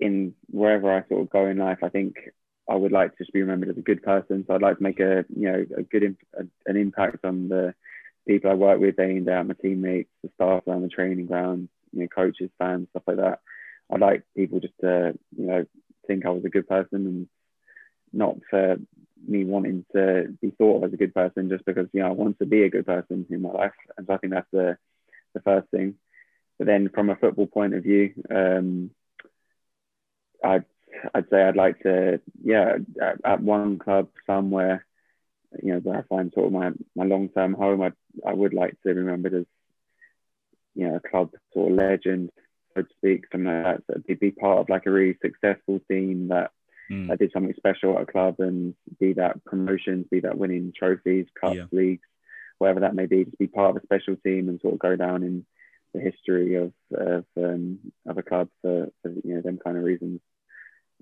in 0.00 0.34
wherever 0.50 0.92
I 0.92 1.06
sort 1.08 1.22
of 1.22 1.30
go 1.30 1.46
in 1.46 1.58
life, 1.58 1.78
I 1.82 1.88
think 1.88 2.16
I 2.68 2.74
would 2.74 2.92
like 2.92 3.12
to 3.12 3.18
just 3.18 3.32
be 3.32 3.42
remembered 3.42 3.70
as 3.70 3.78
a 3.78 3.82
good 3.82 4.02
person. 4.02 4.44
So 4.46 4.54
I'd 4.54 4.62
like 4.62 4.78
to 4.78 4.82
make 4.82 5.00
a 5.00 5.24
you 5.34 5.50
know 5.50 5.64
a 5.76 5.82
good 5.82 6.02
imp- 6.02 6.28
a, 6.38 6.44
an 6.66 6.76
impact 6.76 7.24
on 7.24 7.48
the 7.48 7.74
people 8.26 8.50
I 8.50 8.54
work 8.54 8.80
with 8.80 8.96
day 8.96 9.16
in 9.16 9.24
day 9.24 9.32
out, 9.34 9.46
my 9.46 9.54
teammates, 9.60 10.10
the 10.22 10.30
staff 10.34 10.62
around 10.66 10.82
the 10.82 10.88
training 10.88 11.26
ground, 11.26 11.68
you 11.92 12.02
know, 12.02 12.08
coaches, 12.08 12.50
fans, 12.58 12.88
stuff 12.90 13.04
like 13.06 13.16
that. 13.18 13.40
I'd 13.92 14.00
like 14.00 14.24
people 14.36 14.60
just 14.60 14.74
to 14.80 15.14
you 15.36 15.46
know 15.46 15.64
think 16.06 16.26
I 16.26 16.30
was 16.30 16.44
a 16.44 16.50
good 16.50 16.68
person 16.68 17.06
and 17.06 17.28
not 18.12 18.36
for 18.50 18.76
me 19.26 19.44
wanting 19.44 19.84
to 19.94 20.34
be 20.40 20.50
thought 20.50 20.78
of 20.78 20.84
as 20.84 20.92
a 20.94 20.98
good 20.98 21.14
person 21.14 21.48
just 21.48 21.64
because 21.64 21.88
you 21.92 22.00
know 22.00 22.08
I 22.08 22.12
want 22.12 22.38
to 22.38 22.46
be 22.46 22.62
a 22.62 22.70
good 22.70 22.86
person 22.86 23.26
in 23.30 23.42
my 23.42 23.50
life, 23.50 23.72
and 23.96 24.06
so 24.06 24.14
I 24.14 24.18
think 24.18 24.32
that's 24.32 24.50
the 24.52 24.78
the 25.34 25.40
first 25.40 25.68
thing. 25.70 25.94
But 26.58 26.66
then 26.66 26.88
from 26.88 27.10
a 27.10 27.16
football 27.16 27.46
point 27.46 27.74
of 27.74 27.82
view, 27.82 28.14
um, 28.30 28.90
I'd 30.42 30.64
I'd 31.12 31.28
say 31.30 31.42
I'd 31.42 31.56
like 31.56 31.80
to 31.80 32.20
yeah 32.42 32.76
at, 33.02 33.16
at, 33.24 33.40
one 33.40 33.78
club 33.78 34.08
somewhere, 34.26 34.86
you 35.62 35.72
know 35.72 35.80
where 35.80 35.98
I 35.98 36.02
find 36.02 36.32
sort 36.32 36.46
of 36.46 36.52
my 36.52 36.70
my 36.94 37.04
long 37.04 37.28
term 37.28 37.54
home. 37.54 37.82
I 37.82 37.92
I 38.26 38.32
would 38.32 38.54
like 38.54 38.72
to 38.72 38.78
be 38.84 38.92
remembered 38.92 39.34
as 39.34 39.46
you 40.74 40.88
know 40.88 40.96
a 40.96 41.08
club 41.08 41.30
sort 41.52 41.72
of 41.72 41.76
legend, 41.76 42.30
so 42.74 42.82
to 42.82 42.88
speak, 42.96 43.24
something 43.32 43.52
like 43.52 43.64
that. 43.64 43.82
So 43.86 44.02
be, 44.06 44.14
be 44.14 44.30
part 44.30 44.60
of 44.60 44.68
like 44.68 44.86
a 44.86 44.90
really 44.90 45.18
successful 45.20 45.80
team 45.90 46.28
that 46.28 46.50
mm. 46.90 47.10
I 47.10 47.16
did 47.16 47.32
something 47.32 47.54
special 47.56 47.96
at 47.96 48.02
a 48.02 48.06
club 48.06 48.36
and 48.38 48.74
be 49.00 49.14
that 49.14 49.44
promotions, 49.44 50.06
be 50.10 50.20
that 50.20 50.38
winning 50.38 50.72
trophies, 50.76 51.26
cups, 51.40 51.56
yeah. 51.56 51.66
leagues, 51.72 52.06
whatever 52.58 52.80
that 52.80 52.94
may 52.94 53.06
be, 53.06 53.24
just 53.24 53.38
be 53.38 53.46
part 53.46 53.70
of 53.70 53.82
a 53.82 53.86
special 53.86 54.16
team 54.16 54.48
and 54.48 54.60
sort 54.60 54.74
of 54.74 54.80
go 54.80 54.96
down 54.96 55.22
in 55.22 55.44
the 55.92 56.00
history 56.00 56.56
of 56.56 56.72
of, 56.92 57.24
um, 57.36 57.78
of 58.06 58.18
a 58.18 58.22
club 58.22 58.48
for, 58.62 58.88
for 59.02 59.10
you 59.10 59.34
know 59.34 59.40
them 59.40 59.58
kind 59.62 59.76
of 59.76 59.84
reasons. 59.84 60.20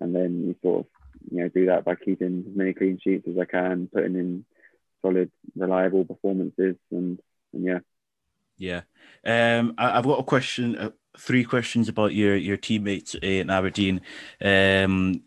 And 0.00 0.14
then 0.14 0.46
you 0.46 0.56
sort 0.62 0.80
of 0.80 0.86
you 1.30 1.42
know 1.42 1.48
do 1.48 1.66
that 1.66 1.84
by 1.84 1.94
keeping 1.94 2.44
as 2.48 2.56
many 2.56 2.72
clean 2.72 2.98
sheets 3.02 3.26
as 3.28 3.38
I 3.38 3.44
can, 3.44 3.88
putting 3.92 4.16
in 4.16 4.44
solid, 5.02 5.30
reliable 5.56 6.04
performances, 6.04 6.76
and 6.90 7.18
and 7.52 7.64
yeah. 7.64 7.78
Yeah, 8.58 8.82
um, 9.24 9.74
I, 9.76 9.96
have 9.96 10.04
got 10.04 10.20
a 10.20 10.24
question, 10.24 10.76
uh, 10.76 10.90
three 11.18 11.42
questions 11.42 11.88
about 11.88 12.14
your 12.14 12.36
your 12.36 12.56
teammates 12.56 13.16
in 13.20 13.50
Aberdeen. 13.50 14.02
Um, 14.40 15.22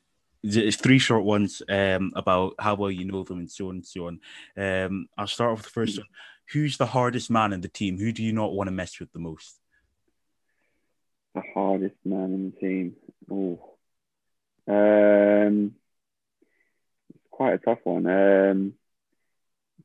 three 0.71 0.99
short 0.99 1.23
ones 1.23 1.61
um, 1.69 2.11
about 2.15 2.55
how 2.59 2.75
well 2.75 2.91
you 2.91 3.05
know 3.05 3.23
them 3.23 3.39
and 3.39 3.51
so 3.51 3.69
on 3.69 3.75
and 3.75 3.85
so 3.85 4.07
on. 4.07 4.19
Um, 4.57 5.07
I'll 5.17 5.27
start 5.27 5.51
off 5.51 5.59
with 5.59 5.65
the 5.65 5.71
first 5.71 5.97
one. 5.97 6.07
Who's 6.53 6.77
the 6.77 6.85
hardest 6.85 7.31
man 7.31 7.53
in 7.53 7.61
the 7.61 7.67
team? 7.67 7.97
Who 7.97 8.11
do 8.11 8.23
you 8.23 8.31
not 8.31 8.53
want 8.53 8.67
to 8.67 8.71
mess 8.71 8.99
with 8.99 9.11
the 9.11 9.19
most? 9.19 9.59
The 11.33 11.43
hardest 11.53 11.95
man 12.05 12.33
in 12.33 12.51
the 12.51 12.59
team. 12.59 12.95
Oh, 13.29 13.75
um, 14.67 15.75
it's 17.09 17.23
quite 17.31 17.53
a 17.53 17.57
tough 17.57 17.79
one. 17.83 18.05
Um, 18.05 18.73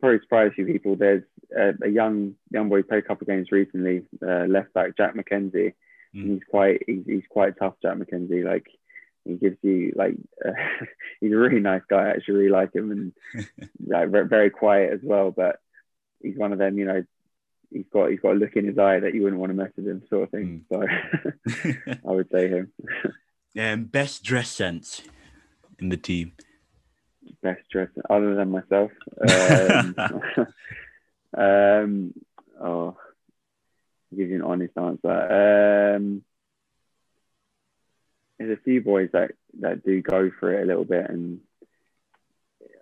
probably 0.00 0.20
surprise 0.20 0.52
few 0.54 0.66
people. 0.66 0.96
There's 0.96 1.22
a, 1.56 1.72
a 1.82 1.88
young 1.88 2.34
young 2.50 2.68
boy 2.68 2.82
played 2.82 3.04
a 3.04 3.06
couple 3.06 3.24
of 3.24 3.28
games 3.28 3.48
recently. 3.50 4.02
Uh, 4.22 4.44
left 4.44 4.72
back 4.72 4.96
Jack 4.96 5.14
MacKenzie. 5.14 5.74
Mm. 6.14 6.34
He's 6.34 6.42
quite 6.50 6.82
he's, 6.86 7.04
he's 7.06 7.26
quite 7.28 7.58
tough. 7.58 7.74
Jack 7.82 7.96
MacKenzie. 7.96 8.44
Like 8.44 8.66
he 9.24 9.34
gives 9.34 9.58
you 9.62 9.92
like 9.96 10.14
uh, 10.44 10.52
he's 11.20 11.32
a 11.32 11.36
really 11.36 11.60
nice 11.60 11.82
guy. 11.88 12.06
I 12.06 12.10
actually 12.10 12.34
really 12.34 12.50
like 12.50 12.74
him 12.74 12.90
and 13.36 13.48
like 13.86 14.08
very 14.08 14.50
quiet 14.50 14.92
as 14.92 15.00
well. 15.02 15.30
But 15.30 15.58
he's 16.22 16.36
one 16.36 16.52
of 16.52 16.58
them, 16.58 16.78
you 16.78 16.86
know. 16.86 17.04
He's 17.72 17.86
got 17.92 18.10
he's 18.10 18.20
got 18.20 18.32
a 18.32 18.38
look 18.38 18.56
in 18.56 18.66
his 18.66 18.78
eye 18.78 18.98
that 18.98 19.14
you 19.14 19.22
wouldn't 19.22 19.40
want 19.40 19.50
to 19.50 19.54
mess 19.54 19.70
with 19.76 19.86
him, 19.86 20.02
sort 20.08 20.24
of 20.24 20.30
thing. 20.30 20.64
Mm. 20.72 21.78
So 21.78 21.98
I 22.08 22.12
would 22.12 22.28
say 22.32 22.48
him. 22.48 22.72
um, 23.58 23.84
best 23.84 24.24
dress 24.24 24.50
sense 24.50 25.02
in 25.78 25.88
the 25.88 25.96
team. 25.96 26.32
Best 27.42 27.62
dress 27.70 27.88
other 28.08 28.34
than 28.34 28.50
myself. 28.50 28.90
Um, 29.20 29.96
um 31.36 32.14
oh, 32.60 32.88
I'll 32.88 32.96
give 34.16 34.30
you 34.30 34.36
an 34.36 34.42
honest 34.42 34.76
answer. 34.76 35.94
Um, 35.96 36.24
there's 38.40 38.58
a 38.58 38.62
few 38.62 38.80
boys 38.80 39.10
that 39.12 39.32
that 39.60 39.84
do 39.84 40.00
go 40.00 40.30
for 40.40 40.54
it 40.54 40.62
a 40.62 40.66
little 40.66 40.86
bit, 40.86 41.10
and 41.10 41.40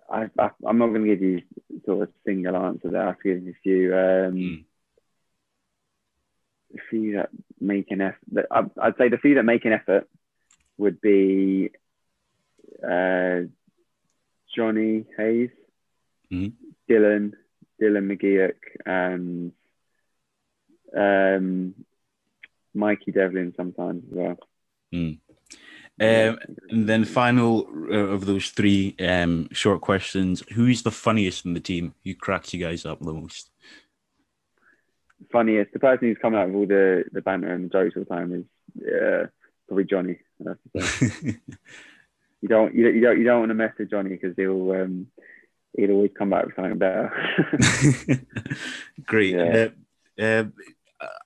I, 0.09 0.29
I 0.39 0.49
am 0.67 0.77
not 0.77 0.87
going 0.87 1.03
to 1.03 1.15
give 1.15 1.21
you 1.21 1.41
sort 1.85 2.03
of 2.03 2.09
a 2.09 2.11
single 2.25 2.55
answer 2.55 2.89
there. 2.89 3.03
I 3.03 3.07
have 3.07 3.19
to 3.19 3.33
give 3.35 3.43
you 3.43 3.51
a 3.51 3.61
few. 3.61 3.93
Um, 3.93 4.33
mm. 4.35 4.63
the 6.71 6.79
few 6.89 7.15
that 7.17 7.29
make 7.59 7.91
an 7.91 7.99
effort. 8.01 8.47
I'd 8.51 8.97
say 8.97 9.09
the 9.09 9.17
few 9.17 9.35
that 9.35 9.43
make 9.43 9.65
an 9.65 9.73
effort 9.73 10.07
would 10.77 11.01
be 11.01 11.71
uh, 12.81 13.41
Jonny 14.55 15.05
Hayes, 15.17 15.49
Mhm. 16.31 16.53
Dylan, 16.89 17.33
Dylan 17.81 18.07
McGeouch, 18.07 18.53
and 18.85 19.51
um, 20.95 21.75
Mikey 22.73 23.11
Devlin 23.11 23.53
sometimes 23.57 24.03
as 24.09 24.13
well. 24.15 24.37
Mm. 24.93 25.19
Um, 26.01 26.39
and 26.69 26.87
then 26.87 27.03
final 27.05 27.67
uh, 27.91 27.95
of 27.95 28.25
those 28.25 28.49
three 28.49 28.95
um, 28.99 29.49
short 29.51 29.81
questions: 29.81 30.43
Who's 30.53 30.83
the 30.83 30.91
funniest 30.91 31.45
in 31.45 31.53
the 31.53 31.59
team? 31.59 31.93
Who 32.05 32.13
cracks 32.15 32.53
you 32.53 32.59
guys 32.59 32.85
up 32.85 32.99
the 32.99 33.13
most? 33.13 33.49
Funniest, 35.31 35.73
the 35.73 35.79
person 35.79 36.07
who's 36.07 36.17
coming 36.21 36.39
out 36.39 36.47
with 36.47 36.55
all 36.55 36.65
the, 36.65 37.03
the 37.11 37.21
banter 37.21 37.53
and 37.53 37.65
the 37.65 37.69
jokes 37.69 37.95
all 37.97 38.03
the 38.03 38.09
time 38.09 38.33
is 38.33 38.45
uh, 38.87 39.27
probably 39.67 39.83
Jonny. 39.83 40.17
I 40.45 40.49
have 40.51 40.57
to 40.75 40.99
say. 40.99 41.37
you 42.41 42.47
don't 42.47 42.73
you, 42.73 42.83
don't- 42.85 42.95
you 42.95 43.01
don't 43.01 43.17
you 43.19 43.23
don't 43.25 43.39
want 43.39 43.49
to 43.49 43.55
mess 43.55 43.73
with 43.77 43.89
Jonny 43.89 44.11
because 44.11 44.33
he'll 44.37 44.71
um, 44.71 45.07
he'll 45.75 45.91
always 45.91 46.11
come 46.17 46.29
back 46.29 46.45
with 46.45 46.55
something 46.55 46.77
better. 46.77 47.11
Great. 49.05 49.35
Yeah. 49.35 49.67
Uh, 50.17 50.21
uh, 50.23 50.43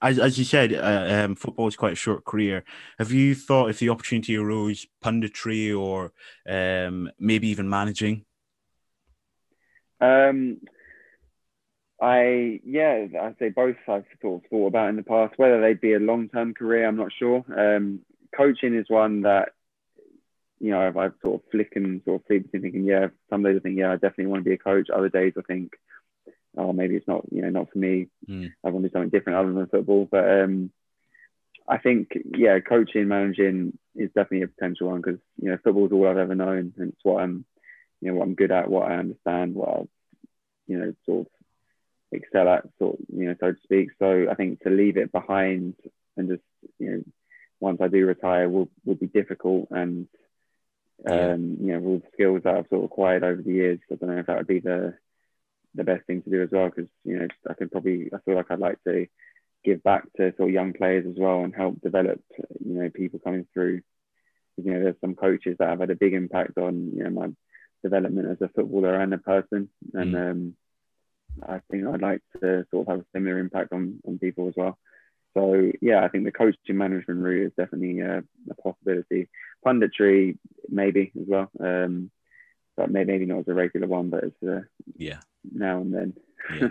as, 0.01 0.19
as 0.19 0.37
you 0.37 0.45
said, 0.45 0.73
uh, 0.73 1.23
um, 1.25 1.35
football 1.35 1.67
is 1.67 1.75
quite 1.75 1.93
a 1.93 1.95
short 1.97 2.25
career. 2.25 2.63
Have 2.99 3.11
you 3.11 3.35
thought 3.35 3.69
if 3.69 3.79
the 3.79 3.89
opportunity 3.89 4.35
arose, 4.35 4.85
punditry 5.03 5.77
or 5.77 6.11
um, 6.47 7.09
maybe 7.19 7.47
even 7.47 7.69
managing? 7.69 8.25
Um, 9.99 10.57
I 12.01 12.59
yeah, 12.65 13.05
I'd 13.21 13.37
say 13.39 13.49
both. 13.49 13.77
I've 13.87 14.03
sort 14.21 14.43
of 14.43 14.49
thought 14.49 14.67
about 14.67 14.89
in 14.89 14.97
the 14.97 15.03
past 15.03 15.35
whether 15.37 15.61
they'd 15.61 15.79
be 15.79 15.93
a 15.93 15.99
long 15.99 16.27
term 16.29 16.53
career. 16.53 16.87
I'm 16.87 16.97
not 16.97 17.13
sure. 17.17 17.45
Um, 17.57 18.01
coaching 18.35 18.75
is 18.75 18.85
one 18.89 19.21
that 19.21 19.49
you 20.59 20.71
know 20.71 20.81
I've, 20.81 20.97
I've 20.97 21.13
sort 21.21 21.35
of 21.35 21.51
flicking 21.51 22.01
sort 22.03 22.21
of 22.21 22.27
flipped 22.27 22.51
thinking 22.51 22.83
yeah. 22.83 23.07
Some 23.29 23.43
days 23.43 23.55
I 23.57 23.59
think 23.59 23.77
yeah, 23.77 23.91
I 23.91 23.95
definitely 23.95 24.25
want 24.25 24.43
to 24.43 24.49
be 24.49 24.55
a 24.55 24.57
coach. 24.57 24.89
Other 24.89 25.09
days 25.09 25.33
I 25.37 25.41
think 25.43 25.71
oh 26.57 26.73
maybe 26.73 26.95
it's 26.95 27.07
not 27.07 27.23
you 27.31 27.41
know 27.41 27.49
not 27.49 27.71
for 27.71 27.77
me. 27.77 28.07
Mm. 28.29 28.51
I 28.63 28.69
want 28.69 28.83
to 28.83 28.89
do 28.89 28.93
something 28.93 29.09
different 29.09 29.39
other 29.39 29.53
than 29.53 29.67
football. 29.67 30.07
But 30.09 30.29
um, 30.29 30.71
I 31.67 31.77
think 31.77 32.09
yeah, 32.37 32.59
coaching, 32.59 33.07
managing 33.07 33.77
is 33.95 34.09
definitely 34.09 34.43
a 34.43 34.47
potential 34.47 34.89
one 34.89 35.01
because 35.01 35.19
you 35.41 35.49
know 35.49 35.57
football 35.63 35.85
is 35.85 35.91
all 35.91 36.07
I've 36.07 36.17
ever 36.17 36.35
known, 36.35 36.73
and 36.77 36.89
it's 36.93 37.03
what 37.03 37.21
I'm 37.21 37.45
you 38.01 38.09
know 38.11 38.17
what 38.17 38.25
I'm 38.25 38.35
good 38.35 38.51
at, 38.51 38.69
what 38.69 38.91
I 38.91 38.95
understand, 38.95 39.55
what 39.55 39.69
I 39.69 39.81
you 40.67 40.77
know 40.77 40.93
sort 41.05 41.27
of 41.27 41.31
excel 42.11 42.47
at, 42.49 42.65
sort 42.79 42.99
of, 42.99 43.05
you 43.13 43.25
know 43.25 43.35
so 43.39 43.51
to 43.51 43.57
speak. 43.63 43.89
So 43.99 44.27
I 44.29 44.35
think 44.35 44.61
to 44.61 44.69
leave 44.69 44.97
it 44.97 45.11
behind 45.11 45.75
and 46.17 46.29
just 46.29 46.43
you 46.79 46.91
know 46.91 47.03
once 47.59 47.79
I 47.81 47.87
do 47.87 48.05
retire 48.05 48.49
will 48.49 48.69
will 48.85 48.95
be 48.95 49.07
difficult 49.07 49.69
and. 49.71 50.07
Yeah. 51.05 51.31
Um, 51.33 51.57
you 51.59 51.73
know, 51.73 51.85
all 51.85 51.97
the 51.97 52.07
skills 52.13 52.43
that 52.43 52.55
I've 52.55 52.67
sort 52.69 52.81
of 52.81 52.85
acquired 52.85 53.23
over 53.23 53.41
the 53.41 53.51
years. 53.51 53.79
I 53.91 53.95
don't 53.95 54.09
know 54.09 54.19
if 54.19 54.27
that 54.27 54.37
would 54.37 54.47
be 54.47 54.59
the 54.59 54.93
the 55.75 55.83
best 55.83 56.05
thing 56.05 56.21
to 56.21 56.29
do 56.29 56.41
as 56.41 56.49
well 56.51 56.69
because 56.69 56.89
you 57.03 57.19
know 57.19 57.27
I 57.49 57.53
could 57.53 57.71
probably 57.71 58.09
I 58.13 58.19
feel 58.19 58.35
like 58.35 58.51
I'd 58.51 58.59
like 58.59 58.83
to 58.85 59.07
give 59.63 59.83
back 59.83 60.03
to 60.17 60.33
sort 60.35 60.49
of 60.49 60.53
young 60.53 60.73
players 60.73 61.05
as 61.07 61.15
well 61.17 61.43
and 61.43 61.55
help 61.55 61.81
develop 61.81 62.21
you 62.63 62.73
know 62.73 62.89
people 62.89 63.19
coming 63.19 63.47
through. 63.53 63.81
You 64.57 64.71
know, 64.71 64.83
there's 64.83 65.01
some 65.01 65.15
coaches 65.15 65.55
that 65.59 65.69
have 65.69 65.79
had 65.79 65.89
a 65.89 65.95
big 65.95 66.13
impact 66.13 66.57
on 66.57 66.91
you 66.95 67.03
know 67.03 67.09
my 67.09 67.27
development 67.83 68.29
as 68.29 68.41
a 68.41 68.49
footballer 68.49 68.99
and 68.99 69.13
a 69.13 69.17
person, 69.17 69.69
and 69.93 70.15
um, 70.15 70.55
I 71.47 71.59
think 71.71 71.87
I'd 71.87 72.01
like 72.01 72.21
to 72.41 72.65
sort 72.69 72.87
of 72.87 72.91
have 72.91 72.99
a 72.99 73.05
similar 73.13 73.39
impact 73.39 73.73
on 73.73 73.99
on 74.07 74.19
people 74.19 74.47
as 74.47 74.53
well. 74.55 74.77
So 75.33 75.71
yeah, 75.81 76.03
I 76.03 76.09
think 76.09 76.25
the 76.25 76.31
coaching 76.31 76.77
management 76.77 77.21
route 77.21 77.47
is 77.47 77.53
definitely 77.57 78.01
uh, 78.01 78.21
a 78.49 78.55
possibility. 78.61 79.29
Punditry 79.65 80.37
maybe 80.69 81.11
as 81.19 81.27
well, 81.27 81.49
um, 81.59 82.11
but 82.77 82.91
maybe 82.91 83.25
not 83.25 83.39
as 83.39 83.47
a 83.47 83.53
regular 83.53 83.87
one, 83.87 84.09
but 84.09 84.25
as 84.25 84.47
uh, 84.47 84.61
Yeah. 84.95 85.19
Now 85.51 85.81
and 85.81 85.93
then. 85.93 86.13
Yeah. 86.59 86.69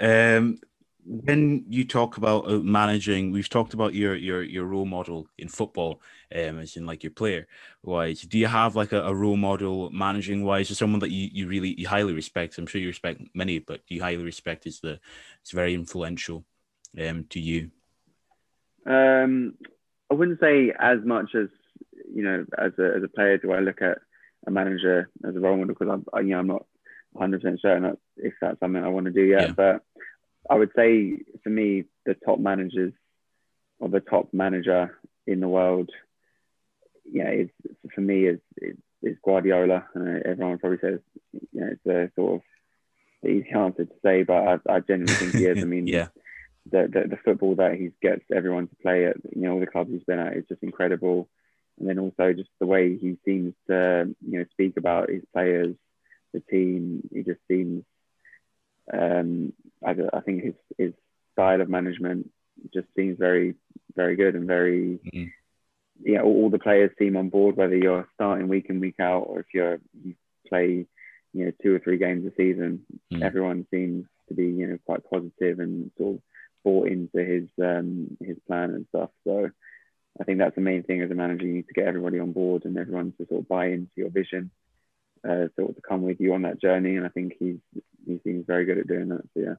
um, 0.38 0.58
when 1.04 1.64
you 1.68 1.84
talk 1.84 2.16
about 2.16 2.48
uh, 2.48 2.58
managing, 2.58 3.32
we've 3.32 3.48
talked 3.48 3.74
about 3.74 3.94
your 3.94 4.14
your 4.14 4.42
your 4.42 4.64
role 4.64 4.84
model 4.84 5.26
in 5.36 5.48
football, 5.48 6.00
um, 6.34 6.60
as 6.60 6.76
in 6.76 6.86
like 6.86 7.02
your 7.02 7.10
player 7.10 7.46
wise. 7.82 8.22
Do 8.22 8.38
you 8.38 8.46
have 8.46 8.76
like 8.76 8.92
a, 8.92 9.02
a 9.02 9.14
role 9.14 9.36
model 9.36 9.90
managing 9.90 10.44
wise, 10.44 10.70
or 10.70 10.74
someone 10.74 11.00
that 11.00 11.10
you, 11.10 11.28
you 11.32 11.48
really 11.48 11.74
you 11.78 11.88
highly 11.88 12.12
respect? 12.12 12.56
I'm 12.58 12.66
sure 12.66 12.80
you 12.80 12.86
respect 12.86 13.20
many, 13.34 13.58
but 13.58 13.80
you 13.88 14.00
highly 14.00 14.22
respect 14.22 14.66
is 14.66 14.80
the 14.80 15.00
it's 15.40 15.50
very 15.50 15.74
influential 15.74 16.44
um 17.00 17.24
to 17.30 17.40
you. 17.40 17.70
Um, 18.86 19.54
I 20.10 20.14
wouldn't 20.14 20.40
say 20.40 20.72
as 20.78 20.98
much 21.04 21.34
as 21.34 21.48
you 22.12 22.22
know 22.22 22.44
as 22.58 22.72
a 22.78 22.96
as 22.96 23.02
a 23.02 23.08
player 23.08 23.38
do 23.38 23.52
I 23.52 23.58
look 23.58 23.82
at 23.82 23.98
a 24.46 24.50
manager 24.50 25.10
as 25.26 25.34
a 25.34 25.40
role 25.40 25.56
model 25.56 25.74
because 25.74 25.88
I'm 25.88 26.04
I, 26.12 26.20
you 26.20 26.30
know 26.30 26.38
I'm 26.38 26.46
not 26.46 26.66
100 27.12 27.40
percent 27.42 27.60
certain 27.60 27.82
that 27.84 27.98
if 28.16 28.34
that's 28.40 28.60
something 28.60 28.82
I 28.82 28.88
want 28.88 29.06
to 29.06 29.12
do 29.12 29.22
yet. 29.22 29.48
Yeah. 29.48 29.54
But 29.56 29.82
I 30.48 30.54
would 30.54 30.70
say 30.76 31.18
for 31.42 31.50
me 31.50 31.84
the 32.04 32.14
top 32.14 32.38
managers 32.38 32.92
or 33.78 33.88
the 33.88 34.00
top 34.00 34.28
manager 34.32 34.98
in 35.26 35.40
the 35.40 35.48
world, 35.48 35.90
yeah, 37.10 37.30
is 37.30 37.48
for 37.94 38.00
me 38.00 38.26
is 38.26 38.40
is, 39.02 39.16
Guardiola. 39.24 39.84
Uh, 39.96 40.20
everyone 40.24 40.58
probably 40.58 40.78
says 40.80 41.00
you 41.32 41.60
know 41.60 41.68
it's 41.72 41.86
a 41.86 42.10
sort 42.14 42.36
of 42.36 43.28
easy 43.28 43.50
answer 43.54 43.84
to 43.84 43.94
say, 44.04 44.22
but 44.22 44.34
I, 44.68 44.76
I 44.76 44.80
genuinely 44.80 45.14
think 45.14 45.34
he 45.34 45.46
is. 45.46 45.58
I 45.58 45.64
mean, 45.66 45.86
Yeah, 45.86 46.08
the, 46.70 46.88
the 46.92 47.08
the 47.08 47.18
football 47.24 47.56
that 47.56 47.74
he 47.74 47.90
gets 48.00 48.24
everyone 48.34 48.68
to 48.68 48.76
play 48.76 49.06
at, 49.06 49.16
you 49.34 49.42
know, 49.42 49.54
all 49.54 49.60
the 49.60 49.66
clubs 49.66 49.90
he's 49.90 50.04
been 50.04 50.18
at 50.18 50.36
is 50.36 50.44
just 50.48 50.62
incredible. 50.62 51.28
And 51.78 51.88
then 51.88 51.98
also 51.98 52.32
just 52.32 52.50
the 52.60 52.66
way 52.66 52.96
he 52.96 53.16
seems 53.24 53.54
to, 53.68 54.14
you 54.24 54.38
know, 54.38 54.44
speak 54.52 54.76
about 54.76 55.10
his 55.10 55.22
players, 55.32 55.74
the 56.32 56.40
team. 56.40 57.08
He 57.12 57.22
just 57.22 57.40
seems, 57.48 57.84
um, 58.92 59.52
I, 59.84 59.94
I 60.12 60.20
think 60.20 60.42
his 60.44 60.54
his 60.78 60.92
style 61.32 61.60
of 61.60 61.68
management 61.68 62.30
just 62.74 62.86
seems 62.96 63.18
very 63.18 63.54
very 63.94 64.16
good 64.16 64.34
and 64.34 64.46
very, 64.46 64.98
Mhm. 65.12 65.30
yeah. 66.02 66.22
All, 66.22 66.44
all 66.44 66.50
the 66.50 66.58
players 66.58 66.90
seem 66.98 67.16
on 67.16 67.28
board, 67.28 67.56
whether 67.56 67.76
you're 67.76 68.08
starting 68.14 68.48
week 68.48 68.66
in 68.70 68.80
week 68.80 69.00
out 69.00 69.24
or 69.28 69.40
if 69.40 69.46
you're 69.54 69.78
you 70.04 70.14
play, 70.48 70.86
you 71.32 71.44
know, 71.44 71.52
two 71.62 71.74
or 71.74 71.78
three 71.78 71.98
games 71.98 72.26
a 72.26 72.34
season. 72.36 72.84
Mm. 73.12 73.22
Everyone 73.22 73.66
seems 73.70 74.06
to 74.28 74.34
be, 74.34 74.44
you 74.46 74.66
know, 74.66 74.78
quite 74.86 75.08
positive 75.08 75.58
and 75.60 75.90
sort 75.98 76.16
of 76.16 76.22
bought 76.64 76.88
into 76.88 77.18
his 77.24 77.48
um, 77.60 78.16
his 78.20 78.36
plan 78.46 78.70
and 78.70 78.86
stuff. 78.88 79.10
So 79.24 79.50
I 80.20 80.24
think 80.24 80.38
that's 80.38 80.54
the 80.54 80.60
main 80.60 80.82
thing 80.82 81.00
as 81.02 81.10
a 81.10 81.14
manager. 81.14 81.46
You 81.46 81.54
need 81.54 81.68
to 81.68 81.74
get 81.74 81.86
everybody 81.86 82.18
on 82.18 82.32
board 82.32 82.64
and 82.64 82.76
everyone 82.76 83.12
to 83.18 83.26
sort 83.26 83.40
of 83.40 83.48
buy 83.48 83.66
into 83.68 83.90
your 83.96 84.10
vision, 84.10 84.50
uh, 85.28 85.48
sort 85.56 85.70
of 85.70 85.76
to 85.76 85.82
come 85.86 86.02
with 86.02 86.20
you 86.20 86.34
on 86.34 86.42
that 86.42 86.60
journey. 86.60 86.96
And 86.96 87.06
I 87.06 87.10
think 87.10 87.34
he's 87.38 87.58
he 88.06 88.20
seems 88.24 88.46
very 88.46 88.64
good 88.64 88.78
at 88.78 88.88
doing 88.88 89.08
that. 89.08 89.22
So 89.34 89.40
yeah. 89.40 89.54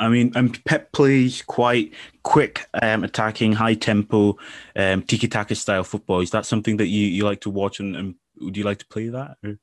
I 0.00 0.08
mean, 0.08 0.32
and 0.34 0.62
Pep 0.64 0.92
plays 0.92 1.42
quite 1.42 1.94
quick, 2.22 2.68
um, 2.82 3.04
attacking, 3.04 3.54
high 3.54 3.74
tempo, 3.74 4.36
um, 4.74 5.02
tiki 5.02 5.28
taka 5.28 5.54
style 5.54 5.84
football. 5.84 6.20
Is 6.20 6.30
that 6.30 6.46
something 6.46 6.76
that 6.76 6.88
you, 6.88 7.06
you 7.06 7.24
like 7.24 7.40
to 7.42 7.50
watch, 7.50 7.80
and, 7.80 7.96
and 7.96 8.14
would 8.40 8.56
you 8.56 8.64
like 8.64 8.78
to 8.78 8.86
play 8.86 9.08
that? 9.08 9.38
Or 9.42 9.52
do 9.52 9.58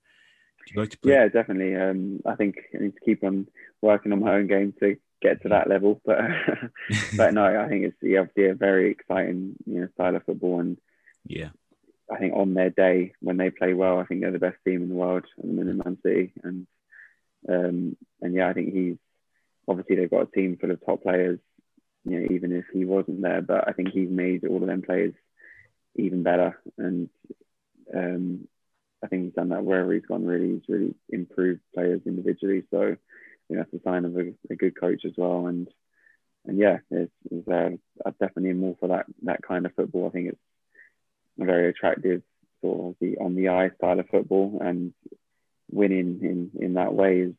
you 0.73 0.81
like 0.81 0.89
to 0.91 0.97
play? 0.97 1.13
Yeah, 1.13 1.27
definitely. 1.27 1.75
Um, 1.75 2.21
I 2.25 2.36
think 2.36 2.55
I 2.73 2.79
need 2.79 2.95
to 2.95 3.05
keep 3.05 3.23
on 3.23 3.47
working 3.81 4.12
on 4.12 4.21
my 4.21 4.33
own 4.33 4.47
game 4.47 4.73
to 4.79 4.95
get 5.21 5.41
to 5.43 5.49
that 5.49 5.69
level. 5.69 6.01
But 6.05 6.19
but 7.17 7.33
no, 7.33 7.45
I 7.45 7.67
think 7.67 7.86
it's 7.86 7.97
yeah, 8.01 8.21
obviously 8.21 8.47
a 8.47 8.55
very 8.55 8.91
exciting 8.91 9.55
you 9.65 9.81
know 9.81 9.88
style 9.93 10.15
of 10.15 10.23
football, 10.23 10.59
and 10.59 10.77
yeah, 11.25 11.49
I 12.11 12.17
think 12.17 12.33
on 12.35 12.53
their 12.53 12.69
day 12.69 13.13
when 13.21 13.37
they 13.37 13.49
play 13.49 13.73
well, 13.73 13.99
I 13.99 14.05
think 14.05 14.21
they're 14.21 14.31
the 14.31 14.39
best 14.39 14.57
team 14.65 14.83
in 14.83 14.89
the 14.89 14.95
world 14.95 15.25
at 15.37 15.45
the 15.45 15.51
minute, 15.51 15.83
Man 15.83 15.97
City, 16.03 16.33
and 16.43 16.67
um, 17.47 17.97
and 18.21 18.33
yeah, 18.33 18.49
I 18.49 18.53
think 18.53 18.73
he's 18.73 18.97
obviously 19.67 19.95
they've 19.95 20.09
got 20.09 20.27
a 20.27 20.31
team 20.31 20.57
full 20.59 20.71
of 20.71 20.85
top 20.85 21.03
players. 21.03 21.39
You 22.05 22.19
know, 22.19 22.28
even 22.32 22.51
if 22.51 22.65
he 22.73 22.84
wasn't 22.84 23.21
there, 23.21 23.41
but 23.41 23.67
I 23.67 23.71
think 23.71 23.89
he's 23.89 24.09
made 24.09 24.45
all 24.45 24.61
of 24.61 24.67
them 24.67 24.82
players 24.82 25.13
even 25.95 26.23
better, 26.23 26.59
and 26.78 27.09
um, 27.93 28.47
I 29.03 29.07
think 29.07 29.23
he's 29.23 29.34
done 29.34 29.49
that 29.49 29.63
wherever 29.63 29.93
he's 29.93 30.05
gone. 30.05 30.25
Really, 30.25 30.53
he's 30.53 30.67
really 30.67 30.95
improved 31.09 31.61
players 31.73 32.01
individually. 32.05 32.63
So 32.71 32.97
you 33.49 33.55
know, 33.55 33.63
that's 33.63 33.82
a 33.82 33.89
sign 33.89 34.05
of 34.05 34.17
a, 34.17 34.34
a 34.49 34.55
good 34.55 34.80
coach 34.80 35.03
as 35.05 35.13
well. 35.17 35.47
And 35.47 35.67
and 36.45 36.57
yeah, 36.57 36.80
it's, 36.91 37.11
it's 37.32 37.47
uh, 37.47 37.69
I'm 38.05 38.15
definitely 38.19 38.53
more 38.53 38.75
for 38.80 38.89
that 38.89 39.05
that 39.23 39.41
kind 39.41 39.65
of 39.65 39.73
football. 39.75 40.07
I 40.07 40.09
think 40.09 40.30
it's 40.30 40.39
very 41.38 41.69
attractive 41.69 42.21
sort 42.61 42.79
of 42.79 42.95
the 42.99 43.17
on 43.17 43.36
the 43.36 43.49
eye 43.49 43.71
style 43.77 43.99
of 43.99 44.09
football, 44.09 44.59
and 44.61 44.93
winning 45.71 46.19
in 46.21 46.63
in 46.63 46.73
that 46.75 46.93
way 46.93 47.19
is 47.19 47.34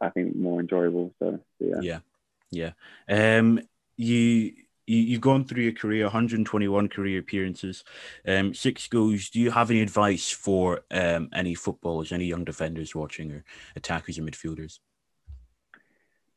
I 0.00 0.10
think 0.10 0.36
more 0.36 0.60
enjoyable. 0.60 1.14
So, 1.18 1.40
yeah. 1.58 1.80
yeah, 1.80 2.72
yeah. 3.08 3.38
Um, 3.38 3.60
you. 3.96 4.52
You, 4.90 4.96
you've 4.96 5.20
gone 5.20 5.44
through 5.44 5.64
your 5.64 5.72
career, 5.74 6.04
121 6.04 6.88
career 6.88 7.18
appearances, 7.18 7.84
um, 8.26 8.54
six 8.54 8.88
goals. 8.88 9.28
Do 9.28 9.38
you 9.38 9.50
have 9.50 9.70
any 9.70 9.82
advice 9.82 10.30
for 10.30 10.80
um, 10.90 11.28
any 11.34 11.54
footballers, 11.54 12.10
any 12.10 12.24
young 12.24 12.42
defenders 12.42 12.94
watching, 12.94 13.30
or 13.30 13.44
attackers 13.76 14.16
and 14.16 14.26
midfielders? 14.26 14.78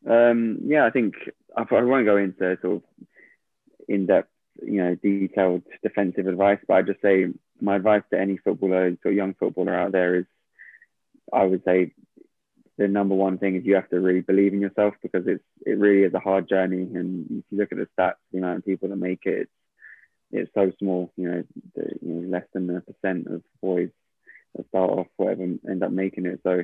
Um, 0.05 0.59
yeah, 0.65 0.85
I 0.85 0.89
think 0.89 1.15
I, 1.55 1.61
I 1.61 1.83
won't 1.83 2.05
go 2.05 2.17
into 2.17 2.57
sort 2.61 2.75
of 2.75 2.83
in-depth, 3.87 4.29
you 4.61 4.83
know, 4.83 4.95
detailed 4.95 5.63
defensive 5.83 6.27
advice. 6.27 6.59
But 6.67 6.73
I 6.75 6.81
just 6.83 7.01
say 7.01 7.27
my 7.59 7.75
advice 7.75 8.03
to 8.11 8.19
any 8.19 8.37
footballer, 8.37 8.95
or 9.05 9.11
young 9.11 9.33
footballer 9.33 9.75
out 9.75 9.91
there 9.91 10.15
is, 10.15 10.25
I 11.31 11.43
would 11.43 11.63
say, 11.63 11.93
the 12.77 12.87
number 12.87 13.15
one 13.15 13.37
thing 13.37 13.55
is 13.55 13.65
you 13.65 13.75
have 13.75 13.89
to 13.89 13.99
really 13.99 14.21
believe 14.21 14.53
in 14.53 14.61
yourself 14.61 14.95
because 15.03 15.27
it's 15.27 15.43
it 15.65 15.77
really 15.77 16.03
is 16.03 16.13
a 16.13 16.19
hard 16.19 16.49
journey. 16.49 16.81
And 16.81 17.25
if 17.29 17.43
you 17.51 17.57
look 17.57 17.71
at 17.71 17.77
the 17.77 17.87
stats, 17.97 18.15
the 18.31 18.39
amount 18.39 18.59
of 18.59 18.65
people 18.65 18.89
that 18.89 18.95
make 18.95 19.25
it, 19.25 19.41
it's, 19.41 19.51
it's 20.31 20.53
so 20.55 20.71
small. 20.79 21.11
You 21.15 21.29
know, 21.29 21.43
the, 21.75 21.89
you 22.01 22.13
know, 22.13 22.29
less 22.29 22.45
than 22.53 22.75
a 22.75 22.81
percent 22.81 23.27
of 23.27 23.43
boys 23.61 23.89
that 24.55 24.67
start 24.69 24.89
off 24.89 25.07
whatever 25.17 25.43
end 25.43 25.83
up 25.83 25.91
making 25.91 26.25
it. 26.25 26.39
So 26.43 26.63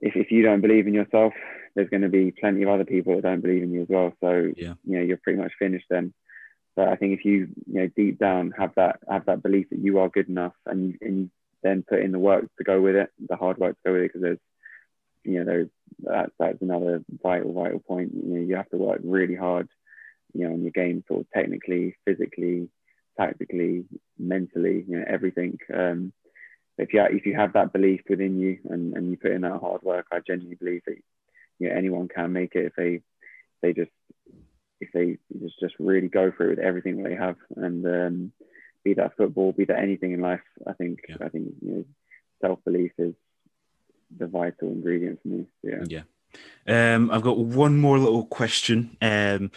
if, 0.00 0.16
if 0.16 0.30
you 0.30 0.42
don't 0.42 0.62
believe 0.62 0.86
in 0.86 0.94
yourself, 0.94 1.34
there's 1.74 1.90
going 1.90 2.02
to 2.02 2.08
be 2.08 2.30
plenty 2.30 2.62
of 2.62 2.68
other 2.68 2.84
people 2.84 3.14
that 3.16 3.22
don't 3.22 3.42
believe 3.42 3.62
in 3.62 3.72
you 3.72 3.82
as 3.82 3.88
well. 3.88 4.12
So 4.20 4.52
yeah. 4.56 4.74
you 4.84 4.98
know 4.98 5.04
you're 5.04 5.18
pretty 5.18 5.40
much 5.40 5.52
finished 5.58 5.86
then. 5.90 6.14
But 6.76 6.88
I 6.88 6.96
think 6.96 7.18
if 7.18 7.24
you 7.24 7.48
you 7.66 7.80
know 7.80 7.88
deep 7.94 8.18
down 8.18 8.52
have 8.58 8.74
that 8.76 9.00
have 9.08 9.26
that 9.26 9.42
belief 9.42 9.70
that 9.70 9.78
you 9.78 9.98
are 9.98 10.08
good 10.08 10.28
enough 10.28 10.54
and 10.66 10.96
and 11.00 11.18
you 11.18 11.30
then 11.62 11.84
put 11.86 12.00
in 12.00 12.12
the 12.12 12.18
work 12.18 12.46
to 12.56 12.64
go 12.64 12.80
with 12.80 12.96
it, 12.96 13.10
the 13.28 13.36
hard 13.36 13.58
work 13.58 13.76
to 13.76 13.82
go 13.84 13.92
with 13.92 14.02
it, 14.02 14.08
because 14.08 14.22
there's 14.22 14.38
you 15.24 15.38
know 15.38 15.44
there's 15.44 15.68
that, 16.04 16.30
that's 16.38 16.62
another 16.62 17.04
vital 17.22 17.52
vital 17.52 17.80
point. 17.80 18.12
You 18.14 18.34
know 18.34 18.40
you 18.40 18.56
have 18.56 18.70
to 18.70 18.76
work 18.76 19.00
really 19.02 19.34
hard, 19.34 19.68
you 20.32 20.46
know, 20.46 20.54
in 20.54 20.62
your 20.62 20.72
game, 20.72 21.04
sort 21.06 21.20
of 21.20 21.30
technically, 21.30 21.96
physically, 22.04 22.68
tactically, 23.18 23.84
mentally, 24.18 24.84
you 24.88 24.98
know 24.98 25.04
everything. 25.06 25.58
Um, 25.72 26.12
if 26.78 26.94
you 26.94 27.02
if 27.02 27.26
you 27.26 27.34
have 27.34 27.52
that 27.54 27.72
belief 27.72 28.02
within 28.08 28.38
you 28.38 28.58
and, 28.64 28.94
and 28.94 29.10
you 29.10 29.16
put 29.16 29.32
in 29.32 29.42
that 29.42 29.60
hard 29.60 29.82
work, 29.82 30.06
I 30.10 30.20
genuinely 30.26 30.56
believe 30.56 30.82
that 30.86 30.96
you 31.58 31.68
know 31.68 31.74
anyone 31.74 32.08
can 32.08 32.32
make 32.32 32.54
it 32.54 32.66
if 32.66 32.74
they 32.76 33.00
they 33.60 33.72
just 33.72 33.90
if 34.80 34.90
they 34.92 35.18
just 35.40 35.60
just 35.60 35.74
really 35.78 36.08
go 36.08 36.32
for 36.36 36.46
it 36.46 36.56
with 36.56 36.64
everything 36.64 37.02
they 37.02 37.14
have 37.14 37.36
and 37.56 37.86
um, 37.86 38.32
be 38.84 38.94
that 38.94 39.16
football, 39.16 39.52
be 39.52 39.66
that 39.66 39.78
anything 39.78 40.12
in 40.12 40.20
life. 40.20 40.40
I 40.66 40.72
think 40.72 41.00
yeah. 41.08 41.16
I 41.20 41.28
think 41.28 41.48
you 41.62 41.72
know 41.72 41.84
self 42.40 42.64
belief 42.64 42.92
is 42.98 43.14
the 44.16 44.26
vital 44.26 44.68
ingredient 44.68 45.20
for 45.22 45.28
me. 45.28 45.46
Yeah. 45.62 45.84
Yeah. 45.86 46.94
Um, 46.94 47.10
I've 47.10 47.22
got 47.22 47.38
one 47.38 47.78
more 47.78 47.98
little 47.98 48.24
question. 48.24 48.96
Um, 49.00 49.50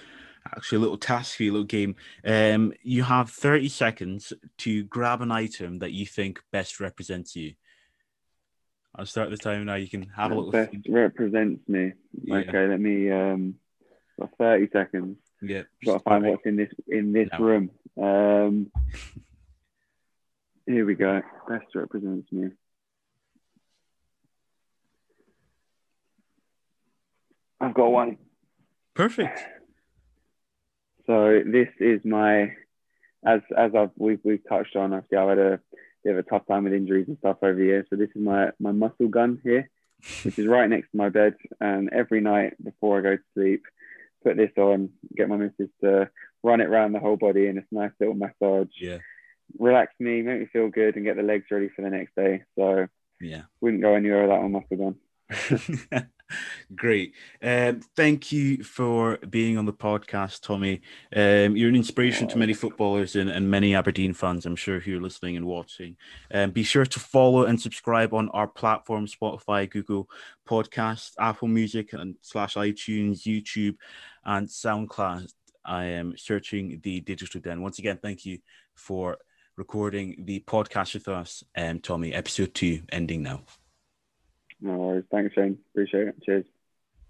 actually 0.45 0.77
a 0.77 0.81
little 0.81 0.97
task 0.97 1.37
for 1.37 1.43
you, 1.43 1.51
a 1.51 1.53
little 1.53 1.65
game. 1.65 1.95
Um, 2.25 2.73
you 2.83 3.03
have 3.03 3.29
30 3.29 3.69
seconds 3.69 4.33
to 4.59 4.83
grab 4.83 5.21
an 5.21 5.31
item 5.31 5.79
that 5.79 5.91
you 5.91 6.05
think 6.05 6.41
best 6.51 6.79
represents 6.79 7.35
you. 7.35 7.53
I'll 8.95 9.05
start 9.05 9.31
the 9.31 9.37
time 9.37 9.65
now. 9.65 9.75
You 9.75 9.89
can 9.89 10.03
have 10.15 10.31
a 10.31 10.35
little. 10.35 10.51
Best 10.51 10.71
think. 10.71 10.85
represents 10.87 11.67
me. 11.67 11.93
Yeah. 12.23 12.35
Okay, 12.37 12.67
let 12.67 12.79
me. 12.79 13.09
Um, 13.09 13.55
got 14.19 14.29
30 14.37 14.69
seconds. 14.71 15.17
Yeah. 15.41 15.63
Got 15.85 15.93
to 15.93 15.99
find 15.99 16.25
what's 16.25 16.45
in 16.45 16.55
this 16.55 16.69
in 16.87 17.13
this 17.13 17.29
no. 17.37 17.45
room. 17.45 17.71
Um, 18.01 18.71
here 20.65 20.85
we 20.85 20.95
go. 20.95 21.21
Best 21.49 21.65
represents 21.75 22.31
me. 22.31 22.49
I've 27.59 27.73
got 27.73 27.91
one. 27.91 28.17
Perfect. 28.93 29.39
So 31.07 31.41
this 31.45 31.69
is 31.79 32.01
my, 32.05 32.53
as 33.25 33.41
as 33.57 33.71
I've 33.75 33.91
we've 33.97 34.19
we've 34.23 34.47
touched 34.47 34.75
on. 34.75 34.93
Obviously, 34.93 35.17
I've 35.17 35.29
had 35.29 35.39
a 35.39 35.59
bit 36.03 36.13
of 36.13 36.19
a 36.19 36.29
tough 36.29 36.45
time 36.47 36.65
with 36.65 36.73
injuries 36.73 37.07
and 37.07 37.17
stuff 37.17 37.37
over 37.41 37.55
the 37.55 37.65
years. 37.65 37.85
So 37.89 37.95
this 37.95 38.09
is 38.15 38.21
my 38.21 38.51
my 38.59 38.71
muscle 38.71 39.07
gun 39.07 39.39
here, 39.43 39.69
which 40.23 40.37
is 40.39 40.47
right 40.47 40.69
next 40.69 40.91
to 40.91 40.97
my 40.97 41.09
bed. 41.09 41.35
And 41.59 41.89
every 41.91 42.21
night 42.21 42.53
before 42.63 42.99
I 42.99 43.01
go 43.01 43.15
to 43.17 43.23
sleep, 43.33 43.63
put 44.23 44.37
this 44.37 44.51
on, 44.57 44.89
get 45.15 45.29
my 45.29 45.37
missus 45.37 45.69
to 45.81 46.09
run 46.43 46.61
it 46.61 46.67
around 46.67 46.93
the 46.93 46.99
whole 46.99 47.17
body, 47.17 47.45
it's 47.45 47.67
a 47.71 47.75
nice 47.75 47.91
little 47.99 48.15
massage. 48.15 48.69
Yeah. 48.79 48.99
Relax 49.59 49.93
me, 49.99 50.21
make 50.21 50.39
me 50.39 50.47
feel 50.51 50.69
good, 50.69 50.95
and 50.95 51.05
get 51.05 51.15
the 51.15 51.23
legs 51.23 51.45
ready 51.51 51.69
for 51.69 51.81
the 51.81 51.89
next 51.89 52.15
day. 52.15 52.43
So 52.57 52.87
yeah, 53.21 53.43
wouldn't 53.61 53.81
go 53.81 53.95
anywhere 53.95 54.23
without 54.23 54.41
my 54.41 54.47
muscle 54.47 54.95
gun. 55.29 56.09
Great. 56.75 57.13
Um, 57.41 57.81
thank 57.95 58.31
you 58.31 58.63
for 58.63 59.17
being 59.29 59.57
on 59.57 59.65
the 59.65 59.73
podcast, 59.73 60.41
Tommie. 60.41 60.81
Um, 61.15 61.55
you're 61.55 61.69
an 61.69 61.75
inspiration 61.75 62.27
to 62.29 62.37
many 62.37 62.53
footballers 62.53 63.15
and, 63.15 63.29
and, 63.29 63.49
many 63.49 63.75
Aberdeen 63.75 64.13
fans, 64.13 64.45
I'm 64.45 64.55
sure, 64.55 64.79
who 64.79 64.97
are 64.97 65.01
listening 65.01 65.37
and 65.37 65.45
watching. 65.45 65.97
Um, 66.33 66.51
be 66.51 66.63
sure 66.63 66.85
to 66.85 66.99
follow 66.99 67.45
and 67.45 67.59
subscribe 67.59 68.13
on 68.13 68.29
our 68.29 68.47
platform 68.47 69.05
Spotify, 69.05 69.69
Google 69.69 70.09
Podcast, 70.47 71.11
Apple 71.19 71.47
Music, 71.47 71.93
and 71.93 72.15
slash 72.21 72.55
iTunes, 72.55 73.21
YouTube, 73.21 73.75
and 74.25 74.47
SoundCloud. 74.47 75.31
I 75.65 75.85
am 75.85 76.17
searching 76.17 76.79
the 76.83 76.99
Digital 77.01 77.41
Den. 77.41 77.61
Once 77.61 77.79
again, 77.79 77.99
thank 78.01 78.25
you 78.25 78.39
for 78.75 79.17
recording 79.55 80.23
the 80.25 80.39
podcast 80.41 80.95
with 80.95 81.07
us, 81.07 81.43
um, 81.55 81.79
Tommie. 81.79 82.13
Episode 82.13 82.53
two 82.53 82.81
ending 82.91 83.23
now. 83.23 83.41
No 84.63 84.77
worries. 84.79 85.05
Thanks, 85.11 85.35
Shayne. 85.35 85.59
Appreciate 85.73 86.09
it. 86.09 86.23
Cheers. 86.23 86.45